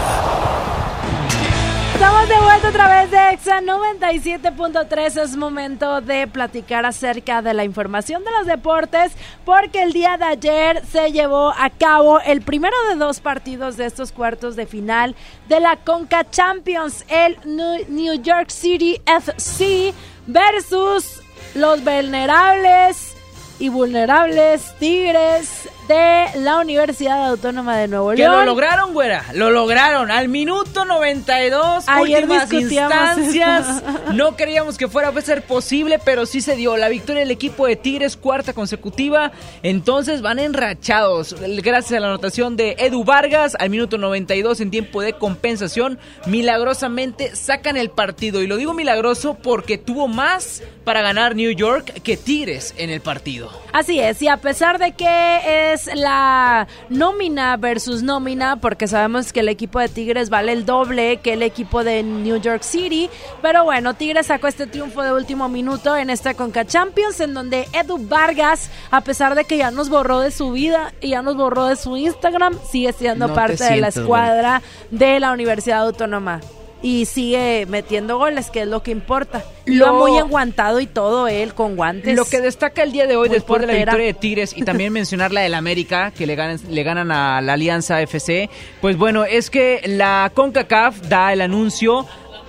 Estamos 1.92 2.28
de 2.28 2.38
vuelta 2.38 2.68
otra 2.68 3.00
vez 3.00 3.10
de 3.10 3.30
Exa 3.32 3.60
97.3. 3.60 5.22
Es 5.22 5.36
momento 5.36 6.00
de 6.00 6.28
platicar 6.28 6.86
acerca 6.86 7.42
de 7.42 7.52
la 7.52 7.64
información 7.64 8.22
de 8.22 8.30
los 8.30 8.46
deportes 8.46 9.10
porque 9.46 9.84
el 9.84 9.92
día 9.92 10.16
de 10.18 10.24
ayer 10.24 10.82
se 10.90 11.12
llevó 11.12 11.54
a 11.56 11.70
cabo 11.70 12.18
el 12.18 12.42
primero 12.42 12.76
de 12.90 12.96
dos 12.96 13.20
partidos 13.20 13.76
de 13.76 13.86
estos 13.86 14.10
cuartos 14.10 14.56
de 14.56 14.66
final 14.66 15.14
de 15.48 15.60
la 15.60 15.76
Conca 15.76 16.28
Champions, 16.28 17.04
el 17.08 17.38
New 17.44 18.20
York 18.20 18.50
City 18.50 19.00
FC 19.06 19.94
versus 20.26 21.22
los 21.54 21.84
vulnerables 21.84 23.14
y 23.60 23.68
vulnerables 23.68 24.74
Tigres 24.80 25.55
de 25.86 26.26
la 26.36 26.58
Universidad 26.58 27.28
Autónoma 27.28 27.76
de 27.76 27.88
Nuevo 27.88 28.10
Que 28.10 28.16
León. 28.18 28.36
lo 28.40 28.44
lograron, 28.44 28.92
güera. 28.92 29.24
Lo 29.34 29.50
lograron. 29.50 30.10
Al 30.10 30.28
minuto 30.28 30.84
92, 30.84 31.84
Ayer 31.86 32.24
últimas 32.24 32.52
instancias. 32.52 33.82
No 34.12 34.36
creíamos 34.36 34.78
que 34.78 34.88
fuera 34.88 35.08
a 35.08 35.20
ser 35.20 35.42
posible, 35.42 35.98
pero 35.98 36.26
sí 36.26 36.40
se 36.40 36.56
dio. 36.56 36.76
La 36.76 36.88
victoria 36.88 37.20
del 37.20 37.30
equipo 37.30 37.66
de 37.66 37.76
Tigres, 37.76 38.16
cuarta 38.16 38.52
consecutiva. 38.52 39.32
Entonces 39.62 40.22
van 40.22 40.38
enrachados. 40.38 41.34
Gracias 41.62 41.92
a 41.96 42.00
la 42.00 42.08
anotación 42.08 42.56
de 42.56 42.76
Edu 42.78 43.04
Vargas, 43.04 43.56
al 43.58 43.70
minuto 43.70 43.98
92 43.98 44.60
en 44.60 44.70
tiempo 44.70 45.02
de 45.02 45.14
compensación, 45.14 45.98
milagrosamente 46.26 47.34
sacan 47.34 47.76
el 47.76 47.90
partido. 47.90 48.42
Y 48.42 48.46
lo 48.46 48.56
digo 48.56 48.74
milagroso 48.74 49.34
porque 49.34 49.78
tuvo 49.78 50.08
más 50.08 50.62
para 50.84 51.02
ganar 51.02 51.34
New 51.34 51.50
York 51.50 52.00
que 52.02 52.16
Tigres 52.16 52.74
en 52.78 52.90
el 52.90 53.00
partido. 53.00 53.50
Así 53.72 54.00
es, 54.00 54.22
y 54.22 54.28
a 54.28 54.38
pesar 54.38 54.78
de 54.78 54.92
que 54.92 55.72
es 55.76 55.94
la 55.94 56.66
nómina 56.88 57.56
versus 57.56 58.02
nómina, 58.02 58.56
porque 58.56 58.88
sabemos 58.88 59.32
que 59.32 59.40
el 59.40 59.48
equipo 59.48 59.78
de 59.78 59.88
Tigres 59.88 60.30
vale 60.30 60.52
el 60.52 60.64
doble 60.64 61.18
que 61.18 61.34
el 61.34 61.42
equipo 61.42 61.84
de 61.84 62.02
New 62.02 62.40
York 62.40 62.62
City, 62.62 63.10
pero 63.42 63.64
bueno, 63.64 63.94
Tigres 63.94 64.26
sacó 64.26 64.46
este 64.46 64.66
triunfo 64.66 65.02
de 65.02 65.12
último 65.12 65.48
minuto 65.48 65.96
en 65.96 66.08
esta 66.08 66.34
Conca 66.34 66.64
Champions, 66.64 67.20
en 67.20 67.34
donde 67.34 67.68
Edu 67.72 67.98
Vargas, 67.98 68.70
a 68.90 69.02
pesar 69.02 69.34
de 69.34 69.44
que 69.44 69.58
ya 69.58 69.70
nos 69.70 69.90
borró 69.90 70.20
de 70.20 70.30
su 70.30 70.52
vida 70.52 70.94
y 71.00 71.10
ya 71.10 71.22
nos 71.22 71.36
borró 71.36 71.66
de 71.66 71.76
su 71.76 71.96
Instagram, 71.96 72.58
sigue 72.70 72.92
siendo 72.92 73.28
No 73.28 73.34
parte 73.34 73.62
de 73.62 73.76
la 73.76 73.88
escuadra 73.88 74.62
de 74.90 75.20
la 75.20 75.32
Universidad 75.32 75.82
Autónoma. 75.82 76.40
Y 76.86 77.04
sigue 77.06 77.66
metiendo 77.68 78.16
goles, 78.16 78.48
que 78.48 78.62
es 78.62 78.68
lo 78.68 78.80
que 78.84 78.92
importa. 78.92 79.42
Iba 79.66 79.88
Lo- 79.88 79.94
muy 79.94 80.16
enguantado 80.18 80.78
y 80.78 80.86
todo 80.86 81.26
él 81.26 81.52
con 81.52 81.74
guantes. 81.74 82.14
Lo 82.14 82.24
que 82.24 82.40
destaca 82.40 82.84
el 82.84 82.92
día 82.92 83.08
de 83.08 83.16
hoy, 83.16 83.28
después 83.28 83.60
de 83.60 83.66
la 83.66 83.72
victoria 83.72 84.06
de 84.06 84.14
Tigres 84.14 84.56
y 84.56 84.62
también 84.62 84.92
mencionar 84.92 85.32
la 85.32 85.40
del 85.40 85.54
América, 85.54 86.12
que 86.16 86.28
le 86.28 86.36
ganan, 86.36 86.60
le 86.70 86.82
ganan 86.84 87.10
a 87.10 87.40
la 87.40 87.54
Alianza 87.54 88.00
FC, 88.02 88.48
pues 88.80 88.96
bueno, 88.96 89.24
es 89.24 89.50
que 89.50 89.80
la 89.86 90.30
CONCACAF 90.32 91.00
da 91.08 91.32
el 91.32 91.40
anuncio. 91.40 92.06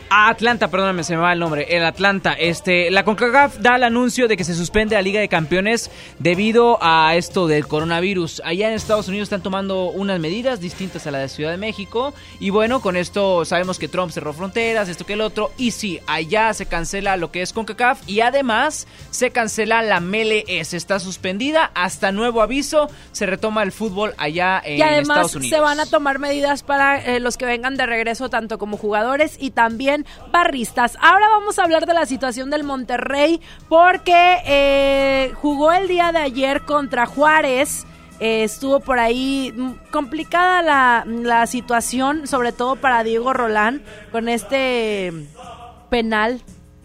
Atlanta, 0.09 0.69
perdóname, 0.69 1.03
se 1.03 1.15
me 1.15 1.21
va 1.21 1.33
el 1.33 1.39
nombre. 1.39 1.67
El 1.69 1.83
Atlanta. 1.83 2.33
Este, 2.33 2.89
la 2.91 3.03
CONCACAF 3.03 3.57
da 3.57 3.75
el 3.75 3.83
anuncio 3.83 4.27
de 4.27 4.37
que 4.37 4.43
se 4.43 4.55
suspende 4.55 4.95
la 4.95 5.01
Liga 5.01 5.19
de 5.19 5.27
Campeones 5.27 5.91
debido 6.19 6.77
a 6.81 7.15
esto 7.15 7.47
del 7.47 7.67
coronavirus. 7.67 8.41
Allá 8.45 8.69
en 8.69 8.73
Estados 8.73 9.07
Unidos 9.07 9.25
están 9.25 9.43
tomando 9.43 9.89
unas 9.89 10.19
medidas 10.19 10.59
distintas 10.59 11.07
a 11.07 11.11
la 11.11 11.19
de 11.19 11.29
Ciudad 11.29 11.51
de 11.51 11.57
México. 11.57 12.13
Y 12.39 12.49
bueno, 12.49 12.81
con 12.81 12.95
esto 12.95 13.43
sabemos 13.45 13.79
que 13.79 13.87
Trump 13.87 14.11
cerró 14.11 14.33
fronteras, 14.33 14.89
esto 14.89 15.05
que 15.05 15.13
el 15.13 15.21
otro. 15.21 15.51
Y 15.57 15.71
sí, 15.71 15.99
allá 16.07 16.53
se 16.53 16.65
cancela 16.65 17.17
lo 17.17 17.31
que 17.31 17.41
es 17.41 17.51
CONCACAF. 17.51 18.07
Y 18.07 18.21
además 18.21 18.87
se 19.11 19.31
cancela 19.31 19.81
la 19.81 19.99
MLS. 19.99 20.73
Está 20.73 20.99
suspendida 20.99 21.71
hasta 21.73 22.11
nuevo 22.11 22.41
aviso. 22.41 22.89
Se 23.11 23.25
retoma 23.25 23.63
el 23.63 23.71
fútbol 23.71 24.13
allá 24.17 24.61
en 24.63 24.77
y 24.77 24.81
además 24.81 25.17
Estados 25.17 25.35
Unidos. 25.35 25.57
se 25.57 25.61
van 25.61 25.79
a 25.79 25.85
tomar 25.85 26.19
medidas 26.19 26.63
para 26.63 27.03
eh, 27.03 27.19
los 27.19 27.37
que 27.37 27.45
vengan 27.45 27.75
de 27.75 27.85
regreso, 27.85 28.29
tanto 28.29 28.57
como 28.57 28.77
jugadores 28.77 29.37
y 29.39 29.51
también 29.51 29.96
barristas. 30.31 30.97
Ahora 31.01 31.27
vamos 31.29 31.59
a 31.59 31.63
hablar 31.63 31.85
de 31.85 31.93
la 31.93 32.05
situación 32.05 32.49
del 32.49 32.63
Monterrey, 32.63 33.41
porque 33.69 34.37
eh, 34.45 35.33
jugó 35.35 35.71
el 35.71 35.87
día 35.87 36.11
de 36.11 36.19
ayer 36.19 36.61
contra 36.61 37.05
Juárez. 37.05 37.85
Eh, 38.19 38.43
estuvo 38.43 38.79
por 38.79 38.99
ahí 38.99 39.53
mm, 39.55 39.91
complicada 39.91 40.61
la, 40.61 41.03
la 41.05 41.45
situación, 41.45 42.27
sobre 42.27 42.51
todo 42.51 42.75
para 42.75 43.03
Diego 43.03 43.31
Rolán, 43.33 43.83
con 44.11 44.27
este 44.27 45.13
penal 45.89 46.41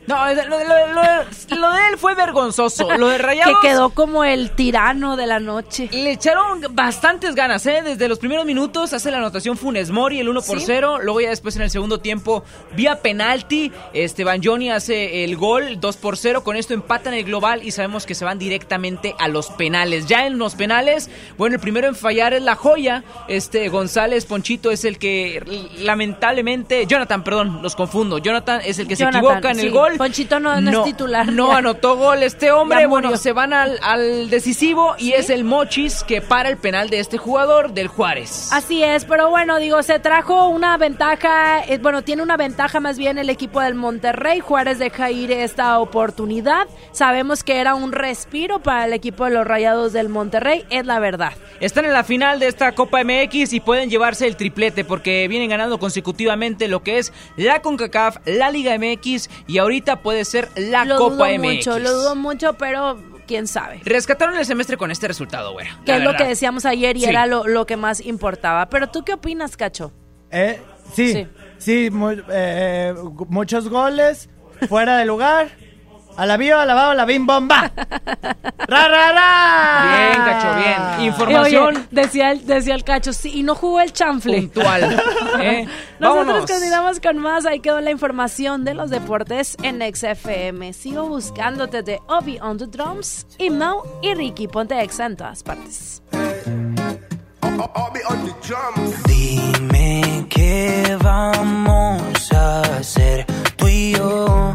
No, 0.06 0.26
lo, 0.34 0.44
lo- 0.44 0.58
lo- 0.94 1.56
lo 1.58 1.72
de 1.72 1.88
él 1.88 1.96
fue 1.98 2.14
vergonzoso. 2.14 2.90
Lo 2.96 3.08
de 3.08 3.18
Rayados... 3.18 3.60
que 3.60 3.68
quedó 3.68 3.90
como 3.90 4.24
el 4.24 4.50
tirano 4.50 5.16
de 5.16 5.26
la 5.26 5.38
noche. 5.38 5.88
Le 5.92 6.10
echaron 6.12 6.60
bastantes 6.70 7.34
ganas, 7.34 7.64
¿eh? 7.66 7.82
Desde 7.84 8.08
los 8.08 8.18
primeros 8.18 8.44
minutos 8.44 8.92
hace 8.92 9.10
la 9.10 9.18
anotación 9.18 9.56
Funes 9.56 9.90
Mori, 9.90 10.18
el 10.18 10.28
1 10.28 10.42
por 10.42 10.58
Sí. 10.58 10.64
0. 10.66 10.98
Luego 11.02 11.20
ya 11.20 11.28
después 11.30 11.54
en 11.56 11.62
el 11.62 11.70
segundo 11.70 12.00
tiempo, 12.00 12.42
vía 12.74 13.00
penalti, 13.00 13.70
Esteban 13.92 14.40
Johnny 14.42 14.70
hace 14.70 15.24
el 15.24 15.36
gol 15.36 15.78
2 15.80 15.96
por 15.98 16.16
0. 16.16 16.42
Con 16.42 16.56
esto 16.56 16.74
empatan 16.74 17.14
el 17.14 17.24
global 17.24 17.62
y 17.62 17.70
sabemos 17.70 18.04
que 18.04 18.14
se 18.16 18.24
van 18.24 18.38
directamente 18.40 19.14
a 19.20 19.28
los 19.28 19.50
penales. 19.50 20.06
Ya 20.06 20.26
en 20.26 20.36
los 20.38 20.54
penales, 20.56 21.10
bueno, 21.38 21.54
el 21.54 21.60
primero 21.60 21.86
en 21.86 21.94
fallar 21.94 22.34
es 22.34 22.42
la 22.42 22.56
joya. 22.56 23.04
Este 23.28 23.68
González 23.68 24.26
Ponchito 24.26 24.70
es 24.72 24.84
el 24.84 24.98
que 24.98 25.42
lamentablemente... 25.78 26.86
Jonathan, 26.86 27.22
perdón, 27.22 27.60
los 27.62 27.76
confundo. 27.76 28.18
Jonathan 28.18 28.60
es 28.64 28.78
el 28.78 28.88
que 28.88 28.96
se 28.96 29.04
equivoca 29.04 29.50
en 29.50 29.56
sí. 29.60 29.66
el 29.66 29.72
gol. 29.72 29.91
Ponchito 29.98 30.40
no, 30.40 30.60
no 30.60 30.70
es 30.70 30.84
titular. 30.84 31.30
No 31.32 31.52
anotó 31.52 31.96
gol 31.96 32.22
este 32.22 32.50
hombre. 32.50 32.86
Bueno, 32.86 33.16
se 33.16 33.32
van 33.32 33.52
al, 33.52 33.78
al 33.82 34.30
decisivo 34.30 34.94
y 34.98 35.12
es 35.12 35.30
el 35.30 35.44
Mochis 35.44 36.04
que 36.04 36.20
para 36.20 36.48
el 36.48 36.56
penal 36.56 36.90
de 36.90 37.00
este 37.00 37.18
jugador 37.18 37.72
del 37.72 37.88
Juárez. 37.88 38.52
Así 38.52 38.82
es, 38.82 39.04
pero 39.04 39.30
bueno, 39.30 39.58
digo, 39.58 39.82
se 39.82 39.98
trajo 39.98 40.48
una 40.48 40.76
ventaja, 40.76 41.60
eh, 41.64 41.78
bueno, 41.78 42.02
tiene 42.02 42.22
una 42.22 42.36
ventaja 42.36 42.80
más 42.80 42.98
bien 42.98 43.18
el 43.18 43.30
equipo 43.30 43.60
del 43.60 43.74
Monterrey. 43.74 44.40
Juárez 44.40 44.78
deja 44.78 45.10
ir 45.10 45.30
esta 45.32 45.78
oportunidad. 45.78 46.66
Sabemos 46.92 47.44
que 47.44 47.58
era 47.60 47.74
un 47.74 47.92
respiro 47.92 48.60
para 48.60 48.86
el 48.86 48.92
equipo 48.92 49.24
de 49.24 49.30
los 49.32 49.46
Rayados 49.46 49.92
del 49.92 50.08
Monterrey, 50.08 50.64
es 50.70 50.86
la 50.86 50.98
verdad. 50.98 51.32
Están 51.60 51.84
en 51.84 51.92
la 51.92 52.04
final 52.04 52.40
de 52.40 52.48
esta 52.48 52.72
Copa 52.72 53.02
MX 53.04 53.52
y 53.52 53.60
pueden 53.60 53.88
llevarse 53.88 54.26
el 54.26 54.36
triplete 54.36 54.84
porque 54.84 55.28
vienen 55.28 55.50
ganando 55.50 55.78
consecutivamente 55.78 56.68
lo 56.68 56.82
que 56.82 56.98
es 56.98 57.12
la 57.36 57.62
CONCACAF, 57.62 58.16
la 58.24 58.50
Liga 58.50 58.76
MX 58.78 59.30
y 59.46 59.58
ahorita 59.58 59.81
puede 60.02 60.24
ser 60.24 60.48
la 60.56 60.84
lo 60.84 60.96
Copa 60.98 61.14
dudo 61.28 61.38
MX. 61.38 61.38
mucho, 61.66 61.78
lo 61.78 61.92
dudo 61.92 62.14
mucho, 62.16 62.52
pero 62.54 62.98
quién 63.26 63.46
sabe. 63.46 63.80
Rescataron 63.84 64.36
el 64.36 64.44
semestre 64.46 64.76
con 64.76 64.90
este 64.90 65.08
resultado, 65.08 65.52
güera. 65.52 65.78
Que 65.84 65.96
es 65.96 66.02
lo 66.02 66.14
que 66.16 66.24
decíamos 66.24 66.64
ayer 66.66 66.96
y 66.96 67.00
Sí. 67.00 67.06
era 67.06 67.26
lo, 67.26 67.46
lo 67.46 67.66
que 67.66 67.76
más 67.76 68.00
importaba. 68.00 68.68
Pero 68.68 68.88
tú 68.88 69.04
qué 69.04 69.14
opinas, 69.14 69.56
Cacho? 69.56 69.92
Eh, 70.30 70.60
sí, 70.94 71.12
Sí. 71.12 71.26
sí, 71.58 71.90
mu- 71.90 72.10
eh, 72.30 72.94
gu- 72.96 73.26
muchos 73.28 73.68
goles, 73.68 74.28
fuera 74.68 74.96
de 74.96 75.04
lugar. 75.04 75.48
A 76.16 76.26
la 76.26 76.36
bio, 76.36 76.58
a 76.58 76.66
la 76.66 76.74
bao, 76.74 76.94
la 76.94 77.04
bim 77.04 77.26
bomba. 77.26 77.70
¡Ra, 77.74 78.88
ra, 78.88 79.12
ra! 79.12 79.96
Bien, 79.96 80.24
Cacho, 80.24 80.54
bien. 80.56 81.06
Información 81.08 81.74
Eh, 81.74 81.78
oye, 81.78 81.86
decía, 81.90 82.30
el, 82.32 82.46
decía 82.46 82.74
el 82.74 82.84
Cacho, 82.84 83.12
sí, 83.12 83.30
y 83.34 83.42
no 83.42 83.54
jugó 83.54 83.80
el 83.80 83.92
chanfle. 83.92 84.42
puntual. 84.42 84.82
¿eh? 85.40 85.66
Nosotros 85.98 86.26
Vámonos. 86.26 86.50
continuamos 86.50 87.00
con 87.00 87.18
más. 87.18 87.46
Ahí 87.46 87.60
quedó 87.60 87.80
la 87.80 87.90
información 87.90 88.64
de 88.64 88.74
los 88.74 88.90
deportes 88.90 89.56
en 89.62 89.80
XFM. 89.94 90.72
Sigo 90.74 91.08
buscándote 91.08 91.82
de 91.82 91.98
Obi 92.08 92.38
on 92.40 92.58
the 92.58 92.66
Drums 92.66 93.26
y 93.38 93.50
Mau 93.50 93.82
y 94.02 94.14
Ricky. 94.14 94.48
Ponte 94.48 94.80
Exa 94.80 95.06
en 95.06 95.16
todas 95.16 95.42
partes. 95.42 96.02
Dime 99.06 100.26
qué 100.28 100.96
vamos 101.02 102.32
a 102.32 102.60
hacer 102.78 103.26
tú 103.56 103.66
y 103.68 103.92
yo. 103.92 104.54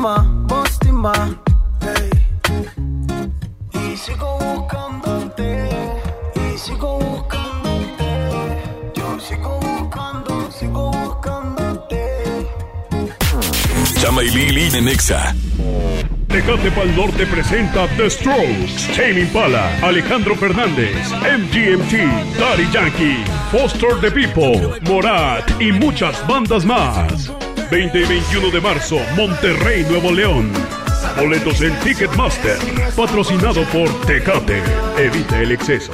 Mostima, 0.00 0.22
Mostima. 0.48 1.12
Ey. 1.82 2.10
Y 3.92 3.96
sigo 3.98 4.38
buscándote, 4.38 5.68
y 6.36 6.56
sigo 6.56 6.98
buscándote. 6.98 8.04
Yo 8.94 9.20
sigo 9.20 9.60
buscando, 9.60 10.50
sigo 10.50 10.90
buscándote. 10.90 12.46
Chama 14.00 14.22
y 14.22 14.30
Lili 14.30 14.74
en 14.74 14.86
Nexa. 14.86 15.34
Tecate 16.28 16.70
Pal 16.70 16.96
Norte 16.96 17.26
presenta 17.26 17.86
The 17.98 18.08
Strokes, 18.08 18.96
Tame 18.96 19.20
Impala, 19.20 19.68
Alejandro 19.82 20.34
Fernández, 20.34 21.12
MGMT, 21.12 22.38
Daddy 22.38 22.70
Yankee, 22.72 23.22
Foster 23.52 24.00
the 24.00 24.10
People, 24.10 24.80
Morat 24.82 25.60
y 25.60 25.72
muchas 25.72 26.26
bandas 26.26 26.64
más. 26.64 27.30
20 27.70 28.00
y 28.00 28.04
21 28.04 28.50
de 28.50 28.60
marzo, 28.60 28.98
Monterrey, 29.16 29.86
Nuevo 29.88 30.10
León. 30.10 30.50
Boletos 31.16 31.60
en 31.60 31.78
Ticketmaster, 31.80 32.58
patrocinado 32.96 33.62
por 33.66 33.88
Tecate. 34.06 34.60
Evita 34.98 35.40
el 35.40 35.52
exceso. 35.52 35.92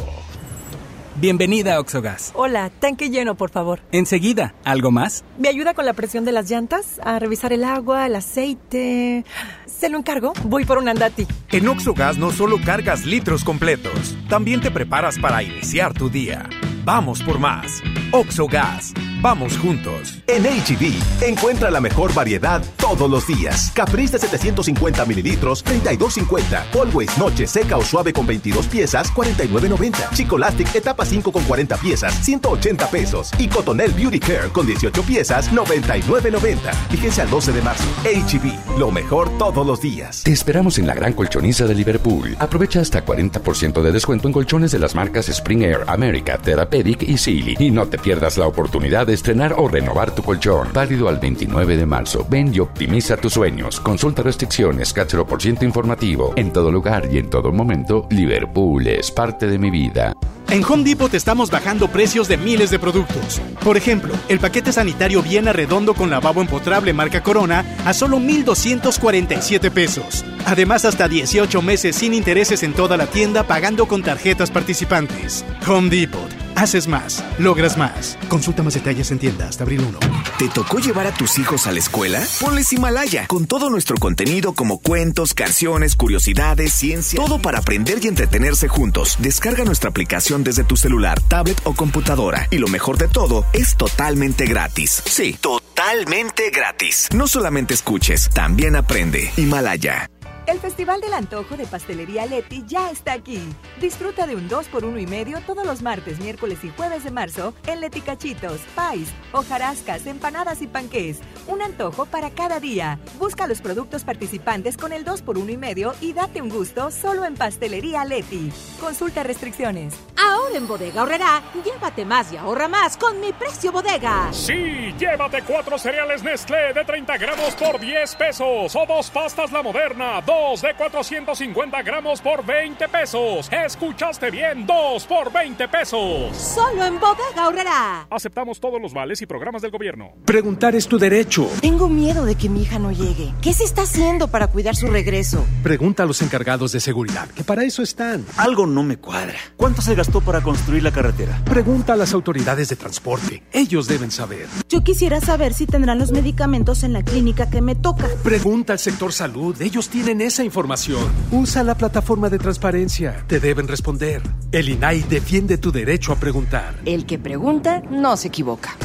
Bienvenida 1.17 1.75
a 1.75 1.81
Oxogas. 1.81 2.33
Hola, 2.35 2.71
tanque 2.71 3.11
lleno, 3.11 3.35
por 3.37 3.51
favor. 3.51 3.81
Enseguida, 3.93 4.55
¿algo 4.65 4.91
más? 4.91 5.25
¿Me 5.39 5.49
ayuda 5.49 5.75
con 5.75 5.85
la 5.85 5.93
presión 5.93 6.25
de 6.25 6.33
las 6.33 6.51
llantas? 6.51 6.99
A 7.05 7.19
revisar 7.19 7.53
el 7.53 7.65
agua, 7.65 8.07
el 8.07 8.17
aceite. 8.17 9.25
Se 9.67 9.89
lo 9.91 9.99
encargo. 9.99 10.33
Voy 10.45 10.65
por 10.65 10.79
un 10.79 10.89
andati. 10.89 11.27
En 11.51 11.69
Oxogas 11.69 12.17
no 12.17 12.31
solo 12.31 12.59
cargas 12.65 13.05
litros 13.05 13.45
completos, 13.45 14.17
también 14.29 14.63
te 14.63 14.71
preparas 14.71 15.19
para 15.19 15.43
iniciar 15.43 15.93
tu 15.93 16.09
día. 16.09 16.49
Vamos 16.85 17.23
por 17.23 17.39
más. 17.39 17.83
Oxogas. 18.13 18.95
Vamos 19.27 19.59
juntos. 19.59 20.23
En 20.29 20.45
HB, 20.45 21.25
encuentra 21.27 21.69
la 21.69 21.81
mejor 21.81 22.15
variedad 22.15 22.63
todos 22.77 23.11
los 23.11 23.27
días. 23.27 23.73
Caprice 23.75 24.13
de 24.13 24.21
750 24.21 25.05
mililitros, 25.05 25.65
32.50. 25.65 26.81
Always 26.81 27.19
Noche 27.19 27.49
seca 27.49 27.77
o 27.77 27.83
suave 27.83 28.13
con 28.13 28.25
22 28.25 28.69
piezas, 28.69 29.13
49.90. 29.13 30.11
Chicolastic 30.15 30.73
etapa 30.77 31.05
5 31.05 31.33
con 31.33 31.43
40 31.43 31.77
piezas, 31.79 32.15
180 32.25 32.89
pesos. 32.89 33.33
Y 33.37 33.49
Cotonel 33.49 33.91
Beauty 33.91 34.21
Care 34.21 34.49
con 34.53 34.65
18 34.65 35.03
piezas, 35.03 35.51
99.90. 35.51 36.73
Fíjense 36.91 37.23
al 37.23 37.29
12 37.29 37.51
de 37.51 37.63
marzo. 37.63 37.89
HB, 38.05 38.79
lo 38.79 38.93
mejor 38.93 39.29
todos 39.39 39.67
los 39.67 39.81
días. 39.81 40.23
Te 40.23 40.31
esperamos 40.31 40.79
en 40.79 40.87
la 40.87 40.95
gran 40.95 41.15
colchoniza 41.15 41.67
de 41.67 41.75
Liverpool. 41.75 42.37
Aprovecha 42.39 42.81
hasta 42.81 43.05
40% 43.05 43.83
de 43.83 43.91
descuento 43.91 44.29
en 44.29 44.33
colchones 44.33 44.71
de 44.71 44.79
las 44.79 44.95
marcas 44.95 45.29
Spring 45.29 45.63
Air, 45.63 45.81
America, 45.89 46.39
Therapeutic 46.39 47.03
y 47.03 47.19
Sealy. 47.19 47.57
Y 47.59 47.73
no 47.73 47.89
te 47.89 47.99
pierdas 47.99 48.39
la 48.39 48.47
oportunidad 48.47 49.05
de 49.05 49.16
estrenar 49.17 49.55
o 49.57 49.67
renovar 49.67 50.15
tu 50.15 50.23
colchón. 50.23 50.69
Válido 50.73 51.09
al 51.09 51.19
29 51.19 51.77
de 51.77 51.87
marzo. 51.87 52.25
Ven 52.31 52.55
y 52.55 52.61
optimiza 52.61 53.17
tus 53.17 53.33
sueños. 53.33 53.81
Consulta 53.81 54.23
restricciones, 54.23 54.95
por 55.29 55.43
ciento 55.43 55.65
informativo. 55.65 56.33
En 56.37 56.53
todo 56.53 56.71
lugar 56.71 57.09
y 57.11 57.19
en 57.19 57.29
todo 57.29 57.53
momento, 57.53 58.07
Liverpool 58.11 58.87
es 58.87 59.11
parte 59.11 59.47
de 59.47 59.59
mi 59.59 59.71
vida. 59.71 60.13
En 60.49 60.65
Home 60.65 60.85
Depot 60.85 61.11
te 61.11 61.17
estamos 61.17 61.51
bajando 61.51 61.89
precios 61.89 62.29
de 62.29 62.37
miles 62.37 62.71
de 62.71 62.79
productos. 62.79 63.41
Por 63.65 63.77
ejemplo, 63.77 64.15
el 64.29 64.39
paquete 64.39 64.73
sanitario 64.73 65.23
Viena 65.23 65.53
Redondo 65.53 65.95
con 65.95 66.09
lavabo 66.09 66.41
empotrable 66.41 66.93
marca 66.93 67.23
Corona 67.23 67.65
a 67.85 67.93
solo 67.93 68.19
1,247 68.19 69.71
pesos. 69.71 70.25
Además, 70.45 70.85
hasta 70.85 71.09
18 71.09 71.63
meses 71.63 71.97
sin 71.97 72.15
intereses 72.15 72.63
en 72.63 72.75
toda 72.75 72.97
la 72.97 73.07
tienda 73.07 73.43
pagando 73.43 73.87
con 73.89 74.03
tarjetas 74.03 74.51
participantes. 74.51 75.45
Home 75.67 75.91
Depot. 75.91 76.36
Haces 76.57 76.89
más, 76.89 77.23
logras 77.39 77.77
más. 77.77 78.19
Consulta 78.29 78.63
más 78.63 78.73
detalles 78.73 79.11
en 79.11 79.19
tienda 79.19 79.47
hasta 79.47 79.65
abril 79.65 79.83
1. 79.87 79.99
¿Te 80.39 80.49
tocó 80.49 80.79
llevar 80.79 81.07
a 81.07 81.13
tus 81.13 81.39
hijos 81.39 81.67
a 81.67 81.73
la 81.73 81.79
escuela? 81.79 82.25
Ponles 82.41 82.73
Himalaya, 82.73 83.27
con 83.27 83.47
todo 83.47 83.69
nuestro 83.69 83.97
contenido 83.99 84.55
como 84.55 84.79
cuentos, 84.79 85.35
canciones, 85.35 85.97
curiosidades, 85.97 86.73
ciencia, 86.73 87.23
todo 87.23 87.39
para 87.39 87.59
aprender 87.59 87.99
y 88.03 88.09
entretenerse 88.09 88.69
juntos. 88.69 89.17
Descarga 89.19 89.65
nuestra 89.65 89.91
aplicación 89.91 90.45
desde 90.45 90.65
tu 90.65 90.79
celular, 90.79 91.21
tablet 91.21 91.61
o 91.65 91.75
computadora. 91.75 92.49
Y 92.51 92.57
lo 92.57 92.69
mejor 92.69 92.97
de 92.97 93.09
todo, 93.09 93.45
es 93.53 93.77
totalmente 93.77 94.47
gratis. 94.47 95.03
Sí, 95.05 95.37
totalmente 95.39 96.49
gratis. 96.49 97.09
No 97.15 97.29
solamente 97.29 97.75
escuches, 97.75 98.31
también 98.31 98.77
aprende. 98.77 99.31
Himalaya. 99.37 100.09
El 100.47 100.61
Festival 100.61 101.01
del 101.01 101.13
Antojo 101.13 101.57
de 101.57 101.67
Pastelería 101.67 102.25
Leti 102.25 102.63
ya 102.69 102.93
está 102.93 103.15
aquí. 103.15 103.43
Disfruta 103.81 104.29
de 104.29 104.37
un 104.37 104.49
2x1 104.49 105.03
y 105.03 105.07
medio 105.09 105.41
todos 105.41 105.67
los 105.67 105.83
martes, 105.83 106.21
miércoles 106.21 106.63
y 106.63 106.71
jueves 106.71 107.03
de 107.03 107.11
marzo 107.11 107.53
en 107.67 107.81
Leti 107.81 108.01
Cachitos, 108.01 108.61
Pais, 108.77 109.09
hojarascas, 109.33 110.07
empanadas 110.07 110.63
y 110.63 110.69
panqués. 110.69 111.19
Un 111.49 111.63
antojo 111.63 112.07
para 112.07 112.31
cada 112.31 112.61
día. 112.61 113.01
Busca 113.19 113.49
los 113.49 113.61
productos 113.61 114.05
participantes 114.05 114.77
con 114.77 114.93
el 114.93 115.05
2x1 115.05 115.53
y 115.53 115.57
medio 115.57 115.95
y 116.01 116.13
date 116.13 116.41
un 116.41 116.49
gusto 116.49 116.93
solo 116.93 117.25
en 117.25 117.35
Pastelería 117.35 118.05
Leti. 118.05 118.53
Consulta 118.81 119.25
restricciones. 119.25 119.95
Ahora 120.17 120.57
en 120.57 120.69
Bodega 120.69 121.03
Horrera, 121.03 121.43
llévate 121.65 122.05
más 122.05 122.33
y 122.33 122.37
ahorra 122.37 122.69
más 122.69 122.97
con 122.97 123.21
mi 123.21 123.33
precio 123.33 123.73
bodega. 123.73 124.29
Sí, 124.33 124.95
llévate 124.97 125.43
cuatro 125.43 125.77
cereales 125.77 126.23
Nestlé 126.23 126.73
de 126.73 126.85
30 126.85 127.19
gramos 127.19 127.55
por 127.57 127.81
10 127.81 128.15
pesos. 128.15 128.77
O 128.77 128.87
dos 128.87 129.11
pastas 129.11 129.51
La 129.51 129.63
Moderna, 129.63 130.21
dos 130.21 130.36
de 130.37 130.75
450 130.77 131.83
gramos 131.83 132.21
por 132.21 132.45
20 132.45 132.89
pesos. 132.89 133.49
Escuchaste 133.51 134.31
bien, 134.31 134.67
dos 134.67 135.05
por 135.05 135.33
20 135.33 135.67
pesos. 135.69 136.37
Solo 136.37 136.85
en 136.85 137.01
Bodega 137.01 137.49
Horrera. 137.49 138.07
Aceptamos 138.11 138.61
todos 138.61 138.81
los 138.81 138.93
vales 138.93 139.23
y 139.23 139.27
programas 139.27 139.63
del 139.63 139.71
gobierno. 139.71 140.13
Preguntar 140.27 140.77
es 140.77 140.87
tu 140.87 140.99
derecho. 140.99 141.49
Tengo 141.63 141.89
miedo 141.89 142.27
de 142.27 142.35
que 142.35 142.51
mi 142.51 142.63
hija 142.63 142.79
no 142.79 142.93
llegue. 142.93 143.33
¿Qué 143.41 143.55
se 143.55 143.65
está 143.65 143.83
haciendo 143.83 144.29
para 144.29 144.49
cuidar 144.49 144.77
su 144.77 144.89
regreso? 144.89 145.45
Pregunta 145.63 146.03
a 146.03 146.07
los 146.07 146.21
encargados 146.21 146.71
de 146.73 146.81
seguridad, 146.81 147.29
que 147.31 147.43
para 147.43 147.65
eso 147.65 147.83
están. 147.83 148.25
Algo 148.37 148.67
no 148.67 148.83
me 148.83 148.99
cuadra. 148.99 149.39
¿Cuánto 149.57 149.81
se 149.81 149.95
gastó 149.95 150.21
para 150.21 150.43
construir 150.43 150.83
la 150.83 150.93
carretera? 150.93 151.41
Pregunta 151.47 151.95
a 151.95 151.97
las 151.97 152.13
autoridades 152.13 152.69
de 152.69 152.77
transporte. 152.77 153.43
Ellos 153.53 153.89
deben 153.89 154.11
saber. 154.11 154.47
Yo 154.69 154.85
quisiera 154.85 155.21
saber 155.21 155.55
si 155.55 155.67
tendrán 155.67 155.99
los 155.99 156.13
medicamentos 156.13 156.85
en 156.85 156.93
la 156.93 157.03
clínica 157.03 157.49
que 157.49 157.63
me 157.63 157.75
toca. 157.75 158.07
Pregunta 158.23 158.75
al 158.75 158.79
sector 158.79 159.15
salud. 159.15 159.61
Ellos 159.63 159.89
tienen 159.89 160.21
esa 160.27 160.45
información. 160.45 161.09
Usa 161.31 161.63
la 161.63 161.77
plataforma 161.77 162.29
de 162.29 162.39
transparencia. 162.39 163.25
Te 163.27 163.41
deben 163.41 163.69
responder. 163.69 164.23
El 164.53 164.69
INAI 164.69 165.03
defiende 165.03 165.59
tu 165.59 165.73
derecho 165.73 166.13
a 166.13 166.17
preguntar. 166.17 166.75
El 166.85 167.07
que 167.07 167.19
pregunta 167.19 167.83
no 167.91 168.17
se 168.17 168.29
equivoca. 168.29 168.77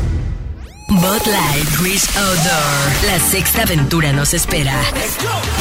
Bot 0.88 1.26
Light 1.26 1.80
Wish 1.82 2.06
Outdoor. 2.18 3.06
La 3.08 3.20
sexta 3.20 3.64
aventura 3.64 4.12
nos 4.12 4.34
espera. 4.34 4.74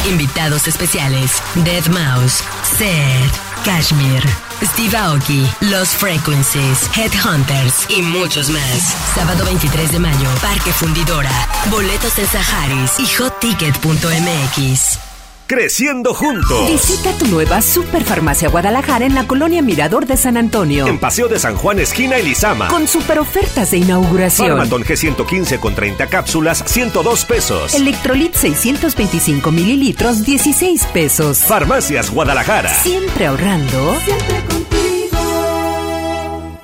Invitados 0.09 0.67
especiales: 0.67 1.41
Dead 1.65 1.87
Mouse, 1.87 2.43
Seth, 2.77 3.65
Kashmir, 3.65 4.25
Steve 4.63 4.97
Aoki, 4.97 5.47
Los 5.61 5.91
Frequencies, 5.91 6.91
Headhunters 6.97 7.87
y 7.89 8.03
muchos 8.03 8.51
más. 8.51 8.97
Sábado 9.15 9.45
23 9.45 9.93
de 9.93 9.99
mayo, 10.01 10.29
Parque 10.43 10.73
Fundidora. 10.73 11.31
Boletos 11.71 12.19
en 12.19 12.27
Saharis 12.27 12.99
y 12.99 13.07
hotticket.mx. 13.07 15.10
Creciendo 15.51 16.15
juntos. 16.15 16.71
Visita 16.71 17.11
tu 17.19 17.27
nueva 17.27 17.61
Superfarmacia 17.61 18.49
Guadalajara 18.49 19.05
en 19.05 19.17
la 19.17 19.27
colonia 19.27 19.63
Mirador 19.63 20.07
de 20.07 20.17
San 20.17 20.37
Antonio. 20.37 20.87
En 20.87 21.01
Paseo 21.01 21.27
de 21.27 21.41
San 21.41 21.57
Juan, 21.57 21.81
esquina 21.81 22.19
Elizama. 22.19 22.69
Con 22.69 22.87
super 22.87 23.19
ofertas 23.19 23.73
de 23.73 23.79
inauguración. 23.79 24.47
Farmaton 24.47 24.85
G115 24.85 25.59
con 25.59 25.75
30 25.75 26.07
cápsulas, 26.07 26.63
102 26.69 27.25
pesos. 27.25 27.75
Electrolit 27.75 28.33
625 28.33 29.51
mililitros, 29.51 30.25
16 30.25 30.85
pesos. 30.93 31.39
Farmacias 31.39 32.13
Guadalajara. 32.13 32.73
Siempre 32.73 33.27
ahorrando. 33.27 33.97
Siempre 34.05 34.70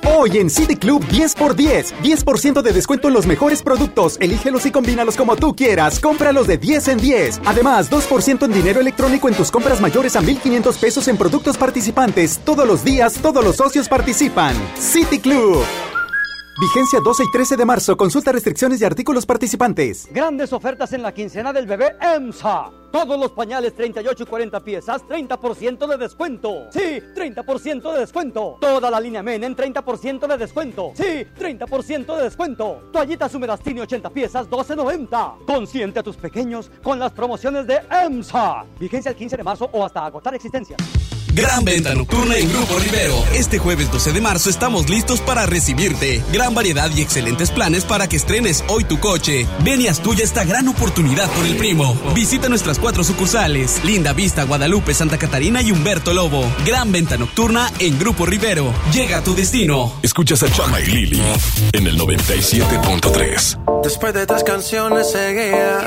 Hoy 0.08 0.38
en 0.38 0.50
City 0.50 0.76
Club 0.76 1.04
10x10. 1.08 1.92
10% 2.02 2.62
de 2.62 2.72
descuento 2.72 3.08
en 3.08 3.14
los 3.14 3.26
mejores 3.26 3.62
productos. 3.62 4.16
Elígelos 4.20 4.64
y 4.64 4.70
combínalos 4.70 5.16
como 5.16 5.34
tú 5.34 5.56
quieras. 5.56 5.98
Cómpralos 5.98 6.46
de 6.46 6.58
10 6.58 6.88
en 6.88 6.98
10. 6.98 7.40
Además, 7.44 7.90
2% 7.90 8.44
en 8.44 8.52
dinero 8.52 8.80
electrónico 8.80 9.28
en 9.28 9.34
tus 9.34 9.50
compras 9.50 9.80
mayores 9.80 10.14
a 10.14 10.20
1,500 10.20 10.78
pesos 10.78 11.08
en 11.08 11.16
productos 11.16 11.58
participantes. 11.58 12.38
Todos 12.44 12.68
los 12.68 12.84
días, 12.84 13.14
todos 13.20 13.44
los 13.44 13.56
socios 13.56 13.88
participan. 13.88 14.54
City 14.78 15.18
Club. 15.18 15.64
Vigencia 16.58 17.00
12 17.00 17.24
y 17.24 17.30
13 17.30 17.56
de 17.58 17.64
marzo. 17.66 17.96
Consulta 17.98 18.32
restricciones 18.32 18.80
y 18.80 18.84
artículos 18.86 19.26
participantes. 19.26 20.08
Grandes 20.10 20.54
ofertas 20.54 20.90
en 20.94 21.02
la 21.02 21.12
quincena 21.12 21.52
del 21.52 21.66
bebé 21.66 21.96
EMSA. 22.00 22.70
Todos 22.90 23.20
los 23.20 23.32
pañales 23.32 23.74
38 23.74 24.22
y 24.22 24.26
40 24.26 24.60
piezas, 24.60 25.02
30% 25.02 25.86
de 25.86 25.98
descuento. 25.98 26.66
Sí, 26.70 27.02
30% 27.14 27.92
de 27.92 28.00
descuento. 28.00 28.56
Toda 28.58 28.90
la 28.90 28.98
línea 28.98 29.22
Men 29.22 29.44
en 29.44 29.54
30% 29.54 30.26
de 30.26 30.38
descuento. 30.38 30.92
Sí, 30.94 31.26
30% 31.38 32.16
de 32.16 32.22
descuento. 32.22 32.88
Toallitas 32.90 33.34
húmedas 33.34 33.60
Tini 33.60 33.80
80 33.80 34.08
piezas, 34.08 34.48
12.90. 34.48 35.44
Consiente 35.44 35.98
a 35.98 36.02
tus 36.02 36.16
pequeños 36.16 36.70
con 36.82 36.98
las 36.98 37.12
promociones 37.12 37.66
de 37.66 37.82
EMSA. 37.90 38.64
Vigencia 38.80 39.10
el 39.10 39.16
15 39.16 39.36
de 39.36 39.44
marzo 39.44 39.68
o 39.70 39.84
hasta 39.84 40.06
agotar 40.06 40.34
existencia. 40.34 40.78
Gran 41.36 41.66
venta 41.66 41.94
nocturna 41.94 42.34
en 42.38 42.48
Grupo 42.48 42.78
Rivero. 42.78 43.22
Este 43.34 43.58
jueves 43.58 43.92
12 43.92 44.14
de 44.14 44.22
marzo 44.22 44.48
estamos 44.48 44.88
listos 44.88 45.20
para 45.20 45.44
recibirte. 45.44 46.22
Gran 46.32 46.54
variedad 46.54 46.90
y 46.96 47.02
excelentes 47.02 47.50
planes 47.50 47.84
para 47.84 48.08
que 48.08 48.16
estrenes 48.16 48.64
hoy 48.68 48.84
tu 48.84 48.98
coche. 48.98 49.46
Ven 49.62 49.82
y 49.82 49.88
haz 49.88 50.00
tuya 50.00 50.24
esta 50.24 50.44
gran 50.44 50.66
oportunidad 50.66 51.30
por 51.32 51.44
el 51.44 51.56
primo. 51.56 51.94
Visita 52.14 52.48
nuestras 52.48 52.78
cuatro 52.78 53.04
sucursales: 53.04 53.84
Linda 53.84 54.14
Vista, 54.14 54.44
Guadalupe, 54.44 54.94
Santa 54.94 55.18
Catarina 55.18 55.60
y 55.60 55.72
Humberto 55.72 56.14
Lobo. 56.14 56.50
Gran 56.64 56.90
venta 56.90 57.18
nocturna 57.18 57.70
en 57.80 57.98
Grupo 57.98 58.24
Rivero. 58.24 58.72
Llega 58.94 59.18
a 59.18 59.22
tu 59.22 59.34
destino. 59.34 59.92
Escuchas 60.02 60.42
a 60.42 60.50
Chama 60.50 60.80
y 60.80 60.86
Lili 60.86 61.22
en 61.72 61.86
el 61.86 61.98
97.3. 61.98 63.82
Después 63.82 64.14
de 64.14 64.26
tres 64.26 64.42
canciones 64.42 65.12
seguía 65.12 65.86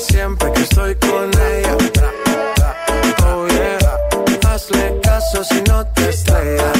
Siempre 0.00 0.50
que 0.52 0.62
estoy 0.62 0.94
con 0.96 1.30
ella. 1.30 1.76
Oh 3.26 3.46
yeah, 3.48 4.50
hazle 4.50 4.98
caso 5.02 5.44
si 5.44 5.62
no 5.62 5.86
te 5.88 6.08
estrellas. 6.08 6.79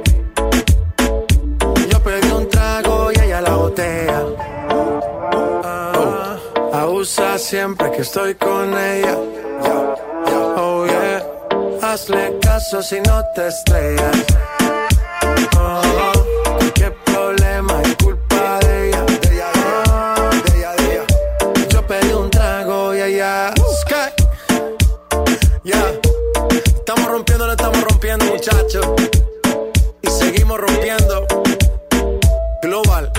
Siempre 7.05 7.89
que 7.91 8.01
estoy 8.01 8.35
con 8.35 8.77
ella. 8.77 9.17
Oh 10.55 10.85
yeah, 10.85 11.25
hazle 11.81 12.37
caso 12.39 12.81
si 12.83 12.99
no 13.01 13.23
te 13.33 13.47
estrellas. 13.47 14.17
Oh, 15.57 16.11
qué 16.75 16.91
problema 17.05 17.81
es 17.81 17.95
culpa 17.95 18.59
de 18.59 18.89
ella. 18.89 19.03
De 19.03 19.33
ella, 19.33 20.73
de 20.75 20.93
ella. 20.93 21.05
Yo 21.69 21.87
pedí 21.87 22.13
un 22.13 22.29
trago 22.29 22.93
y 22.93 23.01
ella. 23.01 23.51
Sky. 23.81 24.13
Ya, 25.63 25.93
estamos 26.65 27.07
rompiendo, 27.07 27.47
no 27.47 27.53
estamos 27.53 27.83
rompiendo, 27.83 28.25
muchachos. 28.25 28.85
Y 30.03 30.07
seguimos 30.07 30.59
rompiendo. 30.59 31.25
Global. 32.61 33.11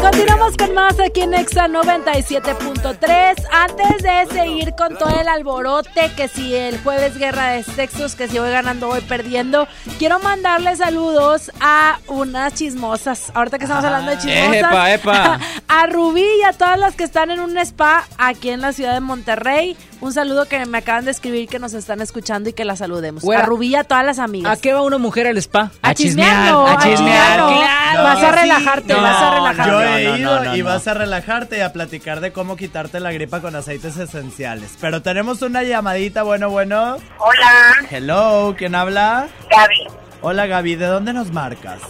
Continuamos 0.00 0.56
con 0.56 0.72
más 0.72 0.98
aquí 0.98 1.20
en 1.20 1.34
Exa 1.34 1.68
97.3. 1.68 3.34
Antes 3.52 4.02
de 4.02 4.26
seguir 4.32 4.74
con 4.74 4.96
todo 4.96 5.10
el 5.20 5.28
alborote, 5.28 6.10
que 6.16 6.26
si 6.26 6.54
el 6.54 6.80
jueves 6.80 7.18
guerra 7.18 7.50
de 7.50 7.62
sexos, 7.62 8.14
que 8.14 8.26
si 8.26 8.38
voy 8.38 8.50
ganando, 8.50 8.86
voy 8.86 9.02
perdiendo, 9.02 9.68
quiero 9.98 10.18
mandarle 10.18 10.74
saludos 10.74 11.52
a 11.60 11.98
unas 12.08 12.54
chismosas. 12.54 13.30
Ahorita 13.34 13.58
que 13.58 13.64
estamos 13.64 13.84
hablando 13.84 14.12
de 14.12 14.18
chismosas. 14.18 14.54
Epa, 14.54 14.92
epa. 14.94 15.40
A 15.68 15.86
Rubí 15.86 16.26
y 16.40 16.42
a 16.42 16.52
todas 16.52 16.78
las 16.78 16.94
que 16.96 17.04
están 17.04 17.30
en 17.30 17.38
un 17.38 17.56
spa 17.58 18.04
aquí 18.18 18.50
en 18.50 18.60
la 18.60 18.72
ciudad 18.72 18.94
de 18.94 19.00
Monterrey. 19.00 19.76
Un 20.00 20.14
saludo 20.14 20.46
que 20.46 20.64
me 20.64 20.78
acaban 20.78 21.04
de 21.04 21.10
escribir 21.10 21.46
que 21.46 21.58
nos 21.58 21.74
están 21.74 22.00
escuchando 22.00 22.48
y 22.48 22.52
que 22.54 22.64
la 22.64 22.74
saludemos. 22.74 23.22
Güera, 23.22 23.42
a 23.42 23.46
Rubí 23.46 23.68
y 23.68 23.74
a 23.74 23.84
todas 23.84 24.02
las 24.04 24.18
amigas. 24.18 24.50
¿A 24.58 24.60
qué 24.60 24.72
va 24.72 24.80
una 24.80 24.96
mujer 24.96 25.26
al 25.26 25.36
spa? 25.36 25.70
A 25.82 25.92
chismearlo, 25.94 26.66
a 26.66 26.78
chismearlo. 26.78 27.48
claro. 27.48 28.02
Vas 28.02 28.22
a 28.22 28.32
relajarte, 28.32 28.94
vas 28.94 29.22
a 29.22 29.34
relajarte. 29.34 29.70
Yo 29.70 29.82
he 29.82 30.04
No, 30.04 30.10
no, 30.12 30.16
ido 30.16 30.34
no, 30.36 30.44
no, 30.44 30.56
y 30.56 30.58
no. 30.60 30.64
vas 30.64 30.88
a 30.88 30.94
relajarte 30.94 31.58
y 31.58 31.60
a 31.60 31.72
platicar 31.74 32.20
de 32.20 32.32
cómo 32.32 32.56
quitarte 32.56 32.98
la 32.98 33.12
gripa 33.12 33.40
con 33.40 33.54
aceites 33.54 33.98
esenciales. 33.98 34.76
Pero 34.80 35.02
tenemos 35.02 35.42
una 35.42 35.62
llamadita, 35.64 36.22
bueno, 36.22 36.48
bueno. 36.48 36.96
Hola, 37.18 37.74
Hello, 37.90 38.54
¿quién 38.56 38.74
habla? 38.74 39.28
Gaby, 39.50 39.86
Hola 40.22 40.46
Gaby, 40.46 40.76
¿de 40.76 40.86
dónde 40.86 41.12
nos 41.12 41.30
marcas? 41.30 41.80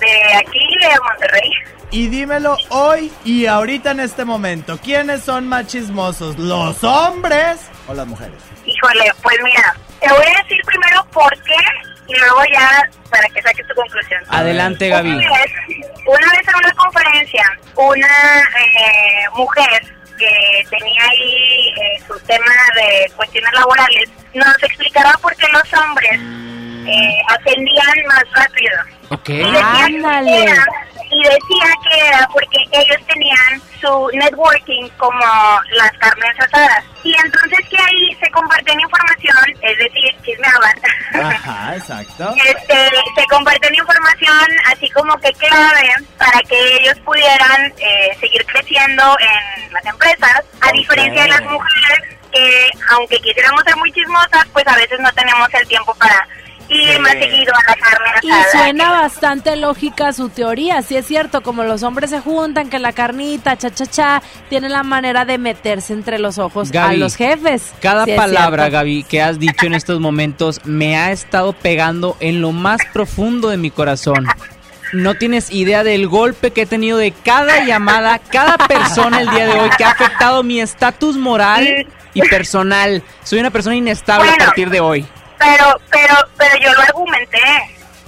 de 0.00 0.36
aquí 0.38 0.58
de 0.80 0.88
Monterrey. 1.06 1.50
Y 1.90 2.08
dímelo 2.08 2.56
hoy 2.68 3.10
y 3.24 3.46
ahorita 3.46 3.92
en 3.92 4.00
este 4.00 4.24
momento, 4.26 4.78
¿quiénes 4.78 5.22
son 5.22 5.48
más 5.48 5.66
chismosos? 5.66 6.38
¿Los 6.38 6.84
hombres 6.84 7.60
o 7.86 7.94
las 7.94 8.06
mujeres? 8.06 8.36
Híjole, 8.66 9.10
pues 9.22 9.36
mira, 9.42 9.74
te 10.00 10.08
voy 10.12 10.26
a 10.26 10.42
decir 10.42 10.60
primero 10.66 11.02
por 11.12 11.30
qué 11.44 11.56
y 12.06 12.18
luego 12.18 12.42
ya 12.52 12.82
para 13.10 13.26
que 13.30 13.40
saques 13.40 13.66
tu 13.66 13.74
conclusión. 13.74 14.22
Adelante, 14.28 14.88
Gaby. 14.88 15.12
Una 15.12 15.30
vez, 15.30 15.52
una 16.06 16.32
vez 16.32 16.48
en 16.48 16.54
una 16.56 16.72
conferencia, 16.74 17.58
una 17.76 18.40
eh, 18.40 19.24
mujer 19.34 19.82
que 20.18 20.66
tenía 20.68 21.02
ahí 21.04 21.68
eh, 21.68 22.02
su 22.06 22.18
tema 22.26 22.52
de 22.74 23.10
cuestiones 23.16 23.52
laborales 23.54 24.10
nos 24.34 24.62
explicaba 24.62 25.12
por 25.22 25.34
qué 25.36 25.46
los 25.52 25.72
hombres 25.72 26.20
eh, 26.88 27.22
ascendían 27.28 28.06
más 28.06 28.24
rápido. 28.32 28.98
Ok. 29.10 29.28
Y 29.28 29.42
decía, 29.42 29.86
que 30.24 30.42
era, 30.42 30.66
y 31.10 31.22
decía 31.22 31.72
que 31.82 32.08
era 32.08 32.28
porque 32.32 32.58
ellos 32.72 33.06
tenían 33.06 33.62
su 33.80 34.10
networking 34.12 34.88
como 34.98 35.24
las 35.72 35.92
carnes 35.92 36.40
asadas. 36.40 36.84
Y 37.04 37.14
entonces 37.24 37.60
que 37.70 37.78
ahí 37.78 38.16
se 38.20 38.30
compartían 38.30 38.80
información, 38.80 39.36
es 39.62 39.78
decir, 39.78 40.16
chismeaban. 40.22 40.74
Ajá, 41.14 41.76
exacto. 41.76 42.34
Este, 42.44 42.90
se 43.14 43.26
comparten 43.30 43.74
información 43.74 44.46
así 44.66 44.90
como 44.90 45.16
que 45.18 45.32
clave 45.32 45.94
para 46.18 46.40
que 46.42 46.76
ellos 46.80 46.98
pudieran 47.00 47.72
eh, 47.78 48.16
seguir 48.20 48.44
creciendo 48.44 49.16
en 49.20 49.72
las 49.72 49.86
empresas, 49.86 50.42
a 50.60 50.72
diferencia 50.72 51.22
de 51.22 51.28
las 51.28 51.42
mujeres 51.42 52.18
que 52.30 52.70
aunque 52.90 53.18
quisiéramos 53.20 53.62
ser 53.64 53.76
muy 53.76 53.90
chismosas, 53.92 54.46
pues 54.52 54.66
a 54.66 54.76
veces 54.76 55.00
no 55.00 55.10
tenemos 55.12 55.48
el 55.54 55.66
tiempo 55.66 55.94
para 55.94 56.28
ir 56.68 57.00
más 57.00 57.12
seguido 57.12 57.52
a 57.54 57.70
la 57.70 57.74
carne 57.76 58.10
Y 58.22 58.56
suena 58.56 58.90
bastante 58.90 59.56
lógica 59.56 60.12
su 60.12 60.28
teoría, 60.28 60.82
sí 60.82 60.96
es 60.96 61.06
cierto, 61.06 61.42
como 61.42 61.64
los 61.64 61.82
hombres 61.82 62.10
se 62.10 62.20
juntan, 62.20 62.68
que 62.68 62.78
la 62.78 62.92
carnita, 62.92 63.56
cha 63.56 63.70
cha 63.70 63.86
cha, 63.86 64.22
tienen 64.48 64.72
la 64.72 64.82
manera 64.82 65.24
de 65.24 65.38
meterse 65.38 65.92
entre 65.92 66.18
los 66.18 66.38
ojos 66.38 66.74
a 66.74 66.92
los 66.92 67.16
jefes. 67.16 67.72
Cada 67.80 68.04
Sí 68.04 68.12
palabra. 68.12 68.68
Gaby, 68.68 69.04
que 69.04 69.22
has 69.22 69.38
dicho 69.38 69.66
en 69.66 69.74
estos 69.74 70.00
momentos 70.00 70.60
me 70.64 70.96
ha 70.96 71.12
estado 71.12 71.52
pegando 71.52 72.16
en 72.20 72.40
lo 72.40 72.52
más 72.52 72.80
profundo 72.92 73.48
de 73.48 73.56
mi 73.56 73.70
corazón. 73.70 74.26
No 74.92 75.14
tienes 75.16 75.50
idea 75.50 75.84
del 75.84 76.08
golpe 76.08 76.50
que 76.50 76.62
he 76.62 76.66
tenido 76.66 76.96
de 76.96 77.12
cada 77.12 77.64
llamada, 77.64 78.18
cada 78.18 78.56
persona 78.56 79.20
el 79.20 79.28
día 79.28 79.46
de 79.46 79.60
hoy 79.60 79.68
que 79.76 79.84
ha 79.84 79.90
afectado 79.90 80.42
mi 80.42 80.60
estatus 80.60 81.16
moral 81.16 81.86
y 82.14 82.22
personal. 82.22 83.02
Soy 83.22 83.40
una 83.40 83.50
persona 83.50 83.76
inestable 83.76 84.30
a 84.30 84.36
partir 84.36 84.70
de 84.70 84.80
hoy. 84.80 85.06
Pero, 85.38 85.80
pero, 85.90 86.14
pero 86.36 86.60
yo 86.60 86.72
lo 86.72 86.80
argumenté. 86.80 87.38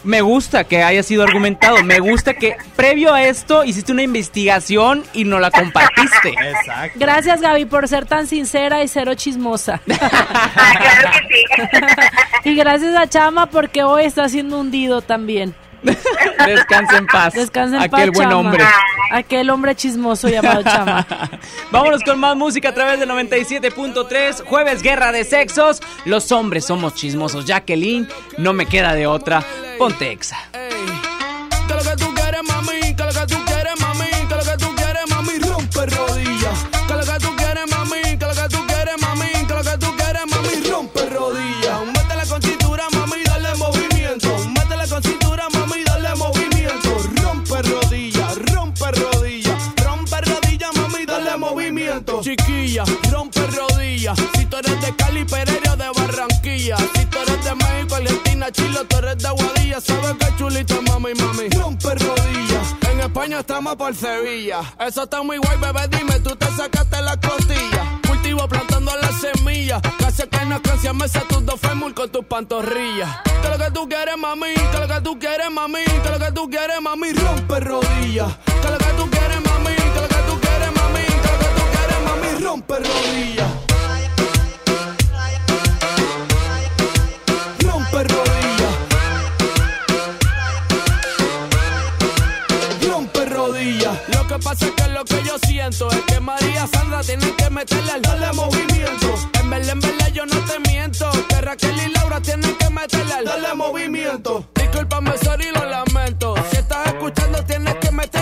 Me 0.02 0.22
gusta 0.22 0.64
que 0.64 0.82
haya 0.82 1.02
sido 1.02 1.22
argumentado. 1.22 1.82
Me 1.84 1.98
gusta 1.98 2.34
que 2.34 2.56
previo 2.74 3.12
a 3.12 3.24
esto 3.24 3.64
hiciste 3.64 3.92
una 3.92 4.02
investigación 4.02 5.04
y 5.12 5.24
no 5.24 5.38
la 5.38 5.50
compartiste. 5.50 6.30
Exacto. 6.30 6.98
Gracias 6.98 7.40
Gaby 7.40 7.66
por 7.66 7.86
ser 7.86 8.06
tan 8.06 8.26
sincera 8.26 8.82
y 8.82 8.88
cero 8.88 9.14
chismosa. 9.14 9.80
y 12.44 12.54
gracias 12.54 12.96
a 12.96 13.08
Chama 13.08 13.46
porque 13.46 13.82
hoy 13.82 14.04
está 14.04 14.28
siendo 14.28 14.58
hundido 14.58 15.02
también. 15.02 15.54
Descansa 16.46 16.98
en 16.98 17.06
paz. 17.06 17.34
Descansa 17.34 17.76
en 17.76 17.82
Aquel 17.82 18.08
paz, 18.10 18.16
buen 18.16 18.28
Chama. 18.28 18.36
hombre. 18.40 18.64
Aquel 19.12 19.50
hombre 19.50 19.74
chismoso 19.74 20.28
llamado 20.28 20.62
Chama. 20.62 21.06
Vámonos 21.70 22.02
con 22.02 22.18
más 22.20 22.36
música 22.36 22.70
a 22.70 22.74
través 22.74 23.00
de 23.00 23.06
97.3. 23.06 24.44
Jueves 24.44 24.82
Guerra 24.82 25.12
de 25.12 25.24
Sexos. 25.24 25.80
Los 26.04 26.30
hombres 26.32 26.66
somos 26.66 26.94
chismosos. 26.94 27.44
Jacqueline, 27.46 28.08
no 28.38 28.52
me 28.52 28.66
queda 28.66 28.94
de 28.94 29.06
otra. 29.06 29.42
Ponte 29.78 30.10
exa. 30.12 30.36
Que 30.52 31.74
lo 31.74 31.80
que 31.82 31.96
tú 31.96 32.14
quieres, 32.14 32.42
mami, 32.42 32.79
rompe 52.78 53.46
rodillas. 53.46 54.18
Si 54.34 54.46
tú 54.46 54.56
eres 54.56 54.80
de 54.80 54.94
Cali, 54.96 55.24
Pereira, 55.24 55.76
de 55.76 55.88
Barranquilla. 55.88 56.76
Si 56.76 57.06
tú 57.06 57.18
eres 57.18 57.44
de 57.44 57.54
México, 57.54 57.94
Argentina, 57.96 58.50
Chile, 58.52 58.78
tú 58.88 58.96
eres 58.98 59.18
de 59.18 59.28
Aguadilla. 59.28 59.80
Sabes 59.80 60.16
que 60.18 60.36
chulita, 60.36 60.80
mami, 60.82 61.14
mami. 61.14 61.48
Rompe 61.50 61.94
rodillas. 61.94 62.74
En 62.92 63.00
España 63.00 63.40
estamos 63.40 63.76
por 63.76 63.94
Sevilla. 63.94 64.60
Eso 64.78 65.02
está 65.04 65.22
muy 65.22 65.38
guay, 65.38 65.58
bebé. 65.58 65.88
Dime, 65.88 66.20
tú 66.20 66.36
te 66.36 66.46
sacaste 66.46 67.02
la 67.02 67.16
costilla. 67.16 68.00
Cultivo 68.06 68.46
plantando 68.46 68.92
las 68.96 69.20
semillas. 69.20 69.82
Casi 69.98 70.22
que 70.28 70.44
no 70.46 70.62
canción 70.62 70.96
me 70.96 71.08
tus 71.08 71.44
dos 71.44 71.60
fémur 71.60 71.92
con 71.94 72.10
tus 72.10 72.24
pantorrillas. 72.24 73.18
Que 73.42 73.48
lo 73.48 73.58
que 73.58 73.70
tú 73.72 73.88
quieres, 73.88 74.16
mami. 74.16 74.54
Que 74.54 74.78
lo 74.78 74.86
que 74.86 75.00
tú 75.00 75.18
quieres, 75.18 75.50
mami. 75.50 75.84
Que 75.84 76.10
lo 76.10 76.18
que 76.18 76.32
tú 76.32 76.48
quieres, 76.48 76.80
mami. 76.80 77.12
Rompe 77.12 77.60
rodillas. 77.60 78.36
Que 78.62 78.70
lo 78.70 78.78
que 78.78 78.92
tú 78.96 79.10
quieres, 79.10 79.36
mami. 79.36 79.49
Rompe 82.50 82.74
rodillas. 82.74 83.52
Rompe 87.60 88.02
rodillas. 88.02 88.74
Rompe 92.90 93.24
rodillas. 93.26 93.98
Lo 94.08 94.26
que 94.26 94.38
pasa 94.40 94.66
es 94.66 94.72
que 94.72 94.88
lo 94.88 95.04
que 95.04 95.22
yo 95.22 95.38
siento 95.46 95.92
es 95.92 96.00
que 96.08 96.18
María 96.18 96.66
Sandra 96.66 97.02
tiene 97.02 97.36
que 97.36 97.50
meterle 97.50 97.92
al 97.92 98.02
darle 98.02 98.32
movimiento. 98.32 99.14
En 99.40 99.48
verdad, 99.48 99.70
en 99.70 99.80
verdad 99.80 100.08
yo 100.12 100.26
no 100.26 100.36
te 100.40 100.58
miento. 100.68 101.08
Que 101.28 101.40
Raquel 101.42 101.80
y 101.86 101.92
Laura 101.92 102.20
tienen 102.20 102.52
que 102.56 102.68
meterle 102.68 103.14
al 103.14 103.24
darle 103.26 103.54
movimiento. 103.54 104.44
Discúlpame, 104.56 105.16
sorry, 105.18 105.52
lo 105.54 105.66
lamento. 105.66 106.34
Si 106.50 106.56
estás 106.56 106.84
escuchando, 106.88 107.44
tienes 107.44 107.76
que 107.76 107.92
meterle 107.92 108.19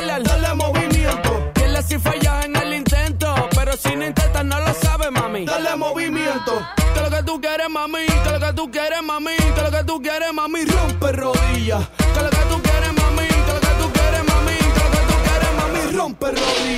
tú 8.58 8.68
quieres, 8.72 9.02
mami. 9.04 9.36
Que 9.54 9.62
lo 9.62 9.70
que 9.70 9.84
tú 9.84 10.02
quieres, 10.02 10.32
mami. 10.34 10.64
Rompe 10.64 11.12
rodillas. 11.12 11.88
Que 12.14 12.22
lo 12.22 12.30
que 12.30 12.44
tú 12.50 12.60
quieres, 12.60 12.92
mami. 13.00 13.28
Que 13.46 13.52
lo 13.54 13.60
que 13.60 13.72
tú 13.80 13.92
quieres, 13.92 14.24
mami. 14.30 14.56
Que 14.74 14.82
lo 14.84 14.90
que 14.94 15.02
tú 15.10 15.16
quieres, 15.26 15.52
mami. 15.58 15.96
Rompe 15.96 16.26
rodillas. 16.26 16.77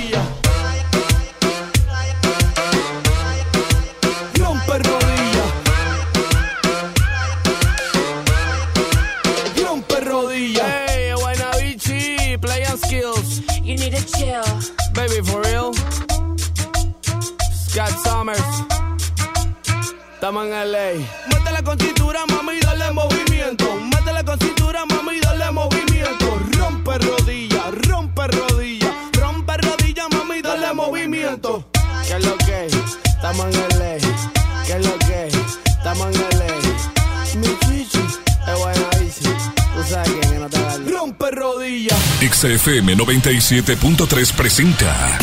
XFM 42.61 42.95
97.3 42.95 44.33
presenta 44.33 45.17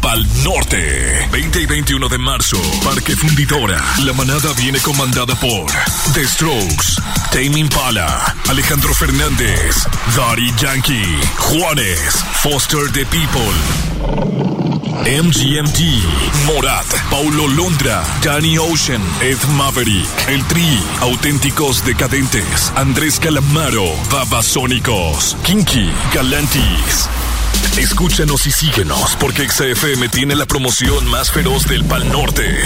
Pal 0.00 0.26
Norte 0.42 1.28
20 1.30 1.60
y 1.60 1.66
21 1.66 2.08
de 2.08 2.16
marzo 2.16 2.56
Parque 2.82 3.14
Fundidora. 3.14 3.84
La 4.02 4.14
manada 4.14 4.54
viene 4.54 4.78
comandada 4.78 5.34
por 5.34 5.70
The 6.14 6.26
Strokes 6.26 7.02
Tame 7.30 7.58
Impala 7.58 8.34
Alejandro 8.48 8.94
Fernández 8.94 9.86
Daddy 10.16 10.50
Yankee 10.56 11.20
Juanes 11.36 12.24
Foster 12.32 12.90
the 12.90 13.04
People 13.04 14.63
MGMT, 15.06 15.80
Morat, 16.46 16.86
Paulo 17.10 17.46
Londra, 17.46 18.02
Danny 18.22 18.56
Ocean, 18.56 19.02
Ed 19.20 19.36
Maverick, 19.54 20.08
El 20.28 20.42
Tri, 20.46 20.78
Auténticos 21.02 21.84
Decadentes, 21.84 22.72
Andrés 22.74 23.20
Calamaro, 23.20 23.84
Babasónicos, 24.10 25.36
Kinky, 25.42 25.90
Galantis. 26.14 27.10
Escúchanos 27.76 28.46
y 28.46 28.50
síguenos 28.50 29.14
porque 29.16 29.46
XFM 29.46 30.08
tiene 30.08 30.36
la 30.36 30.46
promoción 30.46 31.06
más 31.08 31.30
feroz 31.30 31.66
del 31.66 31.84
Pal 31.84 32.10
Norte. 32.10 32.58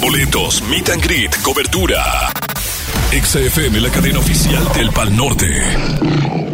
Boletos, 0.00 0.62
meet 0.70 0.88
and 0.90 1.02
greet, 1.02 1.34
cobertura. 1.42 2.30
XFM, 3.10 3.80
la 3.80 3.90
cadena 3.90 4.20
oficial 4.20 4.64
del 4.72 4.92
Pal 4.92 5.16
Norte. 5.16 6.45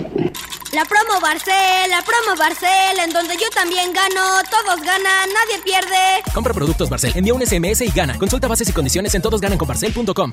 La 0.72 0.86
promo 0.86 1.20
Barcel, 1.20 1.90
la 1.90 2.00
promo 2.00 2.34
Barcel, 2.38 2.98
en 3.04 3.10
donde 3.12 3.34
yo 3.34 3.46
también 3.54 3.92
gano, 3.92 4.40
todos 4.50 4.80
ganan, 4.80 5.28
nadie 5.28 5.62
pierde. 5.62 6.22
Compra 6.32 6.54
productos 6.54 6.88
Barcel, 6.88 7.12
envía 7.14 7.34
un 7.34 7.46
SMS 7.46 7.82
y 7.82 7.90
gana. 7.90 8.18
Consulta 8.18 8.48
bases 8.48 8.70
y 8.70 8.72
condiciones 8.72 9.14
en 9.14 9.20
todosgananconbarcel.com. 9.20 10.32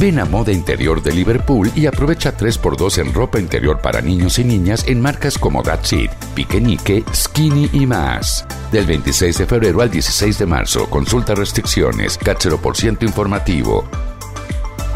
Ven 0.00 0.18
a 0.18 0.24
Moda 0.24 0.50
Interior 0.50 1.00
de 1.02 1.12
Liverpool 1.12 1.70
y 1.76 1.86
aprovecha 1.86 2.36
3x2 2.36 2.98
en 2.98 3.14
ropa 3.14 3.38
interior 3.38 3.80
para 3.80 4.00
niños 4.00 4.38
y 4.40 4.44
niñas 4.44 4.84
en 4.88 5.00
marcas 5.00 5.38
como 5.38 5.62
That's 5.62 5.92
It, 5.92 6.10
Piquenique, 6.34 7.04
Skinny 7.14 7.70
y 7.72 7.86
más. 7.86 8.44
Del 8.72 8.86
26 8.86 9.38
de 9.38 9.46
febrero 9.46 9.82
al 9.82 9.90
16 9.90 10.38
de 10.38 10.46
marzo, 10.46 10.90
consulta 10.90 11.34
restricciones, 11.34 12.18
por 12.60 12.76
ciento 12.76 13.04
informativo. 13.04 13.84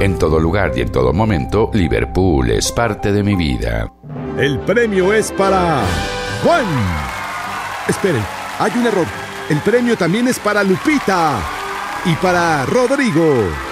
En 0.00 0.18
todo 0.18 0.40
lugar 0.40 0.72
y 0.76 0.80
en 0.80 0.90
todo 0.90 1.12
momento, 1.12 1.70
Liverpool 1.72 2.50
es 2.50 2.72
parte 2.72 3.12
de 3.12 3.22
mi 3.22 3.36
vida. 3.36 3.92
El 4.36 4.58
premio 4.60 5.12
es 5.12 5.30
para 5.32 5.82
Juan. 6.42 6.66
Esperen, 7.88 8.22
hay 8.58 8.72
un 8.76 8.86
error. 8.86 9.06
El 9.48 9.58
premio 9.60 9.96
también 9.96 10.26
es 10.28 10.38
para 10.38 10.64
Lupita 10.64 11.40
y 12.04 12.14
para 12.14 12.66
Rodrigo. 12.66 13.67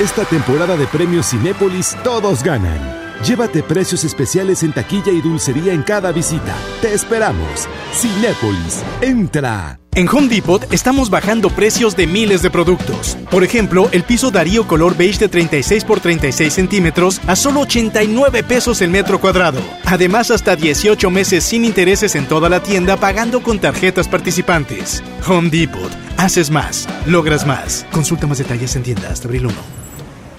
Esta 0.00 0.24
temporada 0.24 0.78
de 0.78 0.86
premios 0.86 1.28
Cinépolis 1.28 1.94
todos 2.02 2.42
ganan. 2.42 2.80
Llévate 3.22 3.62
precios 3.62 4.02
especiales 4.02 4.62
en 4.62 4.72
taquilla 4.72 5.12
y 5.12 5.20
dulcería 5.20 5.74
en 5.74 5.82
cada 5.82 6.10
visita. 6.10 6.56
Te 6.80 6.94
esperamos. 6.94 7.68
Cinépolis, 7.92 8.82
entra. 9.02 9.78
En 9.94 10.08
Home 10.08 10.28
Depot 10.28 10.72
estamos 10.72 11.10
bajando 11.10 11.50
precios 11.50 11.96
de 11.96 12.06
miles 12.06 12.40
de 12.40 12.50
productos. 12.50 13.18
Por 13.30 13.44
ejemplo, 13.44 13.90
el 13.92 14.02
piso 14.02 14.30
Darío 14.30 14.66
color 14.66 14.96
beige 14.96 15.18
de 15.18 15.28
36 15.28 15.84
por 15.84 16.00
36 16.00 16.50
centímetros 16.50 17.20
a 17.26 17.36
solo 17.36 17.60
89 17.60 18.42
pesos 18.42 18.80
el 18.80 18.88
metro 18.88 19.20
cuadrado. 19.20 19.60
Además, 19.84 20.30
hasta 20.30 20.56
18 20.56 21.10
meses 21.10 21.44
sin 21.44 21.62
intereses 21.62 22.14
en 22.14 22.26
toda 22.26 22.48
la 22.48 22.62
tienda 22.62 22.96
pagando 22.96 23.42
con 23.42 23.58
tarjetas 23.58 24.08
participantes. 24.08 25.02
Home 25.28 25.50
Depot. 25.50 25.92
Haces 26.16 26.50
más, 26.50 26.88
logras 27.04 27.46
más. 27.46 27.84
Consulta 27.92 28.26
más 28.26 28.38
detalles 28.38 28.74
en 28.76 28.82
tienda 28.82 29.10
hasta 29.10 29.28
abril 29.28 29.44
1. 29.44 29.79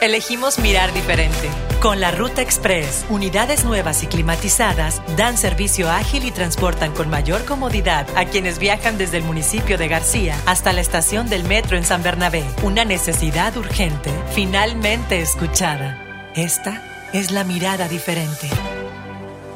Elegimos 0.00 0.58
mirar 0.58 0.94
diferente. 0.94 1.50
Con 1.78 2.00
la 2.00 2.10
Ruta 2.10 2.40
Express, 2.40 3.04
unidades 3.10 3.66
nuevas 3.66 4.02
y 4.02 4.06
climatizadas 4.06 5.02
dan 5.14 5.36
servicio 5.36 5.90
ágil 5.90 6.24
y 6.24 6.30
transportan 6.30 6.92
con 6.92 7.10
mayor 7.10 7.44
comodidad 7.44 8.06
a 8.16 8.24
quienes 8.24 8.58
viajan 8.58 8.96
desde 8.96 9.18
el 9.18 9.24
municipio 9.24 9.76
de 9.76 9.88
García 9.88 10.40
hasta 10.46 10.72
la 10.72 10.80
estación 10.80 11.28
del 11.28 11.44
metro 11.44 11.76
en 11.76 11.84
San 11.84 12.02
Bernabé. 12.02 12.44
Una 12.62 12.86
necesidad 12.86 13.54
urgente, 13.58 14.10
finalmente 14.34 15.20
escuchada. 15.20 16.30
Esta 16.34 16.82
es 17.12 17.30
la 17.30 17.44
mirada 17.44 17.86
diferente. 17.86 18.48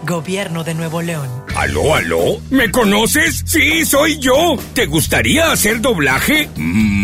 Gobierno 0.03 0.65
de 0.65 0.75
Nuevo 0.75 1.01
León. 1.01 1.31
¿Aló, 1.57 1.95
aló? 1.95 2.39
¿Me 2.51 2.71
conoces? 2.71 3.43
Sí, 3.47 3.87
soy 3.87 4.19
yo. 4.19 4.59
¿Te 4.75 4.85
gustaría 4.85 5.51
hacer 5.51 5.81
doblaje? 5.81 6.51
Mmm, 6.57 7.04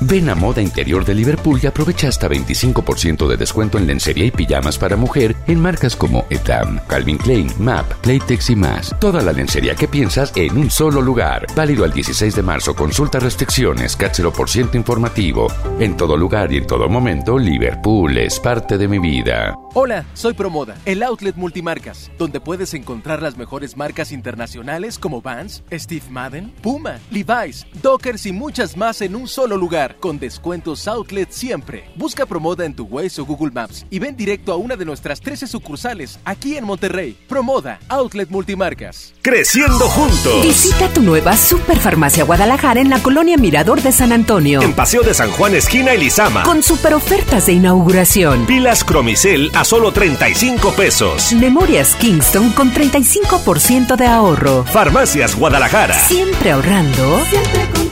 Ven 0.00 0.28
a 0.28 0.34
Moda 0.34 0.60
Interior 0.60 1.04
de 1.04 1.14
Liverpool 1.14 1.58
y 1.62 1.66
aprovecha 1.66 2.08
hasta 2.08 2.28
25% 2.28 3.26
de 3.26 3.36
descuento 3.36 3.78
en 3.78 3.86
lencería 3.86 4.26
y 4.26 4.30
pijamas 4.30 4.78
para 4.78 4.96
mujer 4.96 5.34
en 5.46 5.60
marcas 5.60 5.96
como 5.96 6.26
Etam, 6.28 6.80
Calvin 6.86 7.16
Klein, 7.16 7.50
MAP, 7.58 7.90
Playtex 8.02 8.50
y 8.50 8.56
más. 8.56 8.94
Toda 9.00 9.22
la 9.22 9.32
lencería 9.32 9.74
que 9.74 9.88
piensas 9.88 10.32
en 10.36 10.58
un 10.58 10.70
solo 10.70 11.00
lugar. 11.00 11.46
Válido 11.54 11.84
al 11.84 11.92
16 11.92 12.36
de 12.36 12.42
marzo. 12.42 12.74
Consulta 12.74 13.18
restricciones, 13.18 13.96
por 14.36 14.48
ciento 14.48 14.76
informativo. 14.76 15.48
En 15.78 15.96
todo 15.96 16.16
lugar 16.16 16.52
y 16.52 16.58
en 16.58 16.66
todo 16.66 16.88
momento, 16.88 17.38
Liverpool 17.38 18.18
es 18.18 18.38
parte 18.38 18.78
de 18.78 18.88
mi 18.88 18.98
vida. 18.98 19.56
Hola, 19.74 20.06
soy 20.14 20.32
Promoda, 20.32 20.76
el 20.86 21.02
outlet 21.02 21.36
multimarcas, 21.36 22.10
donde 22.18 22.40
puedes 22.40 22.72
encontrar 22.72 23.20
las 23.20 23.36
mejores 23.36 23.76
marcas 23.76 24.10
internacionales 24.10 24.98
como 24.98 25.20
Vans, 25.20 25.62
Steve 25.70 26.06
Madden, 26.10 26.50
Puma, 26.62 26.98
Levi's, 27.10 27.66
Dockers 27.82 28.24
y 28.26 28.32
muchas 28.32 28.76
más 28.76 29.02
en 29.02 29.14
un 29.14 29.28
solo 29.28 29.56
lugar. 29.56 29.85
Con 29.94 30.18
descuentos 30.18 30.88
outlet 30.88 31.30
siempre. 31.30 31.84
Busca 31.94 32.26
Promoda 32.26 32.64
en 32.64 32.74
tu 32.74 32.84
Waze 32.84 33.20
o 33.20 33.24
Google 33.24 33.52
Maps 33.52 33.86
y 33.90 34.00
ven 34.00 34.16
directo 34.16 34.52
a 34.52 34.56
una 34.56 34.74
de 34.74 34.84
nuestras 34.84 35.20
13 35.20 35.46
sucursales 35.46 36.18
aquí 36.24 36.56
en 36.56 36.64
Monterrey. 36.64 37.16
Promoda, 37.28 37.78
outlet 37.88 38.28
multimarcas. 38.28 39.14
Creciendo 39.22 39.88
juntos. 39.88 40.42
Visita 40.42 40.88
tu 40.92 41.02
nueva 41.02 41.36
Superfarmacia 41.36 42.24
Guadalajara 42.24 42.80
en 42.80 42.90
la 42.90 43.02
colonia 43.02 43.36
Mirador 43.36 43.82
de 43.82 43.92
San 43.92 44.12
Antonio. 44.12 44.60
En 44.62 44.72
Paseo 44.72 45.02
de 45.02 45.14
San 45.14 45.30
Juan, 45.30 45.54
esquina 45.54 45.92
Elizama. 45.92 46.42
Con 46.42 46.62
super 46.62 46.94
ofertas 46.94 47.46
de 47.46 47.52
inauguración. 47.52 48.46
Pilas 48.46 48.84
Cromicel 48.84 49.50
a 49.54 49.64
solo 49.64 49.92
35 49.92 50.72
pesos. 50.72 51.32
Memorias 51.32 51.94
Kingston 51.96 52.50
con 52.52 52.72
35% 52.72 53.96
de 53.96 54.06
ahorro. 54.06 54.64
Farmacias 54.64 55.36
Guadalajara. 55.36 55.94
Siempre 55.94 56.52
ahorrando. 56.52 57.20
Siempre 57.30 57.60
contigo. 57.66 57.85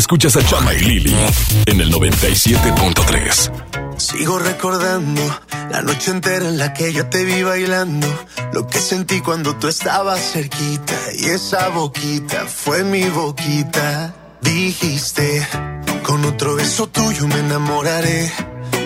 Escuchas 0.00 0.34
a 0.36 0.42
Chama 0.42 0.72
y 0.72 0.78
Lili 0.78 1.14
en 1.66 1.78
el 1.78 1.92
97.3. 1.92 3.98
Sigo 3.98 4.38
recordando 4.38 5.20
la 5.70 5.82
noche 5.82 6.10
entera 6.10 6.48
en 6.48 6.56
la 6.56 6.72
que 6.72 6.94
yo 6.94 7.06
te 7.10 7.22
vi 7.22 7.42
bailando. 7.42 8.06
Lo 8.54 8.66
que 8.66 8.78
sentí 8.78 9.20
cuando 9.20 9.56
tú 9.56 9.68
estabas 9.68 10.32
cerquita. 10.32 10.94
Y 11.18 11.26
esa 11.26 11.68
boquita 11.68 12.46
fue 12.46 12.82
mi 12.82 13.10
boquita. 13.10 14.14
Dijiste, 14.40 15.46
con 16.02 16.24
otro 16.24 16.54
beso 16.54 16.86
tuyo 16.86 17.28
me 17.28 17.40
enamoraré. 17.40 18.32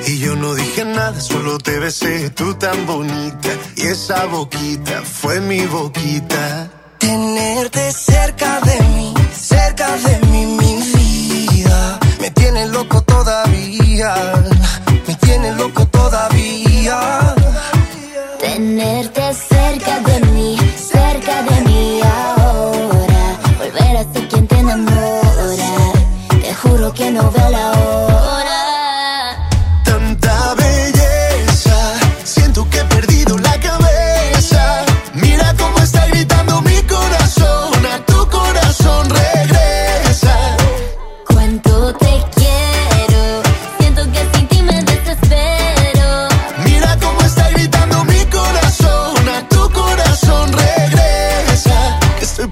Y 0.09 0.19
yo 0.19 0.35
no 0.35 0.57
dije 0.57 0.85
nada, 0.85 1.21
solo 1.21 1.59
te 1.59 1.79
besé, 1.79 2.31
tú 2.31 2.55
tan 2.55 2.87
bonita. 2.87 3.51
Y 3.77 3.83
esa 3.83 4.27
boquita 4.27 5.03
fue 5.03 5.41
mi 5.41 5.65
boquita. 5.65 6.73
Tenerte 6.99 7.93
cerca 7.93 8.59
de 8.63 8.81
mí, 8.97 9.15
cerca 9.33 9.97
de 9.97 10.27
mí, 10.27 10.47
mi 10.47 10.83
vida. 10.83 10.94
Me 12.25 12.31
tiene 12.31 12.67
loco 12.69 13.03
todavía, 13.03 14.15
me 15.07 15.15
tiene 15.17 15.53
loco 15.57 15.85
todavía. 15.89 17.35
Tenerte 18.41 19.35
cerca 19.35 20.01
de 20.01 20.21
mí, 20.33 20.57
cerca 20.75 21.43
de 21.43 21.61
mí 21.69 22.01
ahora. 22.03 23.39
Volver 23.59 23.97
a 23.99 24.11
ser 24.11 24.27
quien 24.29 24.47
te 24.47 24.59
enamora. 24.59 25.93
Te 26.41 26.55
juro 26.55 26.95
que 26.95 27.11
no 27.11 27.31
veo 27.31 27.51
la 27.51 27.71
hora. 27.73 27.84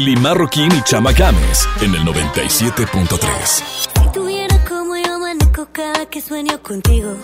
Lili 0.00 0.16
Marroquín 0.16 0.72
y 0.72 0.82
Chama 0.82 1.12
Games 1.12 1.68
en 1.82 1.94
el 1.94 2.00
97.3. 2.06 3.44
Si 3.44 4.08
tuviera 4.14 4.64
como 4.64 4.96
yo 4.96 5.16
amanezco 5.16 5.68
cada 5.72 6.06
que 6.06 6.22
sueño 6.22 6.62
contigo. 6.62 7.16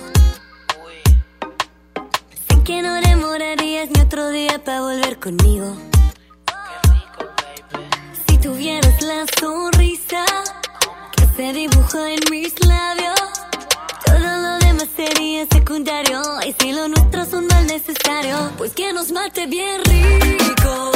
Sé 2.46 2.62
que 2.64 2.82
no 2.82 2.92
demorarías 2.96 3.88
ni 3.94 4.00
otro 4.02 4.28
día 4.28 4.62
para 4.62 4.82
volver 4.82 5.18
conmigo. 5.18 5.74
Si 8.28 8.36
tuvieras 8.36 9.00
la 9.00 9.24
sonrisa 9.40 10.26
que 11.16 11.26
se 11.34 11.52
dibuja 11.54 12.10
en 12.10 12.20
mis 12.30 12.62
labios, 12.66 13.20
todo 14.04 14.18
lo 14.18 14.58
demás 14.58 14.88
sería 14.94 15.46
secundario. 15.50 16.20
Y 16.46 16.54
si 16.60 16.72
lo 16.72 16.88
nuestro 16.88 17.22
es 17.22 17.32
un 17.32 17.46
mal 17.46 17.66
necesario, 17.66 18.52
pues 18.58 18.74
que 18.74 18.92
nos 18.92 19.10
mate 19.12 19.46
bien 19.46 19.80
rico, 19.82 20.95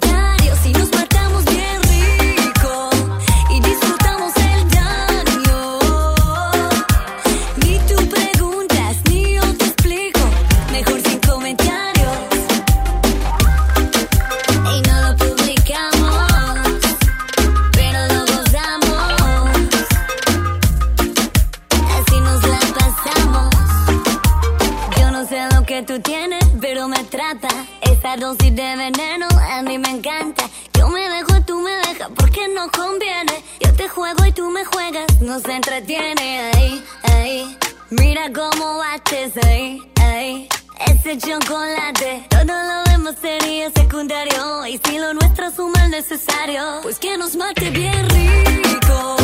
comentarios 0.00 0.58
y 0.66 0.72
nos 0.72 0.90
matamos 0.90 1.44
bien 1.44 1.80
rico 1.82 2.90
y 3.50 3.60
disfrutamos 3.60 4.32
el 4.36 4.68
daño. 4.70 5.78
Ni 7.62 7.78
tú 7.88 7.96
preguntas 8.08 8.96
ni 9.08 9.34
yo 9.34 9.42
te 9.56 9.64
explico, 9.66 10.20
mejor 10.72 11.00
sin 11.02 11.20
comentarios. 11.20 12.18
Y 14.74 14.80
no 14.88 15.00
lo 15.02 15.16
publicamos, 15.16 16.22
pero 17.72 17.98
lo 18.08 18.20
gozamos. 18.32 19.52
Así 21.94 22.20
nos 22.20 22.42
la 22.42 22.60
pasamos. 22.78 23.54
Yo 24.98 25.10
no 25.12 25.24
sé 25.26 25.46
lo 25.54 25.62
que 25.64 25.82
tú 25.82 26.00
tienes 26.00 26.33
esa 28.04 28.18
dosis 28.18 28.54
de 28.54 28.76
veneno 28.76 29.26
a 29.50 29.62
mí 29.62 29.78
me 29.78 29.88
encanta. 29.88 30.44
Yo 30.74 30.88
me 30.88 31.08
dejo, 31.08 31.40
tú 31.46 31.58
me 31.60 31.70
dejas, 31.70 32.10
porque 32.14 32.48
no 32.48 32.70
conviene. 32.70 33.42
Yo 33.60 33.72
te 33.72 33.88
juego 33.88 34.26
y 34.26 34.32
tú 34.32 34.50
me 34.50 34.62
juegas, 34.62 35.06
nos 35.22 35.42
entretiene. 35.46 36.50
Ahí, 36.52 36.84
ahí, 37.04 37.58
mira 37.88 38.30
cómo 38.30 38.76
bates 38.76 39.32
ahí, 39.46 39.80
ahí. 40.02 40.48
Ese 40.86 41.16
chocolate, 41.16 42.26
todo 42.28 42.44
lo 42.44 42.92
demás 42.92 43.14
sería 43.22 43.70
secundario. 43.70 44.66
Y 44.66 44.78
si 44.84 44.98
lo 44.98 45.14
nuestro 45.14 45.50
suma 45.50 45.86
el 45.86 45.92
necesario, 45.92 46.80
pues 46.82 46.98
que 46.98 47.16
nos 47.16 47.34
mate 47.36 47.70
bien 47.70 48.06
rico, 48.10 49.16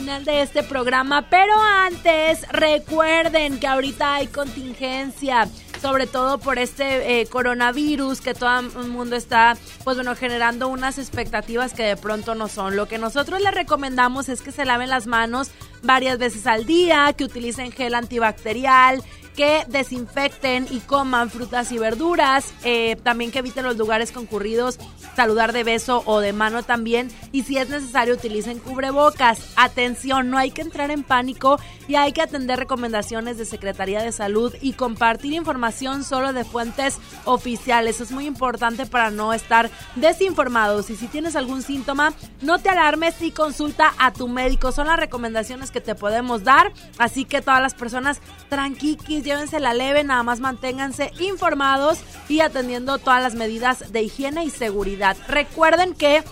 final 0.00 0.24
de 0.24 0.40
este 0.40 0.62
programa. 0.62 1.28
Pero 1.28 1.52
antes, 1.60 2.48
recuerden 2.50 3.60
que 3.60 3.66
ahorita 3.66 4.14
hay 4.14 4.28
contingencia. 4.28 5.46
Sobre 5.80 6.06
todo 6.06 6.38
por 6.38 6.58
este 6.58 7.20
eh, 7.20 7.26
coronavirus 7.26 8.20
que 8.20 8.34
todo 8.34 8.60
el 8.60 8.88
mundo 8.88 9.16
está, 9.16 9.56
pues 9.82 9.96
bueno, 9.96 10.14
generando 10.14 10.68
unas 10.68 10.98
expectativas 10.98 11.72
que 11.72 11.84
de 11.84 11.96
pronto 11.96 12.34
no 12.34 12.48
son. 12.48 12.76
Lo 12.76 12.86
que 12.86 12.98
nosotros 12.98 13.40
les 13.40 13.54
recomendamos 13.54 14.28
es 14.28 14.42
que 14.42 14.52
se 14.52 14.66
laven 14.66 14.90
las 14.90 15.06
manos 15.06 15.50
varias 15.82 16.18
veces 16.18 16.46
al 16.46 16.66
día, 16.66 17.14
que 17.16 17.24
utilicen 17.24 17.72
gel 17.72 17.94
antibacterial, 17.94 19.02
que 19.40 19.64
desinfecten 19.68 20.66
y 20.70 20.80
coman 20.80 21.30
frutas 21.30 21.72
y 21.72 21.78
verduras, 21.78 22.52
eh, 22.62 22.96
también 23.02 23.30
que 23.30 23.38
eviten 23.38 23.64
los 23.64 23.78
lugares 23.78 24.12
concurridos, 24.12 24.78
saludar 25.16 25.54
de 25.54 25.64
beso 25.64 26.02
o 26.04 26.20
de 26.20 26.34
mano 26.34 26.62
también, 26.62 27.10
y 27.32 27.44
si 27.44 27.56
es 27.56 27.70
necesario 27.70 28.12
utilicen 28.12 28.58
cubrebocas. 28.58 29.40
Atención, 29.56 30.28
no 30.28 30.36
hay 30.36 30.50
que 30.50 30.60
entrar 30.60 30.90
en 30.90 31.04
pánico 31.04 31.58
y 31.88 31.94
hay 31.94 32.12
que 32.12 32.20
atender 32.20 32.58
recomendaciones 32.58 33.38
de 33.38 33.46
Secretaría 33.46 34.02
de 34.02 34.12
Salud 34.12 34.54
y 34.60 34.74
compartir 34.74 35.32
información 35.32 36.04
solo 36.04 36.34
de 36.34 36.44
fuentes 36.44 36.98
oficiales. 37.24 38.02
Es 38.02 38.12
muy 38.12 38.26
importante 38.26 38.84
para 38.84 39.10
no 39.10 39.32
estar 39.32 39.70
desinformados 39.96 40.90
y 40.90 40.96
si 40.96 41.06
tienes 41.06 41.34
algún 41.34 41.62
síntoma, 41.62 42.12
no 42.42 42.58
te 42.58 42.68
alarmes 42.68 43.22
y 43.22 43.30
consulta 43.30 43.94
a 43.98 44.12
tu 44.12 44.28
médico. 44.28 44.70
Son 44.70 44.88
las 44.88 44.98
recomendaciones 44.98 45.70
que 45.70 45.80
te 45.80 45.94
podemos 45.94 46.44
dar, 46.44 46.74
así 46.98 47.24
que 47.24 47.40
todas 47.40 47.62
las 47.62 47.72
personas 47.72 48.20
tranquiquis, 48.50 49.24
llévense 49.30 49.60
la 49.60 49.74
leve, 49.74 50.02
nada 50.02 50.24
más 50.24 50.40
manténganse 50.40 51.12
informados 51.20 52.00
y 52.28 52.40
atendiendo 52.40 52.98
todas 52.98 53.22
las 53.22 53.36
medidas 53.36 53.92
de 53.92 54.02
higiene 54.02 54.44
y 54.44 54.50
seguridad. 54.50 55.16
Recuerden 55.28 55.94
que 55.94 56.24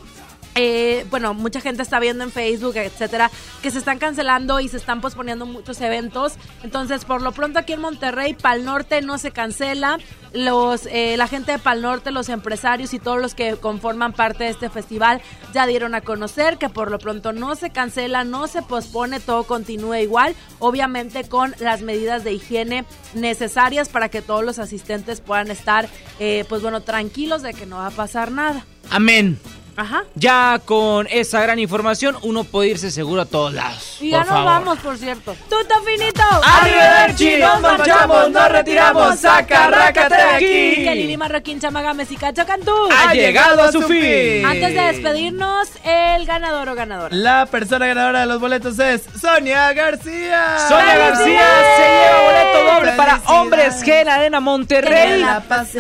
eh, 0.61 1.07
bueno, 1.09 1.35
mucha 1.35 1.61
gente 1.61 1.83
está 1.83 2.01
viendo 2.01 2.25
en 2.25 2.33
Facebook, 2.33 2.77
etcétera, 2.77 3.31
que 3.63 3.71
se 3.71 3.79
están 3.79 4.01
cancelando 4.01 4.59
y 4.59 4.67
se 4.67 4.77
están 4.77 5.01
posponiendo 5.01 5.47
muchos 5.47 5.81
eventos. 5.81 6.33
Entonces, 6.65 7.05
por 7.05 7.23
lo 7.23 7.31
pronto 7.31 7.61
aquí 7.61 7.75
en 7.75 7.81
Monterrey, 7.81 8.35
Pal 8.35 8.65
Norte 8.65 9.01
no 9.01 9.19
se 9.19 9.31
cancela. 9.31 9.99
Los, 10.33 10.87
eh, 10.87 11.17
la 11.17 11.29
gente 11.29 11.53
de 11.53 11.61
Pal 11.61 11.81
Norte, 11.81 12.11
los 12.11 12.29
empresarios 12.29 12.93
y 12.93 12.99
todos 12.99 13.21
los 13.21 13.37
que 13.37 13.55
conforman 13.55 14.13
parte 14.13 14.45
de 14.45 14.51
este 14.51 14.69
festival 14.69 15.23
ya 15.55 15.65
dieron 15.65 15.95
a 15.95 16.01
conocer 16.01 16.59
que 16.59 16.69
por 16.69 16.91
lo 16.91 16.99
pronto 16.99 17.33
no 17.33 17.55
se 17.55 17.71
cancela, 17.71 18.25
no 18.25 18.49
se 18.49 18.63
pospone, 18.63 19.21
todo 19.21 19.45
continúa 19.45 20.01
igual, 20.01 20.35
obviamente 20.59 21.23
con 21.29 21.55
las 21.61 21.83
medidas 21.83 22.25
de 22.25 22.33
higiene 22.33 22.85
necesarias 23.15 23.89
para 23.89 24.09
que 24.09 24.23
todos 24.23 24.45
los 24.45 24.59
asistentes 24.59 25.21
puedan 25.21 25.53
estar, 25.53 25.89
eh, 26.19 26.45
pues 26.49 26.63
bueno, 26.63 26.83
tranquilos 26.83 27.43
de 27.43 27.55
que 27.55 27.65
no 27.65 27.77
va 27.77 27.87
a 27.87 27.91
pasar 27.91 28.33
nada. 28.33 28.67
Amén. 28.91 29.39
Ajá. 29.79 30.03
Ya 30.17 30.61
con 30.65 31.07
esa 31.09 31.41
gran 31.41 31.61
información, 31.61 32.17
uno 32.23 32.43
puede 32.43 32.71
irse 32.71 32.91
seguro 32.91 33.23
a 33.23 33.27
todos 33.27 33.55
lados. 33.55 33.99
Y 34.01 34.11
ya 34.11 34.19
nos 34.19 34.29
favor. 34.29 34.45
vamos, 34.45 34.79
por 34.81 34.99
cierto. 34.99 35.37
¡Tuto 35.49 35.75
finito! 35.85 36.23
Arrivederci, 36.45 37.37
nos 37.37 37.61
marchamos, 37.61 38.31
nos 38.31 38.49
retiramos, 38.51 39.21
saca, 39.21 39.69
rácate 39.69 40.17
de 40.17 40.23
aquí. 40.23 40.85
Que 40.85 40.95
Lili 40.97 41.17
Marroquín, 41.17 41.61
Chamagames 41.61 42.11
y 42.11 42.17
Cacho 42.17 42.45
Cantú. 42.45 42.75
Ha 42.91 43.15
llegado 43.15 43.63
a 43.63 43.71
su 43.71 43.81
fin. 43.83 44.45
Antes 44.45 44.75
de 44.75 44.83
despedirnos, 44.93 45.69
el 45.85 46.27
ganador 46.27 46.71
o 46.71 46.75
ganadora. 46.75 47.15
La 47.15 47.47
persona 47.47 47.87
ganadora 47.87 48.23
de 48.23 48.27
los 48.27 48.41
boletos 48.41 48.81
es 48.81 49.03
Sonia 49.21 49.73
García. 49.75 50.59
Sonia 50.69 50.97
García 50.99 51.47
se 51.77 51.83
lleva 51.89 52.23
boleto 52.25 52.75
doble 52.75 52.93
para 52.97 53.23
Hombres 53.27 53.85
G 53.85 54.01
en 54.01 54.09
Arena 54.09 54.41
Monterrey. 54.41 55.25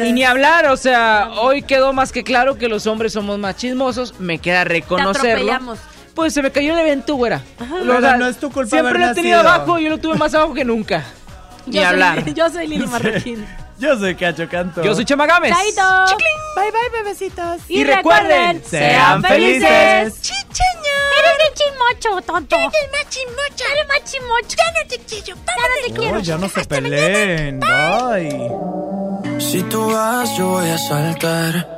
Y 0.05 0.12
ni 0.12 0.23
hablar, 0.23 0.66
o 0.66 0.77
sea, 0.77 1.31
hoy 1.41 1.62
quedó 1.62 1.93
más 1.93 2.12
que 2.12 2.23
claro 2.23 2.57
que 2.57 2.69
los 2.69 2.87
hombres 2.87 3.12
somos 3.12 3.39
más 3.41 3.57
chismosos. 3.94 4.20
Me 4.20 4.39
queda 4.39 4.65
reconocerlo. 4.65 5.31
atropellamos. 5.31 5.78
Pues 6.15 6.35
se 6.35 6.43
me 6.43 6.51
cayó 6.51 6.73
el 6.73 6.81
evento, 6.81 7.15
güera. 7.15 7.43
Pero 7.59 7.98
O 7.98 8.01
sea, 8.01 8.16
no 8.16 8.27
es 8.27 8.39
tu 8.39 8.51
culpa 8.51 8.70
Siempre 8.70 8.90
haber 8.90 9.01
lo 9.01 9.12
he 9.12 9.15
tenido 9.15 9.36
nacido. 9.43 9.55
abajo, 9.55 9.78
yo 9.78 9.89
lo 9.90 9.98
tuve 9.98 10.16
más 10.16 10.35
abajo 10.35 10.52
que 10.55 10.65
nunca. 10.65 11.05
Ni 11.66 11.74
Yo 11.77 11.81
soy- 11.82 11.85
hablar. 11.90 12.24
yo 12.35 12.51
soy 12.51 12.66
Lili 12.66 12.86
Marroquín. 12.89 13.47
Yo 13.78 13.97
soy 13.97 14.16
Cacho 14.16 14.48
Canto. 14.48 14.82
Yo 14.82 14.93
soy 14.97 15.05
Chamagames. 15.05 15.55
Chaito. 15.56 15.82
Bye 16.56 16.73
bye, 16.73 17.02
bebecitos. 17.05 17.60
Y, 17.69 17.81
Y 17.81 17.85
recuerden, 17.85 18.60
sean 18.65 19.23
felices. 19.23 20.20
Chicheño. 20.20 20.98
Eres 21.20 21.32
bien 21.39 21.52
chismocho, 21.55 22.23
tonto. 22.27 22.56
Eres 22.56 22.73
más 22.90 23.09
chismocho. 23.09 23.65
Eres 23.73 23.86
más 23.89 24.05
chismocho. 24.10 24.56
Ya 24.56 24.82
no 24.82 24.89
te 24.89 24.98
quiero. 24.98 25.27
Ya 25.47 25.55
no 25.55 25.86
te 25.86 25.93
quiero. 26.01 26.16
Oh, 26.16 26.20
ya 26.20 26.36
no 26.39 26.48
se 26.48 26.65
peleen. 26.65 27.60
Bye. 27.60 29.40
Si 29.40 29.62
tú 29.65 29.93
vas, 29.93 30.36
yo 30.36 30.48
voy 30.48 30.69
a 30.70 30.78
saltar. 30.78 31.77